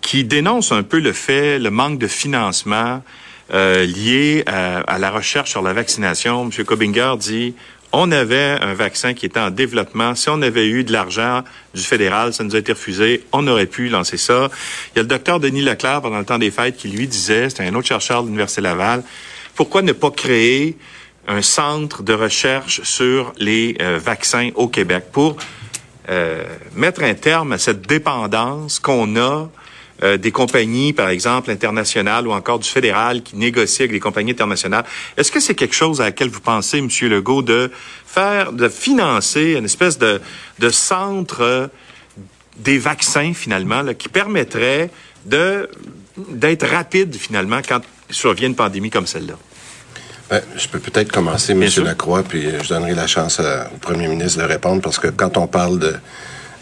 qui 0.00 0.24
dénoncent 0.24 0.72
un 0.72 0.82
peu 0.82 0.98
le 0.98 1.12
fait, 1.12 1.58
le 1.58 1.70
manque 1.70 1.98
de 1.98 2.08
financement 2.08 3.02
euh, 3.54 3.86
lié 3.86 4.42
à, 4.46 4.98
la 4.98 5.10
recherche 5.10 5.50
sur 5.50 5.62
la 5.62 5.72
vaccination. 5.72 6.44
Monsieur 6.44 6.64
Cobinger 6.64 7.14
dit 7.18 7.54
on 7.92 8.10
avait 8.12 8.58
un 8.60 8.74
vaccin 8.74 9.14
qui 9.14 9.24
était 9.24 9.40
en 9.40 9.50
développement. 9.50 10.14
Si 10.14 10.28
on 10.28 10.42
avait 10.42 10.66
eu 10.66 10.84
de 10.84 10.92
l'argent 10.92 11.42
du 11.72 11.80
fédéral, 11.80 12.34
ça 12.34 12.44
nous 12.44 12.54
a 12.54 12.58
été 12.58 12.72
refusé. 12.72 13.24
On 13.32 13.46
aurait 13.46 13.66
pu 13.66 13.88
lancer 13.88 14.18
ça. 14.18 14.50
Il 14.92 14.96
y 14.96 14.98
a 14.98 15.02
le 15.02 15.08
docteur 15.08 15.40
Denis 15.40 15.62
Leclerc 15.62 16.02
pendant 16.02 16.18
le 16.18 16.26
temps 16.26 16.38
des 16.38 16.50
fêtes 16.50 16.76
qui 16.76 16.88
lui 16.88 17.06
disait, 17.06 17.48
c'était 17.48 17.64
un 17.64 17.74
autre 17.74 17.88
chercheur 17.88 18.22
de 18.22 18.26
l'Université 18.26 18.60
Laval, 18.60 19.02
pourquoi 19.54 19.80
ne 19.80 19.92
pas 19.92 20.10
créer 20.10 20.76
un 21.28 21.40
centre 21.40 22.02
de 22.02 22.12
recherche 22.12 22.82
sur 22.82 23.32
les 23.38 23.76
euh, 23.80 23.98
vaccins 24.02 24.50
au 24.54 24.68
Québec 24.68 25.04
pour 25.12 25.36
euh, 26.08 26.44
mettre 26.74 27.02
un 27.02 27.14
terme 27.14 27.52
à 27.52 27.58
cette 27.58 27.82
dépendance 27.82 28.78
qu'on 28.78 29.16
a 29.16 29.48
euh, 30.02 30.16
des 30.16 30.30
compagnies, 30.30 30.92
par 30.92 31.08
exemple, 31.08 31.50
internationales 31.50 32.28
ou 32.28 32.32
encore 32.32 32.60
du 32.60 32.68
fédéral 32.68 33.22
qui 33.22 33.36
négocient 33.36 33.82
avec 33.82 33.92
les 33.92 34.00
compagnies 34.00 34.30
internationales. 34.30 34.84
Est-ce 35.16 35.32
que 35.32 35.40
c'est 35.40 35.56
quelque 35.56 35.74
chose 35.74 36.00
à 36.00 36.04
laquelle 36.04 36.28
vous 36.28 36.40
pensez, 36.40 36.78
M. 36.78 36.88
Legault, 37.02 37.42
de 37.42 37.70
faire, 38.06 38.52
de 38.52 38.68
financer 38.68 39.54
une 39.58 39.64
espèce 39.64 39.98
de, 39.98 40.20
de 40.60 40.70
centre 40.70 41.40
euh, 41.40 41.66
des 42.58 42.78
vaccins, 42.78 43.34
finalement, 43.34 43.82
qui 43.94 44.08
permettrait 44.08 44.90
d'être 45.26 46.66
rapide, 46.66 47.14
finalement, 47.16 47.60
quand 47.68 47.80
survient 48.10 48.48
une 48.48 48.56
pandémie 48.56 48.90
comme 48.90 49.06
celle-là? 49.06 49.34
Ben, 50.30 50.42
je 50.56 50.68
peux 50.68 50.78
peut-être 50.78 51.10
commencer, 51.10 51.52
M. 51.52 51.64
Lacroix, 51.84 52.22
puis 52.22 52.46
euh, 52.46 52.62
je 52.62 52.68
donnerai 52.68 52.94
la 52.94 53.06
chance 53.06 53.40
à- 53.40 53.70
au 53.74 53.78
premier 53.78 54.08
ministre 54.08 54.38
de 54.40 54.44
répondre, 54.44 54.82
parce 54.82 54.98
que 54.98 55.08
quand 55.08 55.36
on 55.36 55.46
parle 55.46 55.78
de 55.78 55.94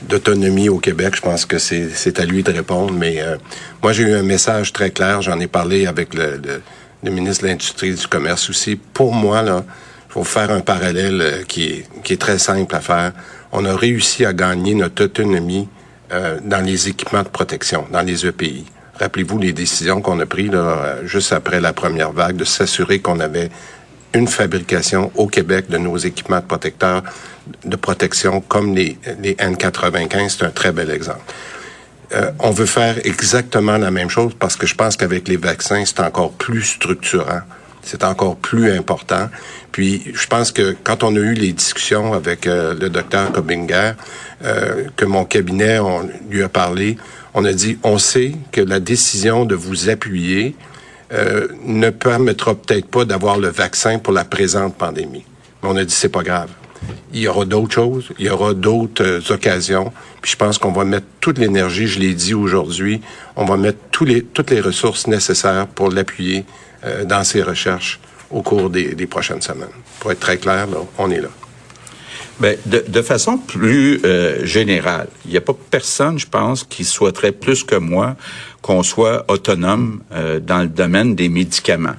d'autonomie 0.03 0.69
au 0.69 0.79
Québec, 0.79 1.15
je 1.17 1.23
pense 1.23 1.47
que 1.47 1.57
c'est 1.59 2.21
à 2.21 2.25
lui 2.27 2.43
de 2.43 2.53
répondre. 2.53 2.93
Mais 2.93 3.21
euh, 3.23 3.37
moi, 3.83 3.93
j'ai 3.95 4.03
eu 4.05 4.15
un 4.15 4.23
message 4.23 4.73
très 4.75 4.91
clair. 4.91 5.23
J'en 5.23 5.41
ai 5.41 5.47
parlé 5.47 5.87
avec 5.87 6.13
le, 6.13 6.37
le, 6.37 6.61
le 7.03 7.11
ministre 7.11 7.45
de 7.45 7.49
l'Industrie 7.49 7.89
et 7.89 7.95
du 7.95 8.07
Commerce 8.07 8.51
aussi. 8.51 8.77
Pour 8.77 9.15
moi, 9.15 9.41
là, 9.43 9.65
il 10.11 10.13
faut 10.13 10.23
faire 10.23 10.51
un 10.51 10.61
parallèle 10.61 11.21
euh, 11.23 11.43
qui 11.45 11.65
est, 11.65 11.87
qui 12.05 12.13
est 12.13 12.21
très 12.21 12.39
simple 12.39 12.75
à 12.77 12.81
faire. 12.81 13.13
On 13.53 13.65
a 13.65 13.75
réussi 13.75 14.27
à 14.27 14.35
gagner 14.35 14.75
notre 14.75 15.05
autonomie 15.05 15.67
euh, 16.13 16.39
dans 16.45 16.61
les 16.65 16.89
équipements 16.89 17.23
de 17.23 17.29
protection, 17.29 17.87
dans 17.91 18.03
les 18.03 18.27
EPI. 18.27 18.67
Rappelez-vous 18.99 19.39
les 19.39 19.53
décisions 19.53 20.01
qu'on 20.01 20.19
a 20.21 20.27
prises 20.27 20.51
euh, 20.55 21.07
juste 21.07 21.33
après 21.33 21.61
la 21.61 21.73
première 21.73 22.13
vague, 22.13 22.37
de 22.37 22.45
s'assurer 22.45 23.01
qu'on 23.01 23.21
avait 23.21 23.51
une 24.15 24.27
fabrication 24.27 25.11
au 25.17 25.27
Québec 25.27 25.69
de 25.69 25.77
nos 25.77 25.97
équipements 25.99 26.41
de 26.41 27.77
protection 27.77 28.41
comme 28.41 28.75
les, 28.75 28.97
les 29.21 29.35
N95, 29.35 30.29
c'est 30.31 30.45
un 30.45 30.51
très 30.51 30.73
bel 30.73 30.91
exemple. 30.91 31.21
Euh, 32.15 32.31
on 32.39 32.51
veut 32.51 32.67
faire 32.67 32.97
exactement 33.05 33.77
la 33.77 33.91
même 33.91 34.09
chose 34.09 34.33
parce 34.39 34.57
que 34.57 34.67
je 34.67 34.75
pense 34.75 34.97
qu'avec 34.97 35.29
les 35.29 35.37
vaccins, 35.37 35.85
c'est 35.85 36.01
encore 36.01 36.33
plus 36.33 36.63
structurant. 36.63 37.41
c'est 37.83 38.05
encore 38.05 38.37
plus 38.37 38.73
important. 38.73 39.29
Puis 39.73 40.13
je 40.15 40.27
pense 40.27 40.51
que 40.51 40.75
quand 40.83 41.03
on 41.03 41.15
a 41.15 41.19
eu 41.19 41.35
les 41.35 41.53
discussions 41.53 42.15
avec 42.15 42.47
euh, 42.47 42.75
le 42.75 42.89
docteur 42.89 43.33
Kobinger, 43.33 43.93
que 44.97 45.05
mon 45.05 45.25
cabinet 45.25 45.79
on 45.79 46.09
lui 46.31 46.43
a 46.43 46.49
parlé, 46.49 46.97
on 47.37 47.45
a 47.45 47.53
dit 47.53 47.79
on 47.85 47.99
sait 47.99 48.33
que 48.51 48.63
la 48.63 48.81
décision 48.81 49.45
de 49.45 49.55
vous 49.55 49.91
appuyer 49.91 50.57
euh, 51.13 51.47
ne 51.65 51.91
permettra 51.91 52.55
peut-être 52.55 52.87
pas 52.87 53.05
d'avoir 53.05 53.39
le 53.39 53.49
vaccin 53.49 53.99
pour 53.99 54.13
la 54.15 54.25
présente 54.25 54.75
pandémie. 54.75 55.25
Mais 55.63 55.69
on 55.69 55.77
a 55.77 55.85
dit 55.85 55.95
c'est 55.95 56.09
pas 56.09 56.23
grave. 56.23 56.49
Il 57.13 57.21
y 57.21 57.29
aura 57.29 57.45
d'autres 57.45 57.75
choses, 57.75 58.09
il 58.19 58.27
y 58.27 58.31
aura 58.31 58.55
d'autres 58.55 59.05
euh, 59.05 59.35
occasions. 59.35 59.93
Puis 60.23 60.33
je 60.33 60.37
pense 60.37 60.57
qu'on 60.59 60.73
va 60.73 60.85
mettre 60.85 61.07
toute 61.21 61.39
l'énergie, 61.39 61.87
je 61.87 62.01
l'ai 62.01 62.15
dit 62.15 62.35
aujourd'hui, 62.35 63.03
on 63.37 63.45
va 63.45 63.59
mettre 63.59 63.79
tous 63.91 64.07
les, 64.07 64.23
toutes 64.23 64.51
les 64.51 64.61
ressources 64.61 65.07
nécessaires 65.07 65.67
pour 65.67 65.91
l'appuyer 65.91 66.47
euh, 66.85 67.05
dans 67.05 67.23
ses 67.23 67.43
recherches 67.43 68.01
au 68.31 68.41
cours 68.41 68.71
des, 68.71 68.95
des, 68.95 69.07
prochaines 69.07 69.43
semaines. 69.43 69.69
Pour 70.01 70.11
être 70.11 70.21
très 70.21 70.39
clair, 70.39 70.67
là, 70.67 70.79
on 70.99 71.11
est 71.11 71.21
là. 71.21 71.29
Bien, 72.39 72.55
de, 72.67 72.85
de, 72.87 73.03
façon 73.03 73.39
plus 73.39 74.01
euh, 74.05 74.45
générale, 74.45 75.09
il 75.25 75.31
n'y 75.31 75.39
a 75.39 75.41
pas 75.41 75.55
personne, 75.71 76.19
je 76.19 76.27
pense, 76.27 76.65
qui 76.65 76.85
souhaiterait 76.85 77.33
plus 77.33 77.65
que 77.65 77.77
moi 77.77 78.15
qu'on 78.61 78.83
soit 78.83 79.25
autonome 79.29 80.03
euh, 80.13 80.39
dans 80.39 80.61
le 80.61 80.69
domaine 80.69 81.15
des 81.15 81.31
médicaments. 81.31 81.97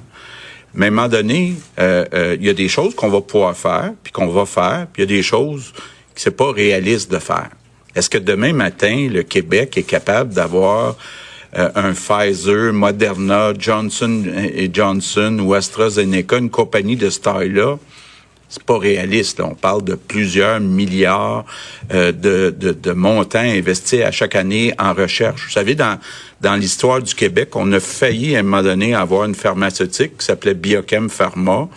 Mais 0.77 0.85
à 0.85 0.89
un 0.89 0.91
moment 0.91 1.07
donné, 1.07 1.55
euh, 1.79 2.05
euh, 2.13 2.38
il 2.39 2.45
y 2.45 2.49
a 2.49 2.53
des 2.53 2.67
choses 2.67 2.93
qu'on 2.93 3.09
va 3.09 3.21
pouvoir 3.21 3.57
faire, 3.57 3.93
puis 4.03 4.13
qu'on 4.13 4.27
va 4.27 4.45
faire, 4.45 4.85
puis 4.93 5.01
il 5.01 5.09
y 5.09 5.13
a 5.13 5.17
des 5.17 5.23
choses 5.23 5.73
que 6.13 6.21
c'est 6.21 6.38
pas 6.38 6.51
réaliste 6.51 7.11
de 7.11 7.17
faire. 7.17 7.49
Est-ce 7.95 8.11
que 8.11 8.19
demain 8.19 8.53
matin, 8.53 9.07
le 9.11 9.23
Québec 9.23 9.75
est 9.75 9.89
capable 9.89 10.35
d'avoir 10.35 10.95
euh, 11.57 11.69
un 11.73 11.93
Pfizer, 11.93 12.73
Moderna, 12.73 13.53
Johnson 13.57 14.23
et 14.53 14.69
Johnson 14.71 15.39
ou 15.41 15.55
AstraZeneca, 15.55 16.38
une 16.38 16.51
compagnie 16.51 16.95
de 16.95 17.09
ce 17.09 17.21
taille-là? 17.21 17.79
C'est 18.50 18.64
pas 18.64 18.78
réaliste. 18.78 19.41
On 19.41 19.56
parle 19.56 19.84
de 19.84 19.95
plusieurs 19.95 20.60
milliards 20.60 21.45
euh, 21.93 22.12
de, 22.12 22.56
de, 22.58 22.91
montants 22.91 23.39
investis 23.39 24.02
à 24.02 24.12
chaque 24.12 24.36
année 24.36 24.74
en 24.80 24.93
recherche. 24.93 25.45
Vous 25.45 25.52
savez, 25.52 25.76
dans, 25.76 26.00
dans 26.41 26.56
l'histoire 26.56 27.02
du 27.02 27.14
Québec, 27.14 27.50
on 27.56 27.72
a 27.74 27.80
failli 27.80 28.36
à 28.36 28.39
un 28.39 28.43
moment 28.43 28.64
donné 28.64 28.95
avoir 28.95 29.26
une 29.26 29.36
pharmaceutique 29.36 30.18
qui 30.18 30.26
s'appelait 30.26 30.54
Biochem 30.54 31.10
Pharma. 31.10 31.68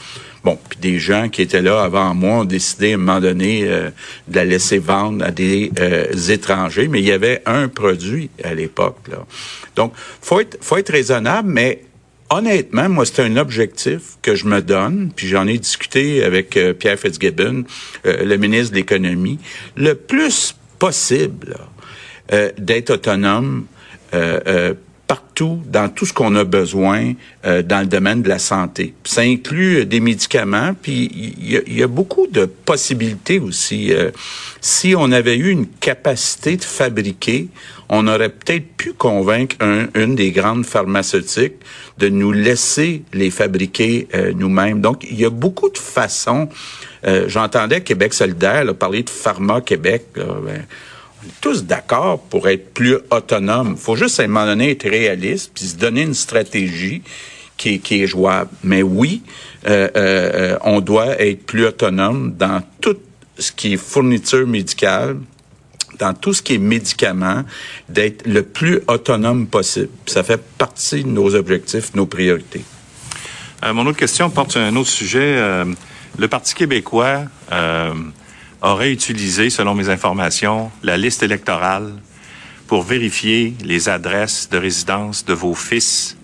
Bon, 0.43 0.59
puis 0.71 0.79
des 0.81 0.99
gens 0.99 1.29
qui 1.29 1.43
étaient 1.43 1.61
là 1.61 1.83
avant 1.83 2.15
moi 2.15 2.41
ont 2.41 2.45
décidé 2.45 2.93
à 2.93 2.95
un 2.95 2.99
moment 2.99 3.21
donné 3.21 3.65
euh, 3.65 3.91
de 4.29 4.37
la 4.37 4.45
laisser 4.47 4.79
vendre 4.79 5.23
à 5.23 5.31
des 5.31 5.71
euh, 5.79 6.07
étrangers, 6.31 6.89
mais 6.89 7.01
il 7.01 7.07
y 7.07 7.13
avait 7.13 7.43
un 7.45 7.69
produit 7.69 8.31
à 8.43 8.55
l'époque. 8.55 8.97
Donc, 9.77 9.93
faut 10.23 10.41
être, 10.41 10.57
faut 10.63 10.79
être 10.79 10.93
raisonnable, 10.93 11.51
mais 11.51 11.83
honnêtement, 12.31 12.89
moi, 12.89 13.05
c'est 13.05 13.23
un 13.23 13.37
objectif 13.37 14.17
que 14.23 14.35
je 14.35 14.47
me 14.47 14.63
donne, 14.63 15.11
puis 15.15 15.29
j'en 15.29 15.47
ai 15.47 15.59
discuté 15.59 16.25
avec 16.25 16.57
euh, 16.57 16.73
Pierre 16.73 16.99
Fitzgibbon, 16.99 17.65
euh, 18.07 18.25
le 18.25 18.37
ministre 18.37 18.71
de 18.71 18.77
l'Économie, 18.77 19.39
le 19.77 19.95
plus 19.95 20.55
possible 20.79 21.57
euh, 22.33 22.51
d'être 22.57 22.91
autonome 22.91 23.67
partout, 25.07 25.61
dans 25.67 25.89
tout 25.89 26.05
ce 26.05 26.13
qu'on 26.13 26.35
a 26.35 26.43
besoin 26.43 27.15
dans 27.45 27.81
le 27.81 27.87
domaine 27.87 28.23
de 28.23 28.29
la 28.29 28.41
santé. 28.41 28.95
Ça 29.05 29.21
inclut 29.21 29.87
des 29.87 30.01
médicaments, 30.01 30.75
puis 30.75 31.09
il 31.15 31.77
y, 31.77 31.83
a 31.83 31.87
beaucoup 31.87 32.27
de 32.27 32.47
possibilités 32.47 33.39
aussi. 33.39 33.93
si 34.61 34.95
on 34.97 35.13
avait 35.13 35.37
eu 35.37 35.51
une 35.51 35.69
capacité 35.69 36.57
de 36.57 36.65
fabriquer, 36.65 37.49
on 37.93 38.07
aurait 38.07 38.29
peut-être 38.29 38.69
pu 38.77 38.93
convaincre 38.93 39.57
une 39.95 40.15
des 40.15 40.31
grandes 40.31 40.65
pharmaceutiques 40.65 41.57
de 41.99 42.09
nous 42.09 42.31
laisser 42.31 43.03
les 43.13 43.31
fabriquer 43.31 44.07
euh, 44.15 44.33
nous-mêmes. 44.33 44.81
Donc, 44.81 45.05
il 45.11 45.21
y 45.21 45.25
a 45.25 45.31
beaucoup 45.31 45.69
de 45.69 45.77
façons. 45.77 46.49
Euh, 47.05 47.25
j'entendais 47.27 47.81
Québec 47.81 48.15
solidaire 48.15 48.65
parler 48.77 49.03
de 49.03 49.11
Pharma 49.11 49.61
Québec. 49.61 50.05
Ben, 50.15 50.25
on 51.23 51.27
est 51.27 51.41
tous 51.41 51.65
d'accord 51.65 52.21
pour 52.21 52.49
être 52.49 52.73
plus 52.73 52.97
autonome. 53.11 53.77
Faut 53.77 53.97
juste 53.97 54.21
à 54.21 54.23
un 54.23 54.29
moment 54.29 54.47
donné 54.47 54.71
être 54.71 54.89
réaliste 54.89 55.51
puis 55.53 55.65
se 55.65 55.77
donner 55.77 56.03
une 56.03 56.15
stratégie 56.15 57.03
qui 57.57 57.75
est, 57.75 57.79
qui 57.79 58.07
jouable. 58.07 58.51
Mais 58.63 58.85
oui, 58.85 59.23
euh, 59.67 60.57
on 60.63 60.81
doit 60.81 61.21
être 61.21 61.45
plus 61.45 61.67
autonome 61.67 62.35
dans 62.39 62.63
tout 62.81 62.97
ce 63.37 63.51
qui 63.51 63.73
est 63.73 63.77
fourniture 63.77 64.47
médicale, 64.47 65.17
dans 66.01 66.15
tout 66.15 66.33
ce 66.33 66.43
qui 66.43 66.55
est 66.55 66.59
médicaments, 66.59 67.45
d'être 67.89 68.27
le 68.27 68.43
plus 68.43 68.81
autonome 68.89 69.47
possible. 69.47 69.91
Ça 70.07 70.25
fait 70.25 70.41
partie 70.59 71.05
de 71.05 71.09
nos 71.09 71.35
objectifs, 71.35 71.95
nos 71.95 72.07
priorités. 72.07 72.65
Euh, 73.63 73.73
mon 73.75 73.87
autre 73.87 73.99
question 73.99 74.31
porte 74.31 74.53
sur 74.53 74.61
un 74.61 74.75
autre 74.77 74.89
sujet. 74.89 75.37
Euh, 75.37 75.67
le 76.19 76.29
Parti 76.29 76.55
québécois 76.55 77.25
euh, 77.53 77.93
aurait 78.63 78.91
utilisé, 78.91 79.51
selon 79.51 79.75
mes 79.75 79.91
informations, 79.91 80.71
la 80.83 80.97
liste 80.97 81.23
électorale 81.23 81.93
pour 82.67 82.83
vérifier 82.83 83.55
les 83.65 83.89
adresses 83.89 84.49
de 84.49 84.57
résidence 84.57 85.25
de 85.25 85.35
vos 85.35 85.55
fils. 85.55 86.17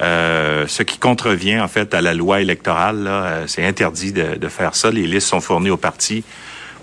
ce 0.00 0.82
qui 0.82 0.98
contrevient 0.98 1.58
en 1.58 1.66
fait 1.66 1.94
à 1.94 2.00
la 2.00 2.14
loi 2.14 2.40
électorale. 2.40 3.10
C'est 3.48 3.66
interdit 3.66 4.12
de, 4.12 4.36
de, 4.36 4.48
faire 4.48 4.76
ça. 4.76 4.92
Les 4.92 5.06
listes 5.08 5.26
sont 5.26 5.40
fournies 5.40 5.70
au 5.70 5.76
parti 5.76 6.22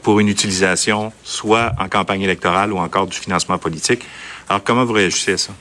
pour 0.05 0.19
une 0.19 0.27
utilisation 0.27 1.11
soit 1.23 1.71
en 1.79 1.89
campagne 1.89 2.21
électorale 2.21 2.71
ou 2.71 2.77
encore 2.77 3.07
du 3.07 3.17
financement 3.17 3.57
politique. 3.57 4.03
Alors, 4.47 4.63
comment 4.63 4.85
vous 4.85 4.93
réagissez 4.93 5.33
à 5.33 5.37
ça? 5.39 5.53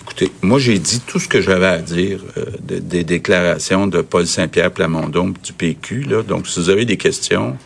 Écoutez, 0.00 0.30
moi, 0.42 0.60
j'ai 0.60 0.78
dit 0.78 1.00
tout 1.00 1.18
ce 1.18 1.26
que 1.26 1.40
j'avais 1.40 1.66
à 1.66 1.78
dire 1.78 2.20
euh, 2.36 2.44
des 2.60 3.02
déclarations 3.02 3.88
de 3.88 4.00
Paul 4.00 4.28
Saint-Pierre 4.28 4.70
Plamondon 4.70 5.34
du 5.42 5.52
PQ. 5.52 6.02
Là. 6.02 6.22
Donc, 6.22 6.46
si 6.46 6.60
vous 6.60 6.70
avez 6.70 6.84
des 6.84 6.96
questions, 6.96 7.58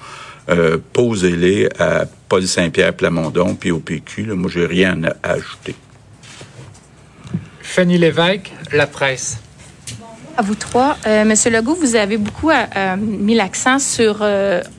euh, 0.48 0.78
posez-les 0.94 1.68
à 1.78 2.06
Paul 2.30 2.46
Saint-Pierre 2.46 2.94
Plamondon 2.94 3.54
puis 3.54 3.70
au 3.70 3.78
PQ. 3.78 4.24
Là. 4.24 4.34
Moi, 4.34 4.50
j'ai 4.50 4.64
rien 4.64 4.98
à 5.04 5.32
ajouter. 5.32 5.74
Fanny 7.60 7.98
Lévesque, 7.98 8.50
La 8.72 8.86
Presse 8.86 9.40
vous 10.42 10.54
trois. 10.54 10.96
Euh, 11.06 11.24
Monsieur 11.24 11.50
Legault, 11.50 11.74
vous 11.74 11.96
avez 11.96 12.16
beaucoup 12.16 12.50
euh, 12.50 12.54
euh, 12.76 12.96
mis 12.96 13.34
l'accent 13.34 13.78
sur 13.78 14.24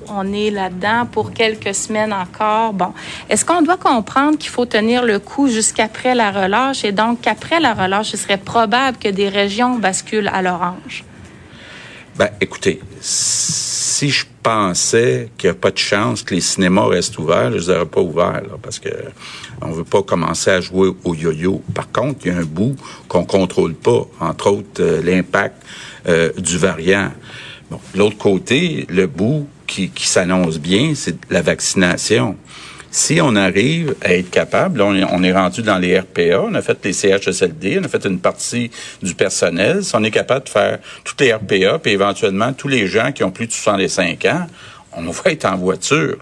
on 0.07 0.33
est 0.33 0.51
là-dedans 0.51 1.07
pour 1.11 1.33
quelques 1.33 1.73
semaines 1.73 2.13
encore. 2.13 2.73
Bon, 2.73 2.93
est-ce 3.29 3.43
qu'on 3.45 3.61
doit 3.61 3.77
comprendre 3.77 4.37
qu'il 4.37 4.49
faut 4.49 4.65
tenir 4.65 5.03
le 5.03 5.19
coup 5.19 5.47
jusqu'après 5.47 6.15
la 6.15 6.31
relâche? 6.31 6.83
Et 6.83 6.91
donc 6.91 7.21
qu'après 7.21 7.59
la 7.59 7.73
relâche, 7.73 8.11
ce 8.11 8.17
serait 8.17 8.37
probable 8.37 8.97
que 8.97 9.09
des 9.09 9.29
régions 9.29 9.75
basculent 9.77 10.31
à 10.33 10.41
l'orange? 10.41 11.03
Ben, 12.15 12.29
écoutez, 12.41 12.81
si 12.99 14.09
je 14.09 14.25
pensais 14.41 15.29
qu'il 15.37 15.49
n'y 15.49 15.55
a 15.55 15.59
pas 15.59 15.71
de 15.71 15.77
chance 15.77 16.23
que 16.23 16.33
les 16.33 16.41
cinémas 16.41 16.87
restent 16.87 17.17
ouverts, 17.19 17.51
je 17.51 17.55
ne 17.55 17.59
les 17.59 17.69
aurais 17.69 17.85
pas 17.85 18.01
ouverts, 18.01 18.41
parce 18.61 18.79
que 18.79 18.89
on 19.61 19.71
veut 19.71 19.83
pas 19.83 20.03
commencer 20.03 20.51
à 20.51 20.61
jouer 20.61 20.91
au 21.03 21.15
yo-yo. 21.15 21.61
Par 21.73 21.91
contre, 21.91 22.19
il 22.25 22.31
y 22.31 22.35
a 22.35 22.37
un 22.37 22.45
bout 22.45 22.75
qu'on 23.07 23.25
contrôle 23.25 23.73
pas, 23.73 24.07
entre 24.19 24.51
autres 24.51 24.81
euh, 24.81 25.01
l'impact 25.01 25.55
euh, 26.07 26.31
du 26.37 26.57
variant. 26.57 27.11
Bon, 27.69 27.79
l'autre 27.95 28.17
côté, 28.17 28.85
le 28.89 29.07
bout 29.07 29.47
qui, 29.65 29.89
qui 29.89 30.07
s'annonce 30.07 30.59
bien, 30.59 30.93
c'est 30.95 31.17
la 31.29 31.41
vaccination. 31.41 32.37
Si 32.89 33.19
on 33.21 33.35
arrive 33.35 33.95
à 34.01 34.13
être 34.13 34.29
capable, 34.29 34.81
on, 34.81 34.95
est, 34.95 35.03
on 35.03 35.21
est 35.21 35.33
rendu 35.33 35.61
dans 35.61 35.77
les 35.77 35.99
RPA, 35.99 36.41
on 36.41 36.53
a 36.53 36.61
fait 36.61 36.77
les 36.85 36.93
CHSLD, 36.93 37.79
on 37.81 37.83
a 37.83 37.89
fait 37.89 38.05
une 38.05 38.19
partie 38.19 38.71
du 39.03 39.13
personnel. 39.13 39.83
Si 39.83 39.93
on 39.95 40.03
est 40.03 40.11
capable 40.11 40.45
de 40.45 40.49
faire 40.49 40.79
toutes 41.03 41.19
les 41.19 41.33
RPA, 41.33 41.79
puis 41.79 41.91
éventuellement 41.91 42.53
tous 42.53 42.69
les 42.69 42.87
gens 42.87 43.11
qui 43.11 43.23
ont 43.23 43.31
plus 43.31 43.47
de 43.47 43.51
65 43.51 44.25
ans, 44.25 44.47
on 44.97 45.11
va 45.11 45.31
être 45.31 45.45
en 45.45 45.57
voiture. 45.57 46.17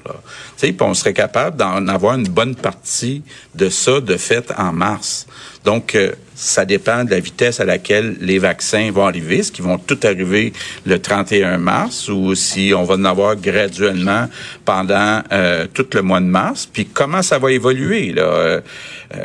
Puis 0.59 0.75
on 0.81 0.93
serait 0.93 1.13
capable 1.13 1.57
d'en 1.57 1.87
avoir 1.87 2.15
une 2.15 2.27
bonne 2.27 2.55
partie 2.55 3.23
de 3.55 3.69
ça 3.69 4.01
de 4.01 4.17
fait 4.17 4.51
en 4.57 4.73
mars. 4.73 5.27
Donc, 5.63 5.95
euh, 5.95 6.11
ça 6.35 6.65
dépend 6.65 7.05
de 7.05 7.11
la 7.11 7.19
vitesse 7.19 7.59
à 7.59 7.65
laquelle 7.65 8.17
les 8.19 8.39
vaccins 8.39 8.91
vont 8.91 9.07
arriver. 9.07 9.39
Est-ce 9.39 9.51
qu'ils 9.51 9.63
vont 9.63 9.77
tout 9.77 9.97
arriver 10.03 10.51
le 10.85 10.99
31 10.99 11.57
mars 11.57 12.09
ou 12.09 12.35
si 12.35 12.73
on 12.75 12.83
va 12.83 12.95
en 12.95 13.05
avoir 13.05 13.35
graduellement 13.37 14.27
pendant 14.65 15.23
euh, 15.31 15.65
tout 15.73 15.87
le 15.93 16.01
mois 16.01 16.19
de 16.19 16.25
mars? 16.25 16.69
Puis 16.71 16.85
comment 16.85 17.21
ça 17.21 17.39
va 17.39 17.51
évoluer? 17.51 18.11
Là? 18.11 18.23
Euh, 18.23 18.61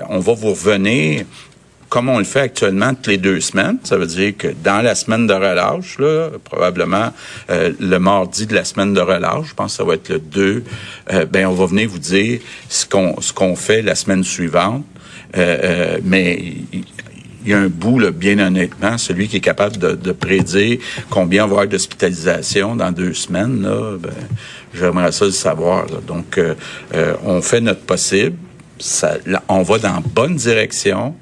on 0.08 0.20
va 0.20 0.34
vous 0.34 0.50
revenir 0.50 1.24
comme 1.90 2.08
on 2.08 2.18
le 2.18 2.24
fait 2.24 2.40
actuellement 2.40 2.94
toutes 2.94 3.08
les 3.08 3.18
deux 3.18 3.40
semaines. 3.40 3.78
Ça 3.82 3.98
veut 3.98 4.06
dire 4.06 4.34
que 4.38 4.46
dans 4.62 4.80
la 4.80 4.94
semaine 4.94 5.26
de 5.26 5.34
relâche, 5.34 5.98
là, 5.98 6.30
probablement 6.44 7.12
euh, 7.50 7.72
le 7.80 7.98
mardi 7.98 8.46
de 8.46 8.54
la 8.54 8.64
semaine 8.64 8.94
de 8.94 9.00
relâche, 9.00 9.48
je 9.48 9.54
pense 9.54 9.72
que 9.72 9.78
ça 9.78 9.84
va 9.84 9.94
être 9.94 10.08
le 10.08 10.20
2, 10.20 10.64
euh, 11.12 11.26
ben 11.26 11.46
on 11.46 11.52
va 11.52 11.66
venir 11.66 11.88
vous 11.88 11.98
dire 11.98 12.40
ce 12.68 12.86
qu'on 12.86 13.20
ce 13.20 13.32
qu'on 13.32 13.56
fait 13.56 13.82
la 13.82 13.96
semaine 13.96 14.22
suivante. 14.22 14.84
Euh, 15.36 15.98
mais 16.04 16.54
il 17.44 17.50
y 17.50 17.54
a 17.54 17.58
un 17.58 17.68
bout, 17.68 17.98
là, 17.98 18.12
bien 18.12 18.38
honnêtement, 18.38 18.96
celui 18.96 19.26
qui 19.26 19.38
est 19.38 19.40
capable 19.40 19.76
de, 19.76 19.92
de 19.92 20.12
prédire 20.12 20.78
combien 21.08 21.44
on 21.44 21.48
va 21.48 21.52
avoir 21.54 21.66
d'hospitalisation 21.66 22.76
dans 22.76 22.92
deux 22.92 23.14
semaines, 23.14 23.62
là, 23.62 23.96
ben, 23.98 24.12
j'aimerais 24.74 25.10
ça 25.10 25.24
le 25.24 25.30
savoir. 25.32 25.86
Donc, 26.06 26.38
on 27.24 27.40
fait 27.40 27.60
notre 27.60 27.80
possible. 27.80 28.36
Ça, 28.78 29.14
on 29.48 29.62
va 29.62 29.78
dans 29.78 29.94
la 29.94 30.02
bonne 30.14 30.36
direction 30.36 31.14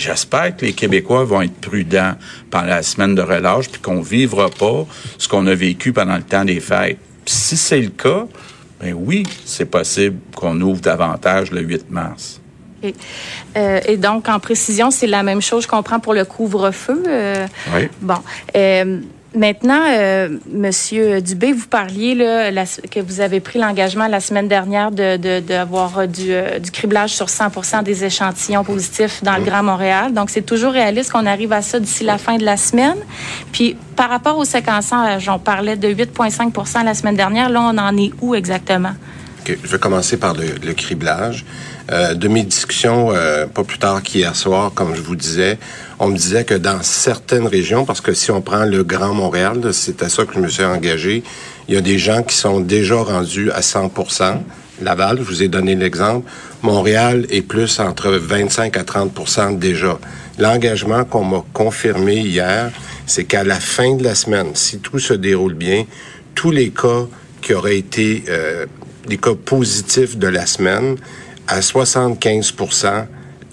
J'espère 0.00 0.56
que 0.56 0.64
les 0.64 0.72
Québécois 0.72 1.24
vont 1.24 1.42
être 1.42 1.60
prudents 1.60 2.14
pendant 2.50 2.68
la 2.68 2.82
semaine 2.82 3.14
de 3.14 3.20
relâche, 3.20 3.68
puis 3.68 3.82
qu'on 3.82 4.00
vivra 4.00 4.48
pas 4.48 4.86
ce 5.18 5.28
qu'on 5.28 5.46
a 5.46 5.54
vécu 5.54 5.92
pendant 5.92 6.16
le 6.16 6.22
temps 6.22 6.46
des 6.46 6.58
fêtes. 6.58 6.96
si 7.26 7.54
c'est 7.54 7.82
le 7.82 7.90
cas, 7.90 8.24
ben 8.80 8.94
oui, 8.94 9.24
c'est 9.44 9.66
possible 9.66 10.16
qu'on 10.34 10.58
ouvre 10.62 10.80
davantage 10.80 11.50
le 11.50 11.60
8 11.60 11.90
mars. 11.90 12.40
Et, 12.82 12.94
euh, 13.58 13.80
et, 13.84 13.98
donc, 13.98 14.26
en 14.30 14.40
précision, 14.40 14.90
c'est 14.90 15.06
la 15.06 15.22
même 15.22 15.42
chose, 15.42 15.64
je 15.64 15.68
comprends, 15.68 16.00
pour 16.00 16.14
le 16.14 16.24
couvre-feu. 16.24 17.02
Euh, 17.06 17.46
oui. 17.74 17.88
Bon. 18.00 18.22
Euh, 18.56 19.00
Maintenant, 19.36 19.82
euh, 19.86 20.28
Monsieur 20.52 21.20
Dubé, 21.20 21.52
vous 21.52 21.68
parliez 21.68 22.16
là, 22.16 22.50
que 22.90 22.98
vous 22.98 23.20
avez 23.20 23.38
pris 23.38 23.60
l'engagement 23.60 24.08
la 24.08 24.18
semaine 24.18 24.48
dernière 24.48 24.90
de 24.90 25.38
d'avoir 25.38 26.08
du, 26.08 26.32
euh, 26.32 26.58
du 26.58 26.72
criblage 26.72 27.14
sur 27.14 27.26
100% 27.26 27.84
des 27.84 28.04
échantillons 28.04 28.64
positifs 28.64 29.22
dans 29.22 29.36
le 29.36 29.44
Grand 29.44 29.62
Montréal. 29.62 30.12
Donc, 30.12 30.30
c'est 30.30 30.42
toujours 30.42 30.72
réaliste 30.72 31.12
qu'on 31.12 31.26
arrive 31.26 31.52
à 31.52 31.62
ça 31.62 31.78
d'ici 31.78 32.02
la 32.02 32.18
fin 32.18 32.38
de 32.38 32.44
la 32.44 32.56
semaine. 32.56 32.96
Puis, 33.52 33.76
par 33.94 34.10
rapport 34.10 34.36
au 34.36 34.44
séquençage, 34.44 35.28
on 35.28 35.38
parlait 35.38 35.76
de 35.76 35.88
8,5% 35.88 36.84
la 36.84 36.94
semaine 36.94 37.16
dernière. 37.16 37.50
Là, 37.50 37.60
on 37.62 37.78
en 37.78 37.96
est 37.96 38.10
où 38.20 38.34
exactement? 38.34 38.94
Je 39.46 39.54
vais 39.54 39.78
commencer 39.78 40.16
par 40.16 40.34
le, 40.34 40.56
le 40.64 40.74
criblage. 40.74 41.44
Euh, 41.90 42.14
de 42.14 42.28
mes 42.28 42.44
discussions, 42.44 43.10
euh, 43.12 43.46
pas 43.46 43.64
plus 43.64 43.78
tard 43.78 44.00
qu'hier 44.02 44.36
soir, 44.36 44.70
comme 44.72 44.94
je 44.94 45.00
vous 45.00 45.16
disais, 45.16 45.58
on 45.98 46.06
me 46.08 46.16
disait 46.16 46.44
que 46.44 46.54
dans 46.54 46.82
certaines 46.82 47.48
régions, 47.48 47.84
parce 47.84 48.00
que 48.00 48.14
si 48.14 48.30
on 48.30 48.40
prend 48.40 48.64
le 48.64 48.84
Grand 48.84 49.12
Montréal, 49.12 49.60
c'est 49.72 50.00
à 50.04 50.08
ça 50.08 50.24
que 50.24 50.34
je 50.34 50.38
me 50.38 50.48
suis 50.48 50.64
engagé, 50.64 51.24
il 51.66 51.74
y 51.74 51.76
a 51.76 51.80
des 51.80 51.98
gens 51.98 52.22
qui 52.22 52.36
sont 52.36 52.60
déjà 52.60 52.96
rendus 52.96 53.50
à 53.50 53.60
100 53.60 53.92
Laval, 54.82 55.18
je 55.18 55.22
vous 55.24 55.42
ai 55.42 55.48
donné 55.48 55.74
l'exemple. 55.74 56.30
Montréal 56.62 57.26
est 57.28 57.42
plus 57.42 57.80
entre 57.80 58.10
25 58.12 58.76
à 58.76 58.82
30% 58.82 59.58
déjà. 59.58 59.98
L'engagement 60.38 61.04
qu'on 61.04 61.24
m'a 61.24 61.44
confirmé 61.52 62.16
hier, 62.16 62.70
c'est 63.04 63.24
qu'à 63.24 63.44
la 63.44 63.60
fin 63.60 63.96
de 63.96 64.04
la 64.04 64.14
semaine, 64.14 64.52
si 64.54 64.78
tout 64.78 64.98
se 64.98 65.12
déroule 65.12 65.54
bien, 65.54 65.84
tous 66.34 66.50
les 66.50 66.70
cas 66.70 67.06
qui 67.42 67.52
auraient 67.52 67.76
été 67.76 68.24
euh, 68.28 68.66
les 69.08 69.18
cas 69.18 69.34
positifs 69.34 70.16
de 70.16 70.28
la 70.28 70.46
semaine, 70.46 70.96
à 71.48 71.60
75% 71.60 73.06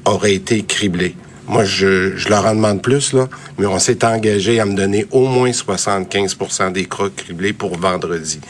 auraient 0.06 0.34
été 0.34 0.64
criblés. 0.64 1.16
Moi, 1.48 1.64
je, 1.64 2.18
je 2.18 2.28
leur 2.28 2.46
en 2.46 2.56
demande 2.56 2.82
plus, 2.82 3.14
là, 3.14 3.30
mais 3.58 3.66
on 3.66 3.80
s'est 3.80 4.04
engagé 4.04 4.60
à 4.60 4.66
me 4.66 4.76
donner 4.76 5.06
au 5.12 5.28
moins 5.28 5.52
75% 5.52 6.74
des 6.74 6.86
cas 6.86 7.10
criblés 7.16 7.54
pour 7.54 7.78
vendredi. 7.78 8.42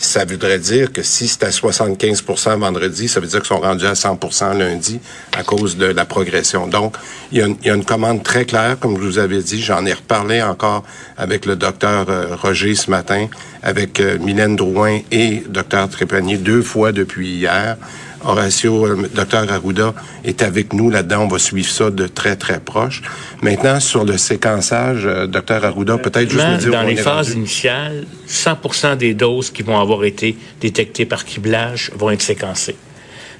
Ça 0.00 0.24
voudrait 0.24 0.60
dire 0.60 0.92
que 0.92 1.02
si 1.02 1.26
c'est 1.26 1.42
à 1.42 1.50
75% 1.50 2.58
vendredi, 2.58 3.08
ça 3.08 3.18
veut 3.18 3.26
dire 3.26 3.40
qu'ils 3.40 3.48
sont 3.48 3.60
rendus 3.60 3.84
à 3.84 3.94
100% 3.94 4.56
lundi 4.56 5.00
à 5.36 5.42
cause 5.42 5.76
de 5.76 5.86
la 5.86 6.04
progression. 6.04 6.68
Donc, 6.68 6.94
il 7.32 7.38
y, 7.38 7.42
a 7.42 7.46
une, 7.46 7.56
il 7.62 7.66
y 7.66 7.70
a 7.70 7.74
une 7.74 7.84
commande 7.84 8.22
très 8.22 8.44
claire, 8.44 8.78
comme 8.78 8.96
je 8.96 9.02
vous 9.02 9.18
avais 9.18 9.42
dit. 9.42 9.60
J'en 9.60 9.84
ai 9.84 9.92
reparlé 9.92 10.40
encore 10.40 10.84
avec 11.16 11.46
le 11.46 11.56
docteur 11.56 12.06
euh, 12.08 12.36
Roger 12.36 12.76
ce 12.76 12.90
matin, 12.92 13.26
avec 13.62 13.98
euh, 13.98 14.18
Mylène 14.18 14.54
Drouin 14.54 15.00
et 15.10 15.42
docteur 15.48 15.88
Trépanier 15.88 16.36
deux 16.36 16.62
fois 16.62 16.92
depuis 16.92 17.30
hier. 17.30 17.76
Horacio, 18.24 18.86
euh, 18.86 19.08
docteur 19.14 19.50
Arruda 19.50 19.94
est 20.24 20.42
avec 20.42 20.72
nous 20.72 20.90
là-dedans. 20.90 21.24
On 21.24 21.28
va 21.28 21.38
suivre 21.38 21.68
ça 21.68 21.90
de 21.90 22.06
très, 22.06 22.36
très 22.36 22.60
proche. 22.60 23.02
Maintenant, 23.42 23.80
sur 23.80 24.04
le 24.04 24.16
séquençage, 24.18 25.06
euh, 25.06 25.26
docteur 25.26 25.64
Arruda, 25.64 25.98
peut-être 25.98 26.30
juste 26.30 26.46
nous 26.46 26.56
dire... 26.56 26.72
Dans 26.72 26.82
les 26.82 26.96
phases 26.96 27.30
initiales, 27.30 28.04
100% 28.28 28.96
des 28.96 29.14
doses 29.14 29.50
qui 29.50 29.62
vont 29.62 29.80
avoir 29.80 30.04
été 30.04 30.36
détectées 30.60 31.04
par 31.04 31.24
criblage 31.24 31.90
vont 31.96 32.10
être 32.10 32.22
séquencées. 32.22 32.76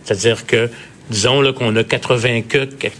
C'est-à-dire 0.05 0.47
que, 0.47 0.71
disons 1.11 1.41
là 1.41 1.53
qu'on 1.53 1.75
a 1.77 1.85
80 1.85 2.43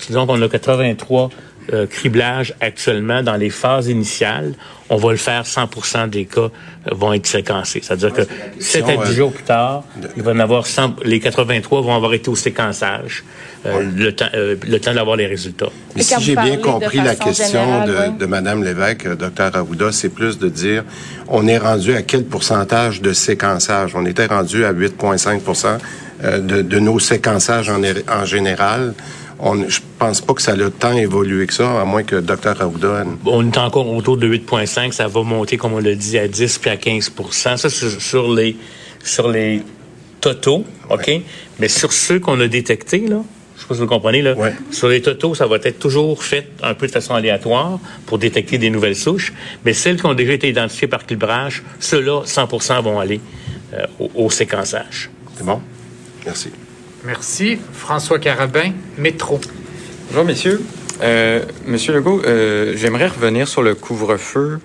disons 0.09 0.27
qu'on 0.27 0.43
a 0.43 0.49
83 0.49 1.31
euh, 1.73 1.87
criblage 1.87 2.55
actuellement 2.63 3.23
dans 3.23 3.37
les 3.37 3.51
phases 3.51 3.89
initiales, 3.89 4.55
on 4.89 4.97
va 4.97 5.11
le 5.11 5.19
faire 5.19 5.43
100% 5.43 6.09
des 6.09 6.25
cas 6.25 6.41
euh, 6.41 6.51
vont 6.93 7.13
être 7.13 7.27
séquencés. 7.27 7.81
C'est-à-dire 7.83 8.11
que 8.15 8.23
7 8.59 8.89
à 8.89 8.97
10 9.05 9.13
jours 9.13 9.33
plus 9.33 9.45
tard, 9.45 9.85
il 10.17 10.23
va 10.23 10.33
en 10.33 10.39
avoir 10.39 10.67
100, 10.67 11.05
les 11.05 11.21
83 11.21 11.83
vont 11.83 11.95
avoir 11.95 12.15
été 12.15 12.31
au 12.31 12.37
séquençage 12.37 13.23
euh, 13.67 13.83
le, 13.95 14.13
temps, 14.13 14.31
le 14.35 14.79
temps 14.79 14.95
d'avoir 14.95 15.17
les 15.17 15.27
résultats. 15.27 15.69
Mais 15.95 16.03
si 16.03 16.15
j'ai 16.21 16.37
bien 16.37 16.57
compris 16.57 16.99
la 16.99 17.15
question 17.15 17.85
de, 17.85 18.19
de 18.19 18.25
Mme 18.25 18.65
Lévesque, 18.65 19.07
Dr 19.07 19.55
Arruda, 19.55 19.93
c'est 19.93 20.09
plus 20.09 20.39
de 20.39 20.49
dire 20.49 20.85
on 21.29 21.47
est 21.47 21.59
rendu 21.59 21.93
à 21.95 22.01
quel 22.01 22.25
pourcentage 22.25 23.03
de 23.03 23.13
séquençage? 23.13 23.95
On 23.95 24.07
était 24.07 24.27
rendu 24.27 24.65
à 24.65 24.73
8,5 24.73 26.41
de, 26.41 26.63
de 26.63 26.79
nos 26.79 26.99
séquençages 26.99 27.69
en, 27.69 27.83
en 28.11 28.25
général 28.25 28.95
on, 29.39 29.69
je 29.69 29.81
pense 29.99 30.21
pas 30.21 30.35
que 30.35 30.43
ça 30.43 30.53
a 30.53 30.71
tant 30.71 30.97
évolué 30.97 31.47
que 31.47 31.55
ça, 31.55 31.81
à 31.81 31.85
moins 31.85 32.03
que 32.03 32.17
Dr. 32.17 32.61
Aouda... 32.61 33.05
On 33.25 33.47
est 33.47 33.59
encore 33.59 33.89
autour 33.89 34.17
de 34.17 34.29
8,5. 34.29 34.93
Ça 34.93 35.07
va 35.07 35.23
monter, 35.23 35.57
comme 35.57 35.75
on 35.75 35.79
l'a 35.79 35.95
dit, 35.95 36.19
à 36.19 36.27
10 36.27 36.59
puis 36.59 36.71
à 36.71 36.77
15% 36.77 37.57
Ça, 37.57 37.57
c'est 37.57 38.01
sur 38.01 38.33
les, 38.33 38.57
sur 39.05 39.29
les 39.29 39.63
totaux, 40.21 40.65
OK? 40.91 41.11
Mais 41.61 41.69
sur 41.69 41.93
ceux 41.93 42.19
qu'on 42.19 42.41
a 42.41 42.49
détectés, 42.49 43.07
là, 43.07 43.23
je 43.57 43.63
sais 43.63 43.69
pas 43.69 43.75
si 43.75 43.81
vous 43.81 43.87
comprenez, 43.87 44.23
là, 44.23 44.35
sur 44.71 44.89
les 44.89 45.03
totaux, 45.03 45.35
ça 45.35 45.47
va 45.47 45.57
être 45.57 45.79
toujours 45.79 46.23
fait 46.23 46.49
un 46.63 46.75
peu 46.75 46.87
de 46.87 46.93
façon 46.93 47.15
aléatoire 47.15 47.79
pour 48.07 48.19
détecter 48.19 48.59
des 48.59 48.71
nouvelles 48.71 48.97
souches. 48.97 49.33
Mais 49.65 49.73
celles 49.73 50.01
qui 50.01 50.07
ont 50.07 50.15
déjà 50.15 50.33
été 50.33 50.49
identifiées 50.49 50.89
par 50.89 51.07
calibrage, 51.07 51.63
ceux-là, 51.81 52.23
100% 52.25 52.83
vont 52.83 52.99
aller 53.01 53.21
euh, 53.75 53.85
au, 53.99 54.27
au 54.27 54.31
séquençage. 54.31 55.11
C'est 55.37 55.45
bon? 55.45 55.61
Merci. 56.25 56.51
Merci. 57.09 57.59
François 57.73 58.19
Carabin, 58.19 58.73
Métro. 58.99 59.41
Bonjour, 60.09 60.27
messieurs. 60.27 60.63
Euh, 61.01 61.43
Monsieur 61.65 61.95
Legault, 61.95 62.21
euh, 62.27 62.75
j'aimerais 62.77 63.07
revenir 63.07 63.49
sur 63.49 63.63
le 63.63 63.75
couvre-feu. 63.75 64.59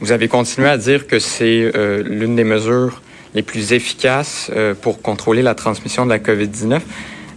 Vous 0.00 0.10
avez 0.10 0.26
continué 0.26 0.68
à 0.68 0.76
dire 0.76 1.06
que 1.06 1.20
c'est 1.20 1.70
euh, 1.76 2.02
l'une 2.04 2.34
des 2.34 2.42
mesures 2.42 3.00
les 3.32 3.42
plus 3.42 3.74
efficaces 3.74 4.50
pour 4.82 5.02
contrôler 5.02 5.42
la 5.42 5.54
transmission 5.54 6.04
de 6.04 6.10
la 6.10 6.18
COVID-19. 6.18 6.80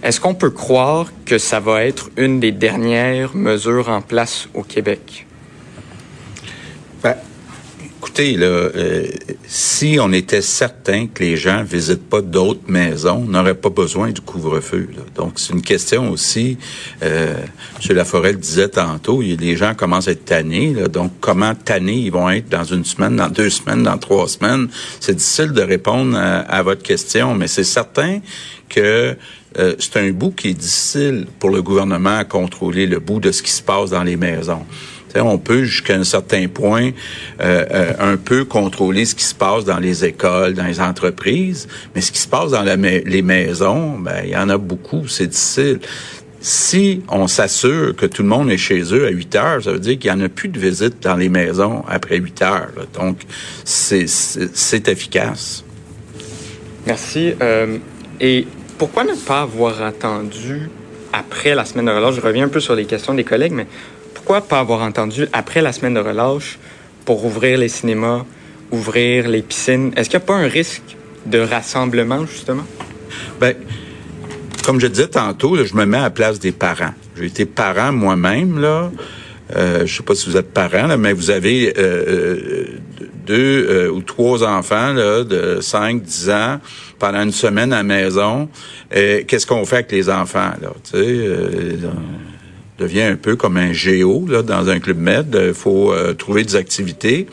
Est-ce 0.02 0.20
qu'on 0.20 0.34
peut 0.34 0.50
croire 0.50 1.12
que 1.28 1.38
ça 1.38 1.60
va 1.60 1.86
être 1.86 2.10
une 2.18 2.40
des 2.40 2.52
dernières 2.52 3.36
mesures 3.36 3.90
en 3.90 4.02
place 4.02 4.50
au 4.56 4.64
Québec? 4.64 5.28
Écoutez, 8.04 8.36
là, 8.36 8.48
euh, 8.48 9.06
si 9.46 10.00
on 10.02 10.12
était 10.12 10.42
certain 10.42 11.06
que 11.06 11.22
les 11.22 11.38
gens 11.38 11.64
visitent 11.64 12.10
pas 12.10 12.22
d'autres 12.22 12.68
maisons, 12.68 13.26
on 13.28 13.30
n'aurait 13.30 13.54
pas 13.54 13.70
besoin 13.70 14.10
du 14.10 14.22
couvre-feu. 14.22 14.90
Donc, 15.16 15.34
c'est 15.36 15.54
une 15.54 15.62
question 15.62 16.10
aussi, 16.10 16.58
euh, 17.04 17.36
M. 17.88 17.96
Laforêt 17.96 18.32
le 18.32 18.40
disait 18.40 18.70
tantôt, 18.70 19.22
les 19.22 19.56
gens 19.56 19.76
commencent 19.76 20.08
à 20.08 20.14
être 20.14 20.26
tannés. 20.26 20.74
donc, 20.92 21.12
comment 21.22 21.54
tannés 21.54 22.00
ils 22.00 22.12
vont 22.12 22.28
être 22.32 22.50
dans 22.50 22.64
une 22.64 22.86
semaine, 22.86 23.18
dans 23.18 23.30
deux 23.30 23.52
semaines, 23.52 23.84
dans 23.84 24.00
trois 24.00 24.28
semaines? 24.28 24.70
C'est 25.00 25.14
difficile 25.14 25.52
de 25.52 25.62
répondre 25.62 26.18
à, 26.18 26.64
votre 26.64 26.82
question, 26.82 27.36
mais 27.36 27.48
c'est 27.48 27.64
certain 27.64 28.20
que 28.68 29.16
euh, 29.60 29.76
c'est 29.78 29.98
un 29.98 30.10
bout 30.10 30.32
qui 30.32 30.50
est 30.50 30.54
difficile 30.56 31.28
pour 31.38 31.52
le 31.52 31.62
gouvernement 31.62 32.18
à 32.18 32.24
contrôler, 32.24 32.88
le 32.88 32.98
bout 32.98 33.20
de 33.20 33.32
ce 33.32 33.44
qui 33.44 33.52
se 33.52 33.62
passe 33.62 33.92
dans 33.92 34.04
les 34.04 34.18
maisons 34.18 34.66
on 35.20 35.38
peut 35.38 35.64
jusqu'à 35.64 35.96
un 35.96 36.04
certain 36.04 36.48
point 36.48 36.92
euh, 37.42 37.66
euh, 37.72 37.94
un 38.00 38.18
peu 38.18 38.46
contrôler 38.46 39.06
ce 39.06 39.16
qui 39.16 39.24
se 39.24 39.36
passe 39.36 39.66
dans 39.66 39.80
les 39.80 40.06
écoles, 40.06 40.54
dans 40.54 40.66
les 40.66 40.80
entreprises, 40.80 41.68
mais 41.94 42.02
ce 42.02 42.12
qui 42.12 42.20
se 42.20 42.28
passe 42.28 42.52
dans 42.52 42.64
les 42.64 43.22
maisons, 43.22 43.98
ben 44.00 44.22
il 44.24 44.30
y 44.30 44.38
en 44.38 44.50
a 44.50 44.58
beaucoup, 44.58 45.08
c'est 45.08 45.28
difficile. 45.28 45.80
Si 46.44 47.04
on 47.08 47.28
s'assure 47.28 47.96
que 47.96 48.08
tout 48.08 48.24
le 48.24 48.28
monde 48.28 48.50
est 48.50 48.58
chez 48.58 48.82
eux 48.94 49.06
à 49.06 49.10
8 49.10 49.36
heures, 49.36 49.64
ça 49.64 49.72
veut 49.74 49.80
dire 49.80 50.00
qu'il 50.00 50.12
n'y 50.12 50.22
en 50.22 50.26
a 50.26 50.30
plus 50.30 50.50
de 50.50 50.58
visites 50.58 51.04
dans 51.04 51.16
les 51.16 51.30
maisons 51.30 51.84
après 51.88 52.18
8 52.18 52.42
heures. 52.42 52.72
Donc, 52.96 53.20
c'est 53.64 54.88
efficace. 54.88 55.64
Merci. 56.88 57.34
Euh, 57.42 57.78
et 58.20 58.48
pourquoi 58.80 59.04
ne 59.04 59.14
pas 59.14 59.42
avoir 59.42 59.84
attendu 59.84 60.70
après 61.14 61.54
la 61.54 61.64
semaine 61.64 61.86
de 61.86 61.92
relâche? 61.92 62.16
Je 62.16 62.22
reviens 62.22 62.46
un 62.46 62.50
peu 62.50 62.60
sur 62.60 62.74
les 62.74 62.86
questions 62.86 63.14
des 63.14 63.24
collègues, 63.24 63.52
mais 63.52 63.68
pourquoi 64.32 64.48
pas 64.48 64.60
avoir 64.60 64.82
entendu 64.82 65.28
après 65.34 65.62
la 65.62 65.74
semaine 65.74 65.94
de 65.94 66.00
relâche 66.00 66.58
pour 67.04 67.26
ouvrir 67.26 67.58
les 67.58 67.68
cinémas, 67.68 68.24
ouvrir 68.72 69.28
les 69.28 69.42
piscines? 69.42 69.92
Est-ce 69.98 70.10
qu'il 70.10 70.20
n'y 70.20 70.24
a 70.24 70.26
pas 70.26 70.36
un 70.36 70.48
risque 70.48 70.96
de 71.26 71.40
rassemblement, 71.40 72.26
justement? 72.26 72.64
Ben, 73.42 73.56
comme 74.64 74.80
je 74.80 74.88
disais 74.88 75.10
tantôt, 75.10 75.62
je 75.62 75.76
me 75.76 75.86
mets 75.86 75.98
à 75.98 76.04
la 76.04 76.10
place 76.12 76.40
des 76.40 76.54
parents. 76.54 76.94
J'ai 77.18 77.26
été 77.26 77.46
parent 77.46 77.92
moi-même, 77.92 78.62
là. 78.62 78.90
Euh, 79.58 79.86
je 79.86 79.98
sais 79.98 80.04
pas 80.04 80.16
si 80.16 80.30
vous 80.30 80.38
êtes 80.38 80.54
parent, 80.54 80.88
là, 80.88 80.96
mais 80.96 81.12
vous 81.12 81.30
avez 81.30 81.74
euh, 81.78 82.06
euh, 82.08 82.66
deux 83.26 83.68
euh, 83.70 83.90
ou 83.90 84.02
trois 84.02 84.46
enfants 84.46 84.94
de 84.94 85.58
5, 85.60 86.04
10 86.04 86.30
ans 86.30 86.60
pendant 87.00 87.22
une 87.22 87.34
semaine 87.34 87.74
à 87.74 87.78
la 87.78 87.84
maison. 87.84 88.48
Qu'est-ce 88.92 89.46
qu'on 89.46 89.66
fait 89.66 89.76
avec 89.76 89.92
les 89.92 90.10
enfants? 90.10 90.52
Là, 90.62 90.72
devient 92.82 93.04
un 93.04 93.16
peu 93.16 93.36
comme 93.36 93.58
un 93.58 93.74
géo 93.74 94.26
là, 94.28 94.42
dans 94.42 94.70
un 94.70 94.80
club 94.80 94.98
med. 94.98 95.28
Il 95.32 95.38
euh, 95.38 95.54
faut 95.54 95.94
euh, 95.94 96.14
trouver 96.14 96.44
des 96.44 96.56
activités. 96.56 97.28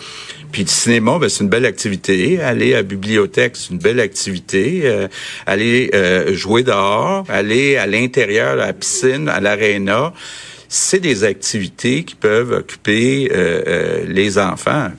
Puis 0.52 0.62
le 0.62 0.68
cinéma, 0.68 1.18
ben, 1.18 1.28
c'est 1.28 1.44
une 1.44 1.50
belle 1.50 1.66
activité. 1.66 2.40
Aller 2.40 2.72
à 2.74 2.78
la 2.78 2.82
bibliothèque, 2.82 3.56
c'est 3.56 3.70
une 3.70 3.78
belle 3.78 4.00
activité. 4.00 4.82
Euh, 4.84 5.08
aller 5.46 5.90
jouer 6.32 6.62
dehors, 6.62 7.24
aller 7.28 7.76
à 7.76 7.86
l'intérieur, 7.86 8.52
à 8.52 8.66
la 8.66 8.72
piscine, 8.72 9.28
à 9.28 9.40
l'aréna. 9.40 10.12
c'est 10.68 11.00
des 11.00 11.24
activités 11.24 12.04
qui 12.04 12.14
peuvent 12.14 12.52
occuper 12.52 13.30
euh, 13.32 13.62
euh, 13.66 14.04
les 14.06 14.38
enfants. 14.38 14.90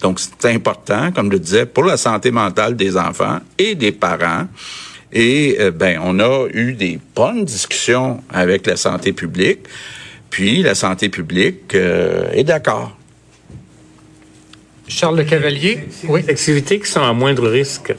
Donc, 0.00 0.18
c'est 0.20 0.50
important, 0.50 1.12
comme 1.12 1.26
je 1.26 1.32
le 1.32 1.38
disais, 1.40 1.66
pour 1.66 1.84
la 1.84 1.96
santé 1.96 2.30
mentale 2.30 2.76
des 2.76 2.96
enfants 2.96 3.40
et 3.58 3.74
des 3.74 3.92
parents. 3.92 4.46
Et 5.12 5.56
euh, 5.60 5.70
ben, 5.70 6.00
on 6.02 6.18
a 6.20 6.46
eu 6.52 6.72
des 6.72 6.98
bonnes 7.14 7.44
discussions 7.44 8.22
avec 8.30 8.66
la 8.66 8.76
santé 8.76 9.12
publique. 9.12 9.60
Puis 10.30 10.62
la 10.62 10.74
santé 10.74 11.08
publique 11.08 11.74
est 11.74 12.44
d'accord. 12.44 12.96
Charles 14.86 15.16
Le 15.18 15.24
Cavalier? 15.24 15.80
oui. 16.04 16.22
Des 16.22 16.30
activités 16.30 16.78
qui 16.78 16.90
sont 16.90 17.02
à 17.02 17.12
moindre 17.12 17.48
risque. 17.48 17.92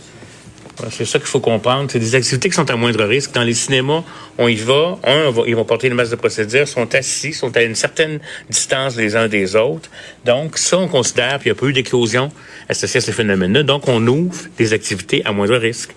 C'est 0.89 1.05
ça 1.05 1.19
qu'il 1.19 1.27
faut 1.27 1.39
comprendre. 1.39 1.89
C'est 1.91 1.99
des 1.99 2.15
activités 2.15 2.49
qui 2.49 2.55
sont 2.55 2.69
à 2.69 2.75
moindre 2.75 3.03
risque. 3.03 3.33
Dans 3.33 3.43
les 3.43 3.53
cinémas, 3.53 4.03
on 4.37 4.47
y 4.47 4.55
va. 4.55 4.97
Un, 5.03 5.31
ils 5.45 5.55
vont 5.55 5.65
porter 5.65 5.87
une 5.87 5.93
masse 5.93 6.09
de 6.09 6.15
procédures, 6.15 6.67
sont 6.67 6.93
assis, 6.95 7.33
sont 7.33 7.55
à 7.55 7.61
une 7.61 7.75
certaine 7.75 8.19
distance 8.49 8.95
les 8.95 9.15
uns 9.15 9.27
des 9.27 9.55
autres. 9.55 9.89
Donc, 10.25 10.57
ça, 10.57 10.77
on 10.77 10.87
considère, 10.87 11.39
puis 11.39 11.49
il 11.49 11.53
n'y 11.53 11.57
a 11.57 11.61
pas 11.61 11.67
eu 11.67 11.73
d'éclosion 11.73 12.31
associée 12.67 12.97
à 12.97 13.01
ces 13.01 13.11
phénomènes-là. 13.11 13.63
Donc, 13.63 13.87
on 13.87 14.05
ouvre 14.07 14.41
des 14.57 14.73
activités 14.73 15.21
à 15.25 15.31
moindre 15.31 15.57
risque. 15.57 15.91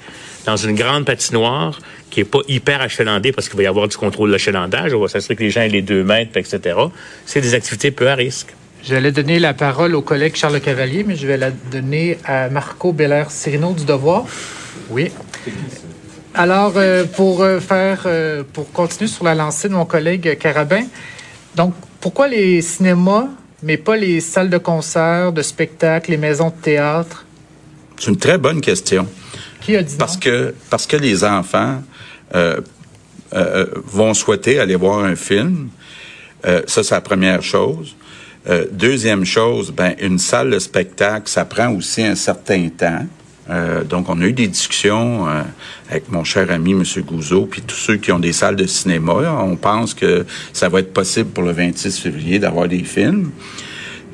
Dans 0.46 0.56
une 0.56 0.74
grande 0.74 1.06
patinoire 1.06 1.78
qui 2.10 2.20
est 2.20 2.24
pas 2.24 2.40
hyper 2.48 2.80
achalandée 2.82 3.32
parce 3.32 3.48
qu'il 3.48 3.56
va 3.56 3.62
y 3.62 3.66
avoir 3.66 3.88
du 3.88 3.96
contrôle 3.96 4.28
de 4.28 4.34
l'achalandage, 4.34 4.92
on 4.92 5.00
va 5.00 5.08
s'assurer 5.08 5.36
que 5.36 5.42
les 5.42 5.50
gens 5.50 5.62
aient 5.62 5.68
les 5.68 5.82
deux 5.82 6.04
mètres, 6.04 6.36
etc. 6.36 6.78
C'est 7.24 7.40
des 7.40 7.54
activités 7.54 7.90
peu 7.90 8.08
à 8.08 8.14
risque. 8.14 8.54
J'allais 8.86 9.12
donner 9.12 9.38
la 9.38 9.54
parole 9.54 9.94
au 9.94 10.02
collègue 10.02 10.36
Charles 10.36 10.60
Cavalier, 10.60 11.04
mais 11.04 11.16
je 11.16 11.26
vais 11.26 11.38
la 11.38 11.50
donner 11.50 12.18
à 12.26 12.50
Marco 12.50 12.92
Belair-Cirino 12.92 13.72
du 13.72 13.86
Devoir. 13.86 14.26
Oui. 14.90 15.10
Alors, 16.34 16.74
euh, 16.76 17.04
pour 17.04 17.42
euh, 17.42 17.60
faire, 17.60 18.02
euh, 18.04 18.42
pour 18.52 18.70
continuer 18.72 19.08
sur 19.08 19.24
la 19.24 19.34
lancée 19.34 19.70
de 19.70 19.74
mon 19.74 19.86
collègue 19.86 20.36
Carabin, 20.38 20.84
donc, 21.54 21.72
pourquoi 22.00 22.28
les 22.28 22.60
cinémas, 22.60 23.28
mais 23.62 23.78
pas 23.78 23.96
les 23.96 24.20
salles 24.20 24.50
de 24.50 24.58
concert, 24.58 25.32
de 25.32 25.40
spectacle, 25.40 26.10
les 26.10 26.18
maisons 26.18 26.48
de 26.48 26.62
théâtre? 26.62 27.24
C'est 27.98 28.10
une 28.10 28.18
très 28.18 28.36
bonne 28.36 28.60
question. 28.60 29.06
Qui 29.64 29.76
a 29.76 29.82
dit 29.82 29.96
Parce 29.98 30.16
que, 30.16 30.54
parce 30.70 30.86
que 30.86 30.96
les 30.96 31.24
enfants 31.24 31.82
vont 33.32 34.14
souhaiter 34.14 34.60
aller 34.60 34.76
voir 34.76 35.04
un 35.04 35.16
film. 35.16 35.68
ça, 36.44 36.82
c'est 36.82 36.94
la 36.94 37.00
première 37.00 37.42
chose. 37.42 37.96
deuxième 38.70 39.24
chose, 39.24 39.72
ben, 39.72 39.94
une 40.00 40.18
salle 40.18 40.50
de 40.50 40.58
spectacle, 40.58 41.28
ça 41.28 41.44
prend 41.44 41.70
aussi 41.74 42.02
un 42.02 42.14
certain 42.14 42.68
temps. 42.68 43.06
Euh, 43.50 43.84
donc, 43.84 44.08
on 44.08 44.20
a 44.20 44.24
eu 44.24 44.32
des 44.32 44.48
discussions 44.48 45.28
euh, 45.28 45.42
avec 45.90 46.10
mon 46.10 46.24
cher 46.24 46.50
ami 46.50 46.72
M. 46.72 46.82
Gouzeau, 47.02 47.46
puis 47.46 47.62
tous 47.62 47.76
ceux 47.76 47.96
qui 47.96 48.10
ont 48.12 48.18
des 48.18 48.32
salles 48.32 48.56
de 48.56 48.66
cinéma. 48.66 49.12
On 49.42 49.56
pense 49.56 49.94
que 49.94 50.24
ça 50.52 50.68
va 50.68 50.80
être 50.80 50.92
possible 50.92 51.30
pour 51.30 51.44
le 51.44 51.52
26 51.52 51.98
février 51.98 52.38
d'avoir 52.38 52.68
des 52.68 52.84
films, 52.84 53.30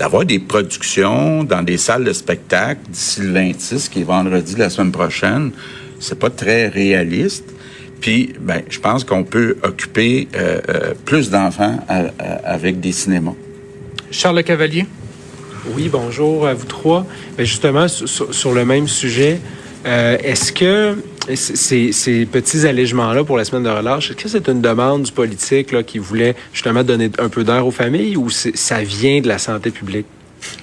d'avoir 0.01 0.25
des 0.25 0.39
productions 0.39 1.45
dans 1.45 1.63
des 1.63 1.77
salles 1.77 2.05
de 2.05 2.15
spectacle 2.15 2.81
d'ici 2.89 3.21
le 3.21 3.33
26, 3.33 3.91
qui 3.91 4.01
est 4.01 4.05
vendredi 4.05 4.55
la 4.57 4.71
semaine 4.71 4.93
prochaine. 4.93 5.51
C'est 6.01 6.19
pas 6.19 6.31
très 6.31 6.69
réaliste. 6.69 7.45
Puis, 8.01 8.33
ben, 8.41 8.63
je 8.71 8.81
pense 8.81 9.05
qu'on 9.05 9.25
peut 9.25 9.59
occuper 9.63 10.27
euh, 10.35 10.95
plus 11.05 11.29
d'enfants 11.29 11.79
avec 12.45 12.81
des 12.81 12.93
cinémas. 12.93 13.35
Charles 14.11 14.43
Cavalier? 14.43 14.87
Oui, 15.75 15.91
bonjour 15.93 16.47
à 16.47 16.55
vous 16.55 16.65
trois. 16.65 17.05
Mais 17.37 17.45
justement, 17.45 17.87
sur, 17.87 18.55
le 18.55 18.65
même 18.65 18.89
sujet, 18.89 19.39
euh, 19.85 20.17
est-ce 20.25 20.51
que 20.55 20.97
ces, 21.35 22.27
petits 22.27 22.67
allègements-là 22.67 23.25
pour 23.25 23.37
la 23.37 23.45
semaine 23.45 23.65
de 23.65 23.71
relâche, 23.71 24.11
est-ce 24.11 24.17
que 24.17 24.29
c'est 24.29 24.49
une 24.49 24.61
demande 24.61 25.05
du 25.05 25.13
politique 25.13 25.85
qui 25.87 25.99
voulait 25.99 26.35
justement 26.53 26.83
donner 26.83 27.11
un 27.19 27.29
peu 27.29 27.45
d'air 27.45 27.67
aux 27.67 27.71
familles 27.71 28.17
ou 28.17 28.31
ça 28.31 28.83
vient 28.83 29.21
de 29.21 29.29
la 29.29 29.39
santé 29.39 29.71
publique? 29.71 30.07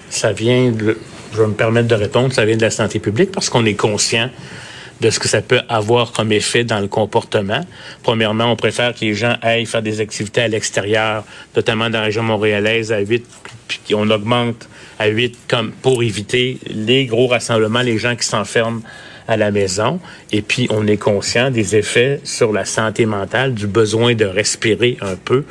Ça 0.10 0.32
vient, 0.32 0.72
de, 0.72 0.98
je 1.34 1.42
vais 1.42 1.48
me 1.48 1.54
permettre 1.54 1.88
de 1.88 1.96
répondre, 1.96 2.34
ça 2.34 2.46
vient 2.46 2.58
de 2.58 2.62
la 2.62 2.72
santé 2.72 3.00
publique 3.00 3.32
parce 3.32 3.50
qu'on 3.50 3.66
est 3.66 3.76
conscient 3.76 4.30
de 5.00 5.10
ce 5.12 5.20
que 5.20 5.28
ça 5.28 5.42
peut 5.42 5.62
avoir 5.70 6.12
comme 6.12 6.32
effet 6.32 6.64
dans 6.64 6.80
le 6.80 6.88
comportement. 6.88 7.62
Premièrement, 8.02 8.52
on 8.52 8.56
préfère 8.56 8.96
que 8.96 9.02
les 9.02 9.14
gens 9.14 9.36
aillent 9.44 9.68
faire 9.68 9.84
des 9.84 10.00
activités 10.00 10.42
à 10.42 10.48
l'extérieur, 10.48 11.24
notamment 11.56 11.90
dans 11.90 12.00
la 12.00 12.06
région 12.06 12.24
montréalaise 12.24 12.92
à 12.92 13.00
8, 13.00 13.24
puis 13.68 13.94
on 13.94 14.10
augmente 14.10 14.68
à 14.98 15.08
8 15.08 15.38
comme 15.48 15.72
pour 15.72 16.02
éviter 16.02 16.58
les 16.66 17.06
gros 17.06 17.28
rassemblements, 17.28 17.82
les 17.82 18.00
gens 18.00 18.16
qui 18.16 18.26
s'enferment 18.26 18.82
à 19.28 19.38
la 19.38 19.52
maison. 19.52 20.00
Et 20.32 20.42
puis, 20.42 20.68
on 20.70 20.88
est 20.88 20.98
conscient 20.98 21.52
des 21.52 21.76
effets 21.76 22.22
sur 22.24 22.52
la 22.54 22.66
santé 22.66 23.06
mentale, 23.06 23.54
du 23.54 23.68
besoin 23.68 24.16
de 24.16 24.26
respirer 24.26 24.98
un 25.02 25.16
peu 25.16 25.44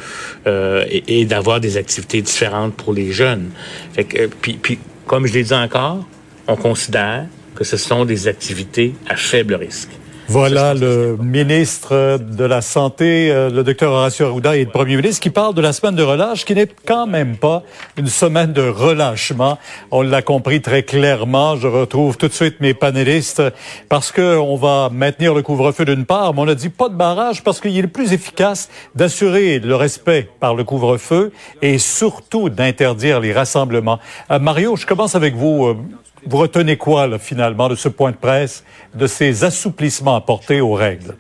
euh, 0.47 0.85
et, 0.91 1.25
d'avoir 1.25 1.61
des 1.61 1.77
activités 1.77 2.23
différentes 2.23 2.75
pour 2.75 2.93
les 2.93 3.13
jeunes. 3.13 3.51
Fait 3.93 4.05
que, 4.05 4.27
puis, 4.27 4.59
puis, 4.61 4.79
comme 5.07 5.27
je 5.27 5.35
l'ai 5.35 5.45
dit 5.45 5.55
encore, 5.55 6.07
on 6.47 6.57
considère 6.57 7.27
que 7.55 7.65
ce 7.65 7.77
sont 7.77 8.05
des 8.05 8.29
activités 8.29 8.95
à 9.09 9.17
faible 9.17 9.55
risque. 9.55 9.91
Voilà 10.29 10.75
le 10.75 11.17
ministre 11.21 12.19
de 12.19 12.45
la 12.45 12.61
Santé, 12.61 13.31
euh, 13.31 13.49
le 13.49 13.63
docteur 13.63 13.93
Horacio 13.93 14.27
Arruda 14.27 14.57
et 14.57 14.65
le 14.65 14.71
premier 14.71 14.97
ministre 14.97 15.21
qui 15.21 15.31
parle 15.31 15.55
de 15.55 15.61
la 15.61 15.73
semaine 15.73 15.95
de 15.95 16.03
relâche 16.03 16.45
qui 16.45 16.55
n'est 16.55 16.67
quand 16.67 17.07
même 17.07 17.37
pas 17.37 17.63
une 17.97 18.09
semaine 18.09 18.53
de 18.53 18.69
relâchement. 18.69 19.57
On 19.93 20.03
l'a 20.03 20.23
compris 20.23 20.61
très 20.61 20.83
clairement. 20.83 21.55
Je 21.55 21.69
retrouve 21.69 22.17
tout 22.17 22.27
de 22.27 22.33
suite 22.33 22.61
mes 22.61 22.75
panélistes 22.75 23.41
parce 23.89 24.11
que 24.11 24.37
on 24.37 24.57
va 24.57 24.91
maintenir 24.93 25.33
le 25.33 25.43
couvre-feu 25.43 25.85
d'une 25.85 26.07
part, 26.07 26.35
mais 26.35 26.41
on 26.41 26.49
a 26.49 26.57
dit 26.57 26.71
pas 26.71 26.89
de 26.89 26.97
barrage 26.97 27.45
parce 27.45 27.61
qu'il 27.61 27.77
est 27.77 27.87
plus 27.87 28.13
efficace 28.13 28.69
d'assurer 28.97 29.61
le 29.61 29.77
respect 29.77 30.29
par 30.41 30.57
le 30.57 30.65
couvre-feu 30.65 31.31
et 31.63 31.79
surtout 31.79 32.49
d'interdire 32.49 33.21
les 33.21 33.33
rassemblements. 33.33 34.01
Euh, 34.33 34.41
Mario, 34.41 34.75
je 34.75 34.87
commence 34.87 35.15
avec 35.15 35.37
vous. 35.37 35.77
Vous 36.25 36.39
retenez 36.39 36.77
quoi, 36.77 37.19
finalement, 37.19 37.69
de 37.69 37.75
ce 37.75 37.89
point 37.89 38.11
de 38.11 38.17
presse, 38.17 38.65
de 38.95 39.07
ces 39.07 39.45
assouplissements 39.45 40.17
apportés 40.17 40.61
aux 40.61 40.75
règles? 40.75 41.17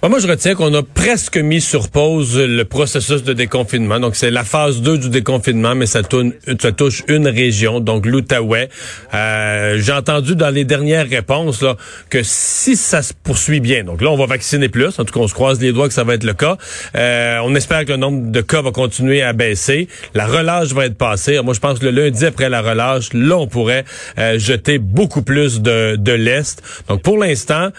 Bah, 0.00 0.08
moi, 0.08 0.20
je 0.20 0.28
retiens 0.28 0.54
qu'on 0.54 0.72
a 0.74 0.84
presque 0.84 1.38
mis 1.38 1.60
sur 1.60 1.88
pause 1.88 2.38
le 2.38 2.64
processus 2.64 3.24
de 3.24 3.32
déconfinement. 3.32 3.98
Donc, 3.98 4.14
c'est 4.14 4.30
la 4.30 4.44
phase 4.44 4.80
2 4.80 4.96
du 4.96 5.08
déconfinement, 5.08 5.74
mais 5.74 5.86
ça, 5.86 6.02
ça 6.60 6.70
touche 6.70 7.02
une 7.08 7.26
région, 7.26 7.80
donc 7.80 8.06
l'Outaouais. 8.06 8.68
Euh, 9.12 9.76
J'ai 9.80 9.90
entendu 9.90 10.36
dans 10.36 10.50
les 10.50 10.64
dernières 10.64 11.08
réponses 11.08 11.62
là, 11.62 11.76
que 12.10 12.20
si 12.22 12.76
ça 12.76 13.02
se 13.02 13.12
poursuit 13.12 13.58
bien, 13.58 13.82
donc 13.82 14.00
là, 14.00 14.10
on 14.10 14.16
va 14.16 14.26
vacciner 14.26 14.68
plus. 14.68 15.00
En 15.00 15.04
tout 15.04 15.12
cas, 15.12 15.18
on 15.18 15.26
se 15.26 15.34
croise 15.34 15.60
les 15.60 15.72
doigts 15.72 15.88
que 15.88 15.94
ça 15.94 16.04
va 16.04 16.14
être 16.14 16.22
le 16.22 16.34
cas. 16.34 16.56
Euh, 16.94 17.40
on 17.42 17.56
espère 17.56 17.84
que 17.84 17.90
le 17.90 17.96
nombre 17.96 18.30
de 18.30 18.40
cas 18.40 18.62
va 18.62 18.70
continuer 18.70 19.22
à 19.22 19.32
baisser. 19.32 19.88
La 20.14 20.26
relâche 20.26 20.68
va 20.68 20.86
être 20.86 20.96
passée. 20.96 21.40
Moi, 21.42 21.54
je 21.54 21.60
pense 21.60 21.80
que 21.80 21.86
le 21.86 21.90
lundi 22.04 22.24
après 22.24 22.48
la 22.48 22.62
relâche, 22.62 23.08
là, 23.14 23.36
on 23.36 23.48
pourrait 23.48 23.84
euh, 24.20 24.38
jeter 24.38 24.78
beaucoup 24.78 25.22
plus 25.22 25.60
de, 25.60 25.96
de 25.96 26.12
l'Est. 26.12 26.62
Donc, 26.86 27.02
pour 27.02 27.18
l'instant, 27.18 27.70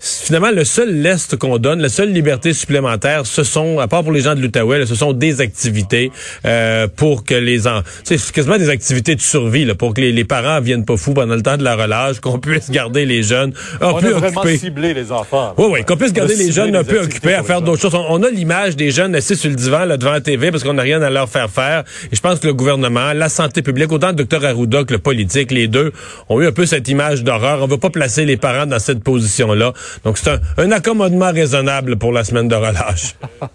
finalement, 0.00 0.50
le 0.50 0.64
seul 0.64 1.00
lest 1.00 1.36
qu'on 1.36 1.58
donne, 1.58 1.80
la 1.80 1.88
seule 1.88 2.12
liberté 2.12 2.52
supplémentaire, 2.52 3.26
ce 3.26 3.44
sont, 3.44 3.78
à 3.78 3.88
part 3.88 4.02
pour 4.02 4.12
les 4.12 4.20
gens 4.20 4.34
de 4.34 4.40
l'Outaouais, 4.40 4.86
ce 4.86 4.94
sont 4.94 5.12
des 5.12 5.40
activités 5.40 6.10
euh, 6.44 6.86
pour 6.94 7.24
que 7.24 7.34
les 7.34 7.66
enfants... 7.66 7.82
C'est 8.04 8.32
quasiment 8.32 8.58
des 8.58 8.68
activités 8.68 9.14
de 9.14 9.20
survie, 9.20 9.64
là, 9.64 9.74
pour 9.74 9.94
que 9.94 10.00
les, 10.00 10.24
parents 10.24 10.60
viennent 10.60 10.84
pas 10.84 10.96
fous 10.96 11.14
pendant 11.14 11.34
le 11.34 11.42
temps 11.42 11.56
de 11.56 11.62
la 11.62 11.76
relâche, 11.76 12.20
qu'on 12.20 12.38
puisse 12.38 12.70
garder 12.70 13.06
les 13.06 13.22
jeunes 13.22 13.52
un 13.80 13.88
on 13.88 14.00
peu 14.00 14.14
a 14.14 14.18
vraiment 14.18 14.42
ciblé 14.44 14.94
les 14.94 15.12
enfants. 15.12 15.54
Oui, 15.56 15.66
oui, 15.70 15.84
qu'on 15.84 15.96
puisse 15.96 16.12
garder 16.12 16.34
les 16.34 16.50
jeunes 16.50 16.74
un 16.74 16.84
peu 16.84 17.00
occupés 17.00 17.34
à 17.34 17.42
faire 17.42 17.62
d'autres 17.62 17.80
choses. 17.80 17.94
On, 17.94 18.22
a 18.22 18.30
l'image 18.30 18.76
des 18.76 18.90
jeunes 18.90 19.14
assis 19.14 19.36
sur 19.36 19.50
le 19.50 19.56
divan, 19.56 19.84
là, 19.84 19.96
devant 19.96 20.12
la 20.12 20.20
TV, 20.20 20.50
parce 20.50 20.64
qu'on 20.64 20.74
n'a 20.74 20.82
rien 20.82 21.00
à 21.02 21.10
leur 21.10 21.28
faire 21.28 21.50
faire. 21.50 21.84
Et 22.10 22.16
je 22.16 22.20
pense 22.20 22.40
que 22.40 22.46
le 22.46 22.54
gouvernement, 22.54 23.12
la 23.12 23.28
santé 23.28 23.62
publique, 23.62 23.92
autant 23.92 24.08
le 24.08 24.14
docteur 24.14 24.44
Arruda 24.44 24.84
que 24.84 24.92
le 24.92 24.98
politique, 24.98 25.52
les 25.52 25.68
deux, 25.68 25.92
ont 26.28 26.40
eu 26.40 26.46
un 26.46 26.52
peu 26.52 26.66
cette 26.66 26.88
image 26.88 27.22
d'horreur. 27.22 27.62
On 27.62 27.66
veut 27.66 27.78
pas 27.78 27.90
placer 27.90 28.24
les 28.24 28.36
parents 28.36 28.66
dans 28.66 28.78
cette 28.78 29.02
position-là. 29.02 29.72
Donc, 30.04 30.18
c'est 30.18 30.38
un, 30.58 30.70
accommodement 30.72 31.32
raisonnable 31.32 31.96
pour 31.96 32.12
la 32.12 32.24
semaine 32.24 32.48
de 32.48 32.54
relâche. 32.54 33.14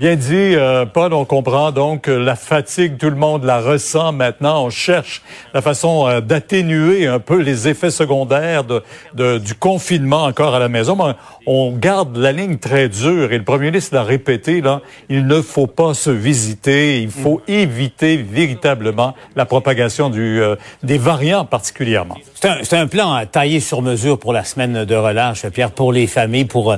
Bien 0.00 0.16
dit, 0.16 0.54
euh, 0.54 0.86
Paul, 0.86 1.12
on 1.12 1.26
comprend 1.26 1.72
donc 1.72 2.06
la 2.06 2.34
fatigue, 2.34 2.96
tout 2.96 3.10
le 3.10 3.16
monde 3.16 3.44
la 3.44 3.60
ressent 3.60 4.12
maintenant. 4.12 4.64
On 4.64 4.70
cherche 4.70 5.20
la 5.52 5.60
façon 5.60 6.08
euh, 6.08 6.22
d'atténuer 6.22 7.06
un 7.06 7.18
peu 7.18 7.38
les 7.42 7.68
effets 7.68 7.90
secondaires 7.90 8.64
de, 8.64 9.38
du 9.38 9.54
confinement 9.54 10.24
encore 10.24 10.54
à 10.54 10.58
la 10.58 10.70
maison. 10.70 10.96
Mais 10.96 11.12
on 11.46 11.72
garde 11.72 12.16
la 12.16 12.32
ligne 12.32 12.56
très 12.56 12.88
dure 12.88 13.32
et 13.32 13.38
le 13.38 13.44
premier 13.44 13.66
ministre 13.66 13.94
l'a 13.94 14.02
répété, 14.02 14.62
là, 14.62 14.80
il 15.08 15.26
ne 15.26 15.42
faut 15.42 15.66
pas 15.66 15.92
se 15.92 16.10
visiter, 16.10 17.02
il 17.02 17.10
faut 17.10 17.42
éviter 17.46 18.16
véritablement 18.16 19.14
la 19.36 19.44
propagation 19.44 20.08
du, 20.08 20.40
euh, 20.40 20.56
des 20.82 20.98
variants 20.98 21.44
particulièrement. 21.44 22.16
C'est 22.42 22.72
un, 22.72 22.82
un, 22.82 22.86
plan 22.86 23.26
taillé 23.30 23.60
sur 23.60 23.82
mesure 23.82 24.18
pour 24.18 24.32
la 24.32 24.44
semaine 24.44 24.84
de 24.84 24.94
relâche, 24.94 25.46
Pierre, 25.48 25.72
pour 25.72 25.92
les 25.92 26.06
familles, 26.06 26.46
pour, 26.46 26.74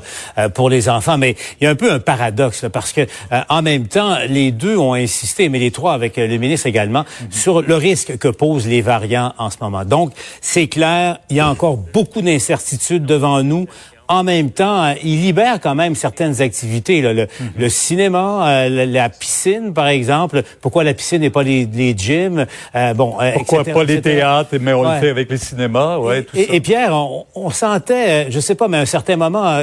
pour 0.55 0.69
les 0.69 0.89
enfants. 0.89 1.19
Mais 1.19 1.37
il 1.61 1.65
y 1.65 1.67
a 1.69 1.71
un 1.71 1.77
peu 1.77 1.93
un 1.93 2.01
paradoxe 2.01 2.67
parce 2.73 2.93
que 2.93 3.03
euh, 3.03 3.41
en 3.49 3.63
même 3.63 3.87
temps, 3.87 4.19
les 4.29 4.51
deux 4.51 4.77
ont 4.77 4.95
insisté, 4.95 5.49
mais 5.49 5.59
les 5.59 5.71
trois 5.71 5.95
avec 5.95 6.19
euh, 6.19 6.27
le 6.27 6.37
ministre 6.39 6.67
également, 6.67 7.05
sur 7.31 7.63
le 7.63 7.75
risque 7.77 8.19
que 8.19 8.29
posent 8.29 8.67
les 8.67 8.83
variants 8.83 9.35
en 9.39 9.51
ce 9.51 9.57
moment. 9.61 9.85
Donc, 9.85 10.13
c'est 10.41 10.67
clair, 10.67 11.19
il 11.31 11.37
y 11.37 11.41
a 11.41 11.49
encore 11.49 11.77
beaucoup 11.77 12.23
d'incertitudes 12.23 13.07
devant 13.07 13.43
nous. 13.43 13.67
En 14.09 14.25
même 14.25 14.51
temps, 14.51 14.83
euh, 14.85 14.95
il 15.03 15.23
libère 15.23 15.61
quand 15.61 15.75
même 15.75 15.95
certaines 15.95 16.41
activités. 16.43 17.01
Là. 17.03 17.13
Le, 17.13 17.23
Mhm. 17.41 17.51
le 17.59 17.69
cinéma, 17.69 18.47
euh, 18.49 18.69
la, 18.69 18.87
la 18.87 19.09
piscine, 19.09 19.73
par 19.75 19.89
exemple. 19.89 20.43
Pourquoi 20.61 20.85
la 20.85 20.95
piscine 20.95 21.23
et 21.23 21.31
pas 21.31 21.43
les, 21.43 21.67
les 21.73 21.95
gyms? 21.97 22.47
Euh, 22.75 22.95
bon, 22.95 23.17
Pourquoi 23.35 23.61
etc., 23.61 23.73
pas 23.75 23.85
les 23.85 24.01
théâtres, 24.01 24.51
mais 24.61 24.73
on 24.73 24.83
Ouais. 24.83 24.95
le 24.97 25.01
fait 25.01 25.11
avec 25.11 25.31
les 25.31 25.37
cinémas, 25.37 25.99
ouais, 25.99 26.23
tout 26.25 26.37
ça. 26.37 26.43
Et, 26.43 26.57
et 26.57 26.61
Pierre, 26.61 26.93
on, 26.95 27.25
on 27.35 27.51
sentait, 27.51 28.31
je 28.31 28.41
sais 28.41 28.55
pas, 28.55 28.69
mais 28.69 28.79
à 28.79 28.81
un 28.81 28.87
certain 28.87 29.17
moment, 29.17 29.63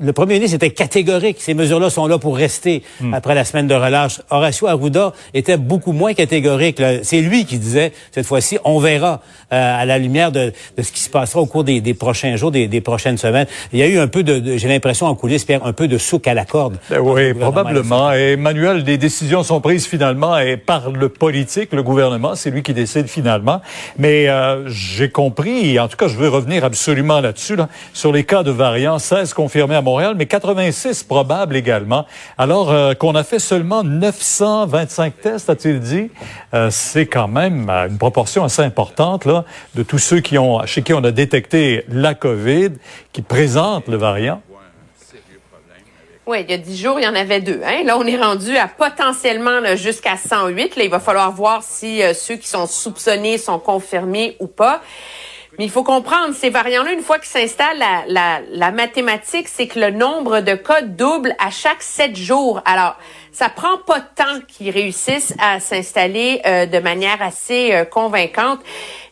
le 0.00 0.12
premier 0.12 0.34
ministre 0.34 0.56
était 0.56 0.70
catégorique. 0.70 1.36
Ces 1.40 1.54
mesures-là 1.54 1.90
sont 1.90 2.06
là 2.06 2.18
pour 2.18 2.36
rester 2.36 2.82
Hmm. 3.00 3.14
après 3.14 3.34
la 3.34 3.44
semaine 3.44 3.66
de 3.66 3.74
relâche. 3.74 4.20
Horacio 4.30 4.66
Arruda 4.66 5.12
était 5.32 5.56
beaucoup 5.56 5.92
moins 5.92 6.14
catégorique. 6.14 6.80
C'est 7.02 7.20
lui 7.20 7.44
qui 7.44 7.58
disait, 7.58 7.92
cette 8.12 8.26
fois-ci, 8.26 8.58
on 8.64 8.78
verra 8.78 9.20
à 9.54 9.84
la 9.84 9.98
lumière 9.98 10.32
de, 10.32 10.52
de 10.76 10.82
ce 10.82 10.92
qui 10.92 11.00
se 11.00 11.10
passera 11.10 11.40
au 11.40 11.46
cours 11.46 11.64
des, 11.64 11.80
des 11.80 11.94
prochains 11.94 12.36
jours, 12.36 12.50
des, 12.50 12.66
des 12.68 12.80
prochaines 12.80 13.18
semaines. 13.18 13.46
Il 13.72 13.78
y 13.78 13.82
a 13.82 13.86
eu 13.86 13.98
un 13.98 14.06
peu 14.08 14.22
de, 14.22 14.38
de- 14.38 14.56
j'ai 14.56 14.68
l'impression 14.68 15.06
en 15.06 15.14
coulisses, 15.14 15.44
Pierre, 15.44 15.64
un 15.64 15.72
peu 15.72 15.88
de 15.88 15.98
souk 15.98 16.26
à 16.28 16.34
la 16.34 16.44
corde. 16.44 16.76
Ben 16.90 16.98
oui, 17.00 17.34
probablement. 17.34 18.12
Et 18.12 18.32
Emmanuel, 18.32 18.84
des 18.84 18.98
décisions 18.98 19.42
sont 19.42 19.60
prises 19.60 19.86
finalement 19.86 20.38
et 20.38 20.56
par 20.56 20.90
le 20.90 21.08
politique, 21.08 21.72
le 21.72 21.82
gouvernement, 21.82 22.34
c'est 22.34 22.50
lui 22.50 22.62
qui 22.62 22.74
décide 22.74 23.06
finalement. 23.08 23.60
Mais 23.98 24.28
euh, 24.28 24.68
j'ai 24.68 25.10
compris, 25.10 25.78
en 25.78 25.88
tout 25.88 25.96
cas, 25.96 26.08
je 26.08 26.16
veux 26.16 26.28
revenir 26.28 26.64
absolument 26.64 27.20
là-dessus, 27.20 27.56
là, 27.56 27.68
sur 27.92 28.12
les 28.12 28.24
cas 28.24 28.42
de 28.42 28.50
variants, 28.50 28.98
16 28.98 29.34
confirmés 29.34 29.76
à 29.76 29.82
Montréal, 29.82 30.14
mais 30.16 30.26
86 30.26 31.02
probables 31.04 31.56
également. 31.56 32.06
Alors 32.38 32.70
euh, 32.70 32.94
qu'on 32.94 33.14
a 33.14 33.24
fait 33.24 33.38
seulement 33.38 33.82
925 33.84 35.12
tests, 35.20 35.50
a-t-il 35.50 35.80
dit, 35.80 36.10
euh, 36.54 36.68
c'est 36.70 37.06
quand 37.06 37.28
même 37.28 37.68
euh, 37.70 37.88
une 37.88 37.98
proportion 37.98 38.44
assez 38.44 38.62
importante 38.62 39.24
là 39.24 39.43
de 39.74 39.82
tous 39.82 39.98
ceux 39.98 40.20
qui 40.20 40.38
ont, 40.38 40.64
chez 40.66 40.82
qui 40.82 40.92
on 40.92 41.04
a 41.04 41.10
détecté 41.10 41.84
la 41.88 42.14
COVID, 42.14 42.72
qui 43.12 43.22
présentent 43.22 43.88
le 43.88 43.96
variant. 43.96 44.42
Oui, 46.26 46.38
il 46.40 46.50
y 46.50 46.54
a 46.54 46.58
dix 46.58 46.80
jours, 46.80 46.98
il 46.98 47.04
y 47.04 47.06
en 47.06 47.14
avait 47.14 47.42
deux. 47.42 47.60
Hein? 47.62 47.82
Là, 47.84 47.98
on 47.98 48.06
est 48.06 48.16
rendu 48.16 48.56
à 48.56 48.66
potentiellement 48.66 49.76
jusqu'à 49.76 50.16
108. 50.16 50.76
Là, 50.76 50.84
il 50.84 50.90
va 50.90 50.98
falloir 50.98 51.30
voir 51.30 51.62
si 51.62 52.02
euh, 52.02 52.14
ceux 52.14 52.36
qui 52.36 52.48
sont 52.48 52.66
soupçonnés 52.66 53.36
sont 53.36 53.58
confirmés 53.58 54.34
ou 54.40 54.46
pas. 54.46 54.80
Mais 55.58 55.64
il 55.64 55.70
faut 55.70 55.84
comprendre, 55.84 56.34
ces 56.34 56.50
variants-là, 56.50 56.92
une 56.92 57.02
fois 57.02 57.18
qu'ils 57.18 57.28
s'installent, 57.28 57.78
la, 57.78 58.04
la, 58.08 58.40
la 58.50 58.70
mathématique, 58.72 59.48
c'est 59.48 59.68
que 59.68 59.78
le 59.78 59.90
nombre 59.90 60.40
de 60.40 60.54
cas 60.54 60.82
double 60.82 61.36
à 61.38 61.50
chaque 61.50 61.82
sept 61.82 62.16
jours. 62.16 62.60
Alors, 62.64 62.96
ça 63.30 63.48
prend 63.48 63.78
pas 63.78 64.00
de 64.00 64.06
temps 64.16 64.40
qu'ils 64.48 64.70
réussissent 64.70 65.34
à 65.40 65.60
s'installer 65.60 66.40
euh, 66.46 66.66
de 66.66 66.78
manière 66.78 67.20
assez 67.20 67.72
euh, 67.72 67.84
convaincante. 67.84 68.60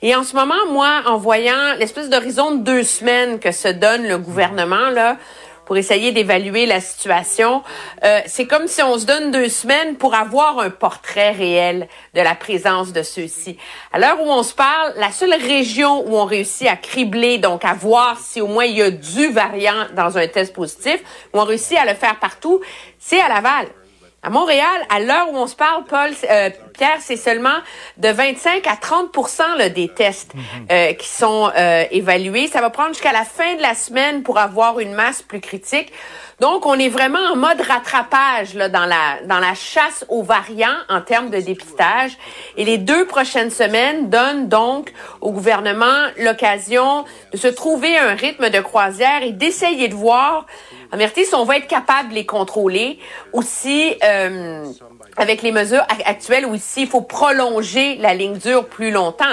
Et 0.00 0.14
en 0.14 0.22
ce 0.24 0.34
moment, 0.34 0.54
moi, 0.70 1.02
en 1.06 1.16
voyant 1.16 1.74
l'espèce 1.78 2.08
d'horizon 2.08 2.52
de 2.52 2.62
deux 2.62 2.82
semaines 2.82 3.38
que 3.38 3.52
se 3.52 3.68
donne 3.68 4.06
le 4.06 4.18
gouvernement, 4.18 4.90
là, 4.90 5.16
pour 5.64 5.76
essayer 5.76 6.12
d'évaluer 6.12 6.66
la 6.66 6.80
situation. 6.80 7.62
Euh, 8.04 8.20
c'est 8.26 8.46
comme 8.46 8.66
si 8.66 8.82
on 8.82 8.98
se 8.98 9.06
donne 9.06 9.30
deux 9.30 9.48
semaines 9.48 9.96
pour 9.96 10.14
avoir 10.14 10.58
un 10.58 10.70
portrait 10.70 11.32
réel 11.32 11.88
de 12.14 12.20
la 12.20 12.34
présence 12.34 12.92
de 12.92 13.02
ceux-ci. 13.02 13.56
À 13.92 13.98
l'heure 13.98 14.20
où 14.20 14.30
on 14.30 14.42
se 14.42 14.54
parle, 14.54 14.92
la 14.96 15.10
seule 15.10 15.34
région 15.34 16.06
où 16.06 16.16
on 16.16 16.24
réussit 16.24 16.68
à 16.68 16.76
cribler, 16.76 17.38
donc 17.38 17.64
à 17.64 17.74
voir 17.74 18.18
si 18.18 18.40
au 18.40 18.46
moins 18.46 18.64
il 18.64 18.76
y 18.76 18.82
a 18.82 18.90
du 18.90 19.30
variant 19.30 19.86
dans 19.94 20.18
un 20.18 20.26
test 20.26 20.52
positif, 20.52 21.02
où 21.32 21.40
on 21.40 21.44
réussit 21.44 21.78
à 21.78 21.84
le 21.84 21.94
faire 21.94 22.18
partout, 22.18 22.60
c'est 22.98 23.20
à 23.20 23.28
Laval. 23.28 23.68
À 24.24 24.30
Montréal, 24.30 24.86
à 24.88 25.00
l'heure 25.00 25.32
où 25.32 25.36
on 25.36 25.48
se 25.48 25.56
parle, 25.56 25.82
Paul, 25.82 26.10
euh, 26.30 26.50
Pierre, 26.74 26.98
c'est 27.00 27.16
seulement 27.16 27.58
de 27.96 28.08
25 28.08 28.64
à 28.68 28.76
30 28.76 29.10
là, 29.58 29.68
des 29.68 29.88
tests 29.88 30.32
euh, 30.70 30.92
qui 30.92 31.08
sont 31.08 31.50
euh, 31.56 31.84
évalués. 31.90 32.46
Ça 32.46 32.60
va 32.60 32.70
prendre 32.70 32.90
jusqu'à 32.90 33.10
la 33.12 33.24
fin 33.24 33.56
de 33.56 33.62
la 33.62 33.74
semaine 33.74 34.22
pour 34.22 34.38
avoir 34.38 34.78
une 34.78 34.92
masse 34.92 35.22
plus 35.22 35.40
critique. 35.40 35.92
Donc, 36.38 36.66
on 36.66 36.78
est 36.78 36.88
vraiment 36.88 37.18
en 37.32 37.36
mode 37.36 37.60
rattrapage 37.60 38.54
là, 38.54 38.68
dans 38.68 38.86
la 38.86 39.22
dans 39.26 39.40
la 39.40 39.54
chasse 39.54 40.04
aux 40.08 40.22
variants 40.22 40.78
en 40.88 41.00
termes 41.00 41.30
de 41.30 41.38
dépistage. 41.38 42.16
Et 42.56 42.64
les 42.64 42.78
deux 42.78 43.06
prochaines 43.06 43.50
semaines 43.50 44.08
donnent 44.08 44.48
donc 44.48 44.92
au 45.20 45.32
gouvernement 45.32 46.10
l'occasion 46.18 47.04
de 47.32 47.36
se 47.36 47.48
trouver 47.48 47.98
un 47.98 48.14
rythme 48.14 48.50
de 48.50 48.60
croisière 48.60 49.24
et 49.24 49.32
d'essayer 49.32 49.88
de 49.88 49.94
voir 49.94 50.46
si 51.24 51.34
on 51.34 51.44
va 51.44 51.56
être 51.56 51.68
capable 51.68 52.10
de 52.10 52.14
les 52.14 52.26
contrôler, 52.26 52.98
aussi 53.32 53.94
euh, 54.04 54.64
avec 55.16 55.42
les 55.42 55.52
mesures 55.52 55.82
ac- 55.82 56.02
actuelles, 56.04 56.46
ou 56.46 56.54
ici, 56.54 56.82
il 56.82 56.86
faut 56.88 57.02
prolonger 57.02 57.96
la 57.96 58.14
ligne 58.14 58.36
dure 58.38 58.66
plus 58.66 58.90
longtemps. 58.90 59.24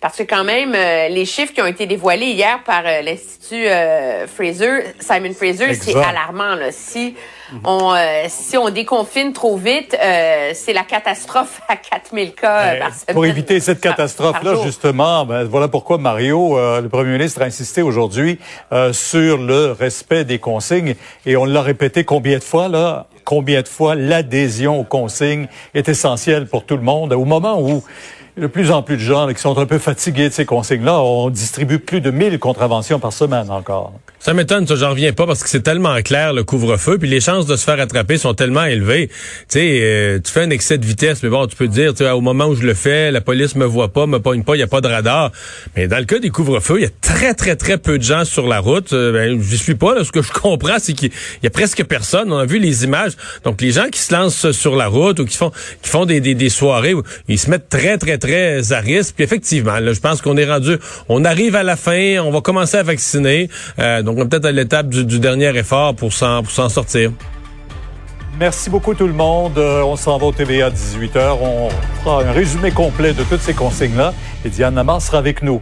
Parce 0.00 0.16
que 0.16 0.22
quand 0.22 0.44
même, 0.44 0.74
euh, 0.74 1.08
les 1.08 1.24
chiffres 1.24 1.52
qui 1.52 1.60
ont 1.62 1.66
été 1.66 1.86
dévoilés 1.86 2.26
hier 2.32 2.60
par 2.64 2.82
euh, 2.86 3.02
l'Institut 3.02 3.66
euh, 3.66 4.26
Fraser, 4.26 4.84
Simon 4.98 5.32
Fraser, 5.34 5.74
c'est 5.74 5.94
alarmant. 5.96 6.54
Là. 6.54 6.72
Si 6.72 7.14
on 7.64 7.94
euh, 7.94 8.24
si 8.28 8.56
on 8.56 8.70
déconfine 8.70 9.32
trop 9.32 9.56
vite, 9.56 9.96
euh, 10.00 10.50
c'est 10.54 10.72
la 10.72 10.84
catastrophe 10.84 11.60
à 11.68 11.76
4000 11.76 12.32
cas 12.34 12.76
par 12.76 12.94
semaine. 12.94 13.14
Pour 13.14 13.26
éviter 13.26 13.58
cette 13.60 13.80
catastrophe-là, 13.80 14.54
justement, 14.64 15.24
ben, 15.24 15.44
voilà 15.44 15.68
pourquoi 15.68 15.98
Mario, 15.98 16.56
euh, 16.58 16.80
le 16.80 16.88
premier 16.88 17.12
ministre, 17.12 17.42
a 17.42 17.44
insisté 17.46 17.82
aujourd'hui 17.82 18.38
euh, 18.72 18.92
sur 18.92 19.36
le 19.36 19.72
respect 19.72 20.24
des 20.24 20.38
consignes. 20.38 20.94
Et 21.26 21.36
on 21.36 21.44
l'a 21.44 21.62
répété 21.62 22.04
combien 22.04 22.38
de 22.38 22.44
fois, 22.44 22.68
là? 22.68 23.06
Combien 23.24 23.62
de 23.62 23.68
fois 23.68 23.94
l'adhésion 23.94 24.80
aux 24.80 24.84
consignes 24.84 25.46
est 25.74 25.88
essentielle 25.88 26.46
pour 26.46 26.64
tout 26.64 26.76
le 26.76 26.82
monde. 26.82 27.12
Au 27.12 27.24
moment 27.24 27.60
où 27.60 27.82
de 28.36 28.46
plus 28.46 28.70
en 28.70 28.82
plus 28.82 28.96
de 28.96 29.02
gens 29.02 29.28
qui 29.28 29.40
sont 29.40 29.58
un 29.58 29.66
peu 29.66 29.78
fatigués 29.78 30.28
de 30.28 30.34
ces 30.34 30.46
consignes-là, 30.46 31.00
on 31.00 31.30
distribue 31.30 31.78
plus 31.78 32.00
de 32.00 32.10
1000 32.10 32.38
contraventions 32.38 32.98
par 32.98 33.12
semaine 33.12 33.50
encore. 33.50 33.92
Ça 34.22 34.34
m'étonne, 34.34 34.66
ça, 34.66 34.76
j'en 34.76 34.90
reviens 34.90 35.14
pas 35.14 35.26
parce 35.26 35.42
que 35.42 35.48
c'est 35.48 35.62
tellement 35.62 35.98
clair 36.02 36.34
le 36.34 36.44
couvre-feu, 36.44 36.98
puis 36.98 37.08
les 37.08 37.22
chances 37.22 37.46
de 37.46 37.56
se 37.56 37.64
faire 37.64 37.80
attraper 37.80 38.18
sont 38.18 38.34
tellement 38.34 38.66
élevées. 38.66 39.08
Tu 39.08 39.14
sais, 39.48 39.78
euh, 39.80 40.18
tu 40.22 40.30
fais 40.30 40.42
un 40.42 40.50
excès 40.50 40.76
de 40.76 40.84
vitesse, 40.84 41.22
mais 41.22 41.30
bon, 41.30 41.46
tu 41.46 41.56
peux 41.56 41.68
dire, 41.68 41.94
tu 41.94 42.06
au 42.06 42.20
moment 42.20 42.44
où 42.44 42.54
je 42.54 42.66
le 42.66 42.74
fais, 42.74 43.10
la 43.10 43.22
police 43.22 43.54
me 43.54 43.64
voit 43.64 43.94
pas, 43.94 44.06
me 44.06 44.18
pogne 44.18 44.44
pas, 44.44 44.56
il 44.56 44.58
y 44.58 44.62
a 44.62 44.66
pas 44.66 44.82
de 44.82 44.88
radar. 44.88 45.32
Mais 45.74 45.88
dans 45.88 45.96
le 45.96 46.04
cas 46.04 46.18
des 46.18 46.28
couvre-feux, 46.28 46.80
il 46.80 46.82
y 46.82 46.86
a 46.86 46.90
très 47.00 47.32
très 47.32 47.56
très 47.56 47.78
peu 47.78 47.96
de 47.96 48.02
gens 48.02 48.26
sur 48.26 48.46
la 48.46 48.58
route. 48.58 48.92
Euh, 48.92 49.10
ben, 49.10 49.40
j'y 49.40 49.56
suis 49.56 49.74
pas. 49.74 49.94
Là. 49.94 50.04
Ce 50.04 50.12
que 50.12 50.20
je 50.20 50.32
comprends, 50.32 50.78
c'est 50.78 50.92
qu'il 50.92 51.12
y 51.42 51.46
a 51.46 51.50
presque 51.50 51.82
personne. 51.84 52.30
On 52.30 52.36
a 52.36 52.44
vu 52.44 52.58
les 52.58 52.84
images. 52.84 53.12
Donc 53.44 53.62
les 53.62 53.70
gens 53.70 53.88
qui 53.90 54.00
se 54.00 54.12
lancent 54.12 54.50
sur 54.50 54.76
la 54.76 54.88
route 54.88 55.18
ou 55.20 55.24
qui 55.24 55.38
font 55.38 55.50
qui 55.80 55.88
font 55.88 56.04
des, 56.04 56.20
des, 56.20 56.48
soirées, 56.50 56.94
ils 57.28 57.38
se 57.38 57.48
mettent 57.48 57.70
très 57.70 57.96
très 57.96 58.18
très 58.18 58.74
à 58.74 58.80
risque. 58.80 59.14
Puis 59.14 59.24
effectivement, 59.24 59.78
là, 59.78 59.94
je 59.94 60.00
pense 60.00 60.20
qu'on 60.20 60.36
est 60.36 60.44
rendu, 60.44 60.76
on 61.08 61.24
arrive 61.24 61.56
à 61.56 61.62
la 61.62 61.76
fin, 61.76 62.18
on 62.18 62.30
va 62.30 62.42
commencer 62.42 62.76
à 62.76 62.82
vacciner. 62.82 63.48
Euh, 63.78 64.02
on 64.16 64.22
est 64.22 64.28
peut-être 64.28 64.46
à 64.46 64.52
l'étape 64.52 64.88
du, 64.88 65.18
dernier 65.18 65.56
effort 65.56 65.94
pour 65.94 66.12
s'en 66.12 66.42
pour 66.42 66.52
s'en 66.52 66.68
sortir. 66.68 67.12
Merci 68.38 68.70
beaucoup 68.70 68.94
tout 68.94 69.06
le 69.06 69.12
monde. 69.12 69.58
Euh, 69.58 69.82
on 69.82 69.96
s'en 69.96 70.16
va 70.18 70.26
au 70.26 70.32
TVA 70.32 70.66
à 70.66 70.70
18h. 70.70 71.36
On 71.42 71.68
fera 72.02 72.22
un 72.22 72.32
résumé 72.32 72.70
complet 72.70 73.12
de 73.12 73.22
toutes 73.24 73.40
ces 73.40 73.54
consignes-là. 73.54 74.14
Et 74.44 74.48
Diane 74.48 74.74
Namar 74.74 75.02
sera 75.02 75.18
avec 75.18 75.42
nous. 75.42 75.60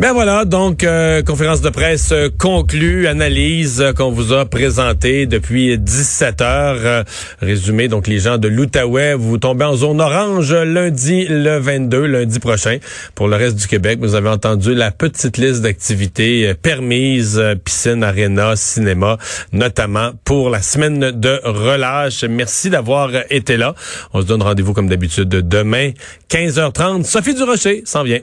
Ben 0.00 0.14
voilà, 0.14 0.46
donc 0.46 0.82
euh, 0.82 1.22
conférence 1.22 1.60
de 1.60 1.68
presse 1.68 2.10
euh, 2.12 2.30
conclue, 2.38 3.06
analyse 3.06 3.82
euh, 3.82 3.92
qu'on 3.92 4.10
vous 4.10 4.32
a 4.32 4.46
présentée 4.46 5.26
depuis 5.26 5.76
17 5.76 6.40
heures. 6.40 7.04
Résumé, 7.42 7.86
donc 7.88 8.06
les 8.06 8.18
gens 8.18 8.38
de 8.38 8.48
l'Outaouais, 8.48 9.12
vous 9.12 9.36
tombez 9.36 9.66
en 9.66 9.76
zone 9.76 10.00
orange 10.00 10.54
lundi 10.54 11.26
le 11.28 11.58
22, 11.58 12.06
lundi 12.06 12.38
prochain. 12.38 12.78
Pour 13.14 13.28
le 13.28 13.36
reste 13.36 13.56
du 13.56 13.66
Québec, 13.66 13.98
vous 14.00 14.14
avez 14.14 14.30
entendu 14.30 14.74
la 14.74 14.90
petite 14.90 15.36
liste 15.36 15.60
d'activités 15.60 16.54
permises, 16.54 17.38
piscine, 17.62 18.02
aréna, 18.02 18.56
cinéma, 18.56 19.18
notamment 19.52 20.12
pour 20.24 20.48
la 20.48 20.62
semaine 20.62 21.10
de 21.10 21.42
relâche. 21.44 22.24
Merci 22.24 22.70
d'avoir 22.70 23.10
été 23.28 23.58
là. 23.58 23.74
On 24.14 24.22
se 24.22 24.26
donne 24.26 24.42
rendez-vous 24.42 24.72
comme 24.72 24.88
d'habitude 24.88 25.28
demain, 25.28 25.90
15h30. 26.30 27.04
Sophie 27.04 27.34
Durocher 27.34 27.82
s'en 27.84 28.02
vient. 28.02 28.20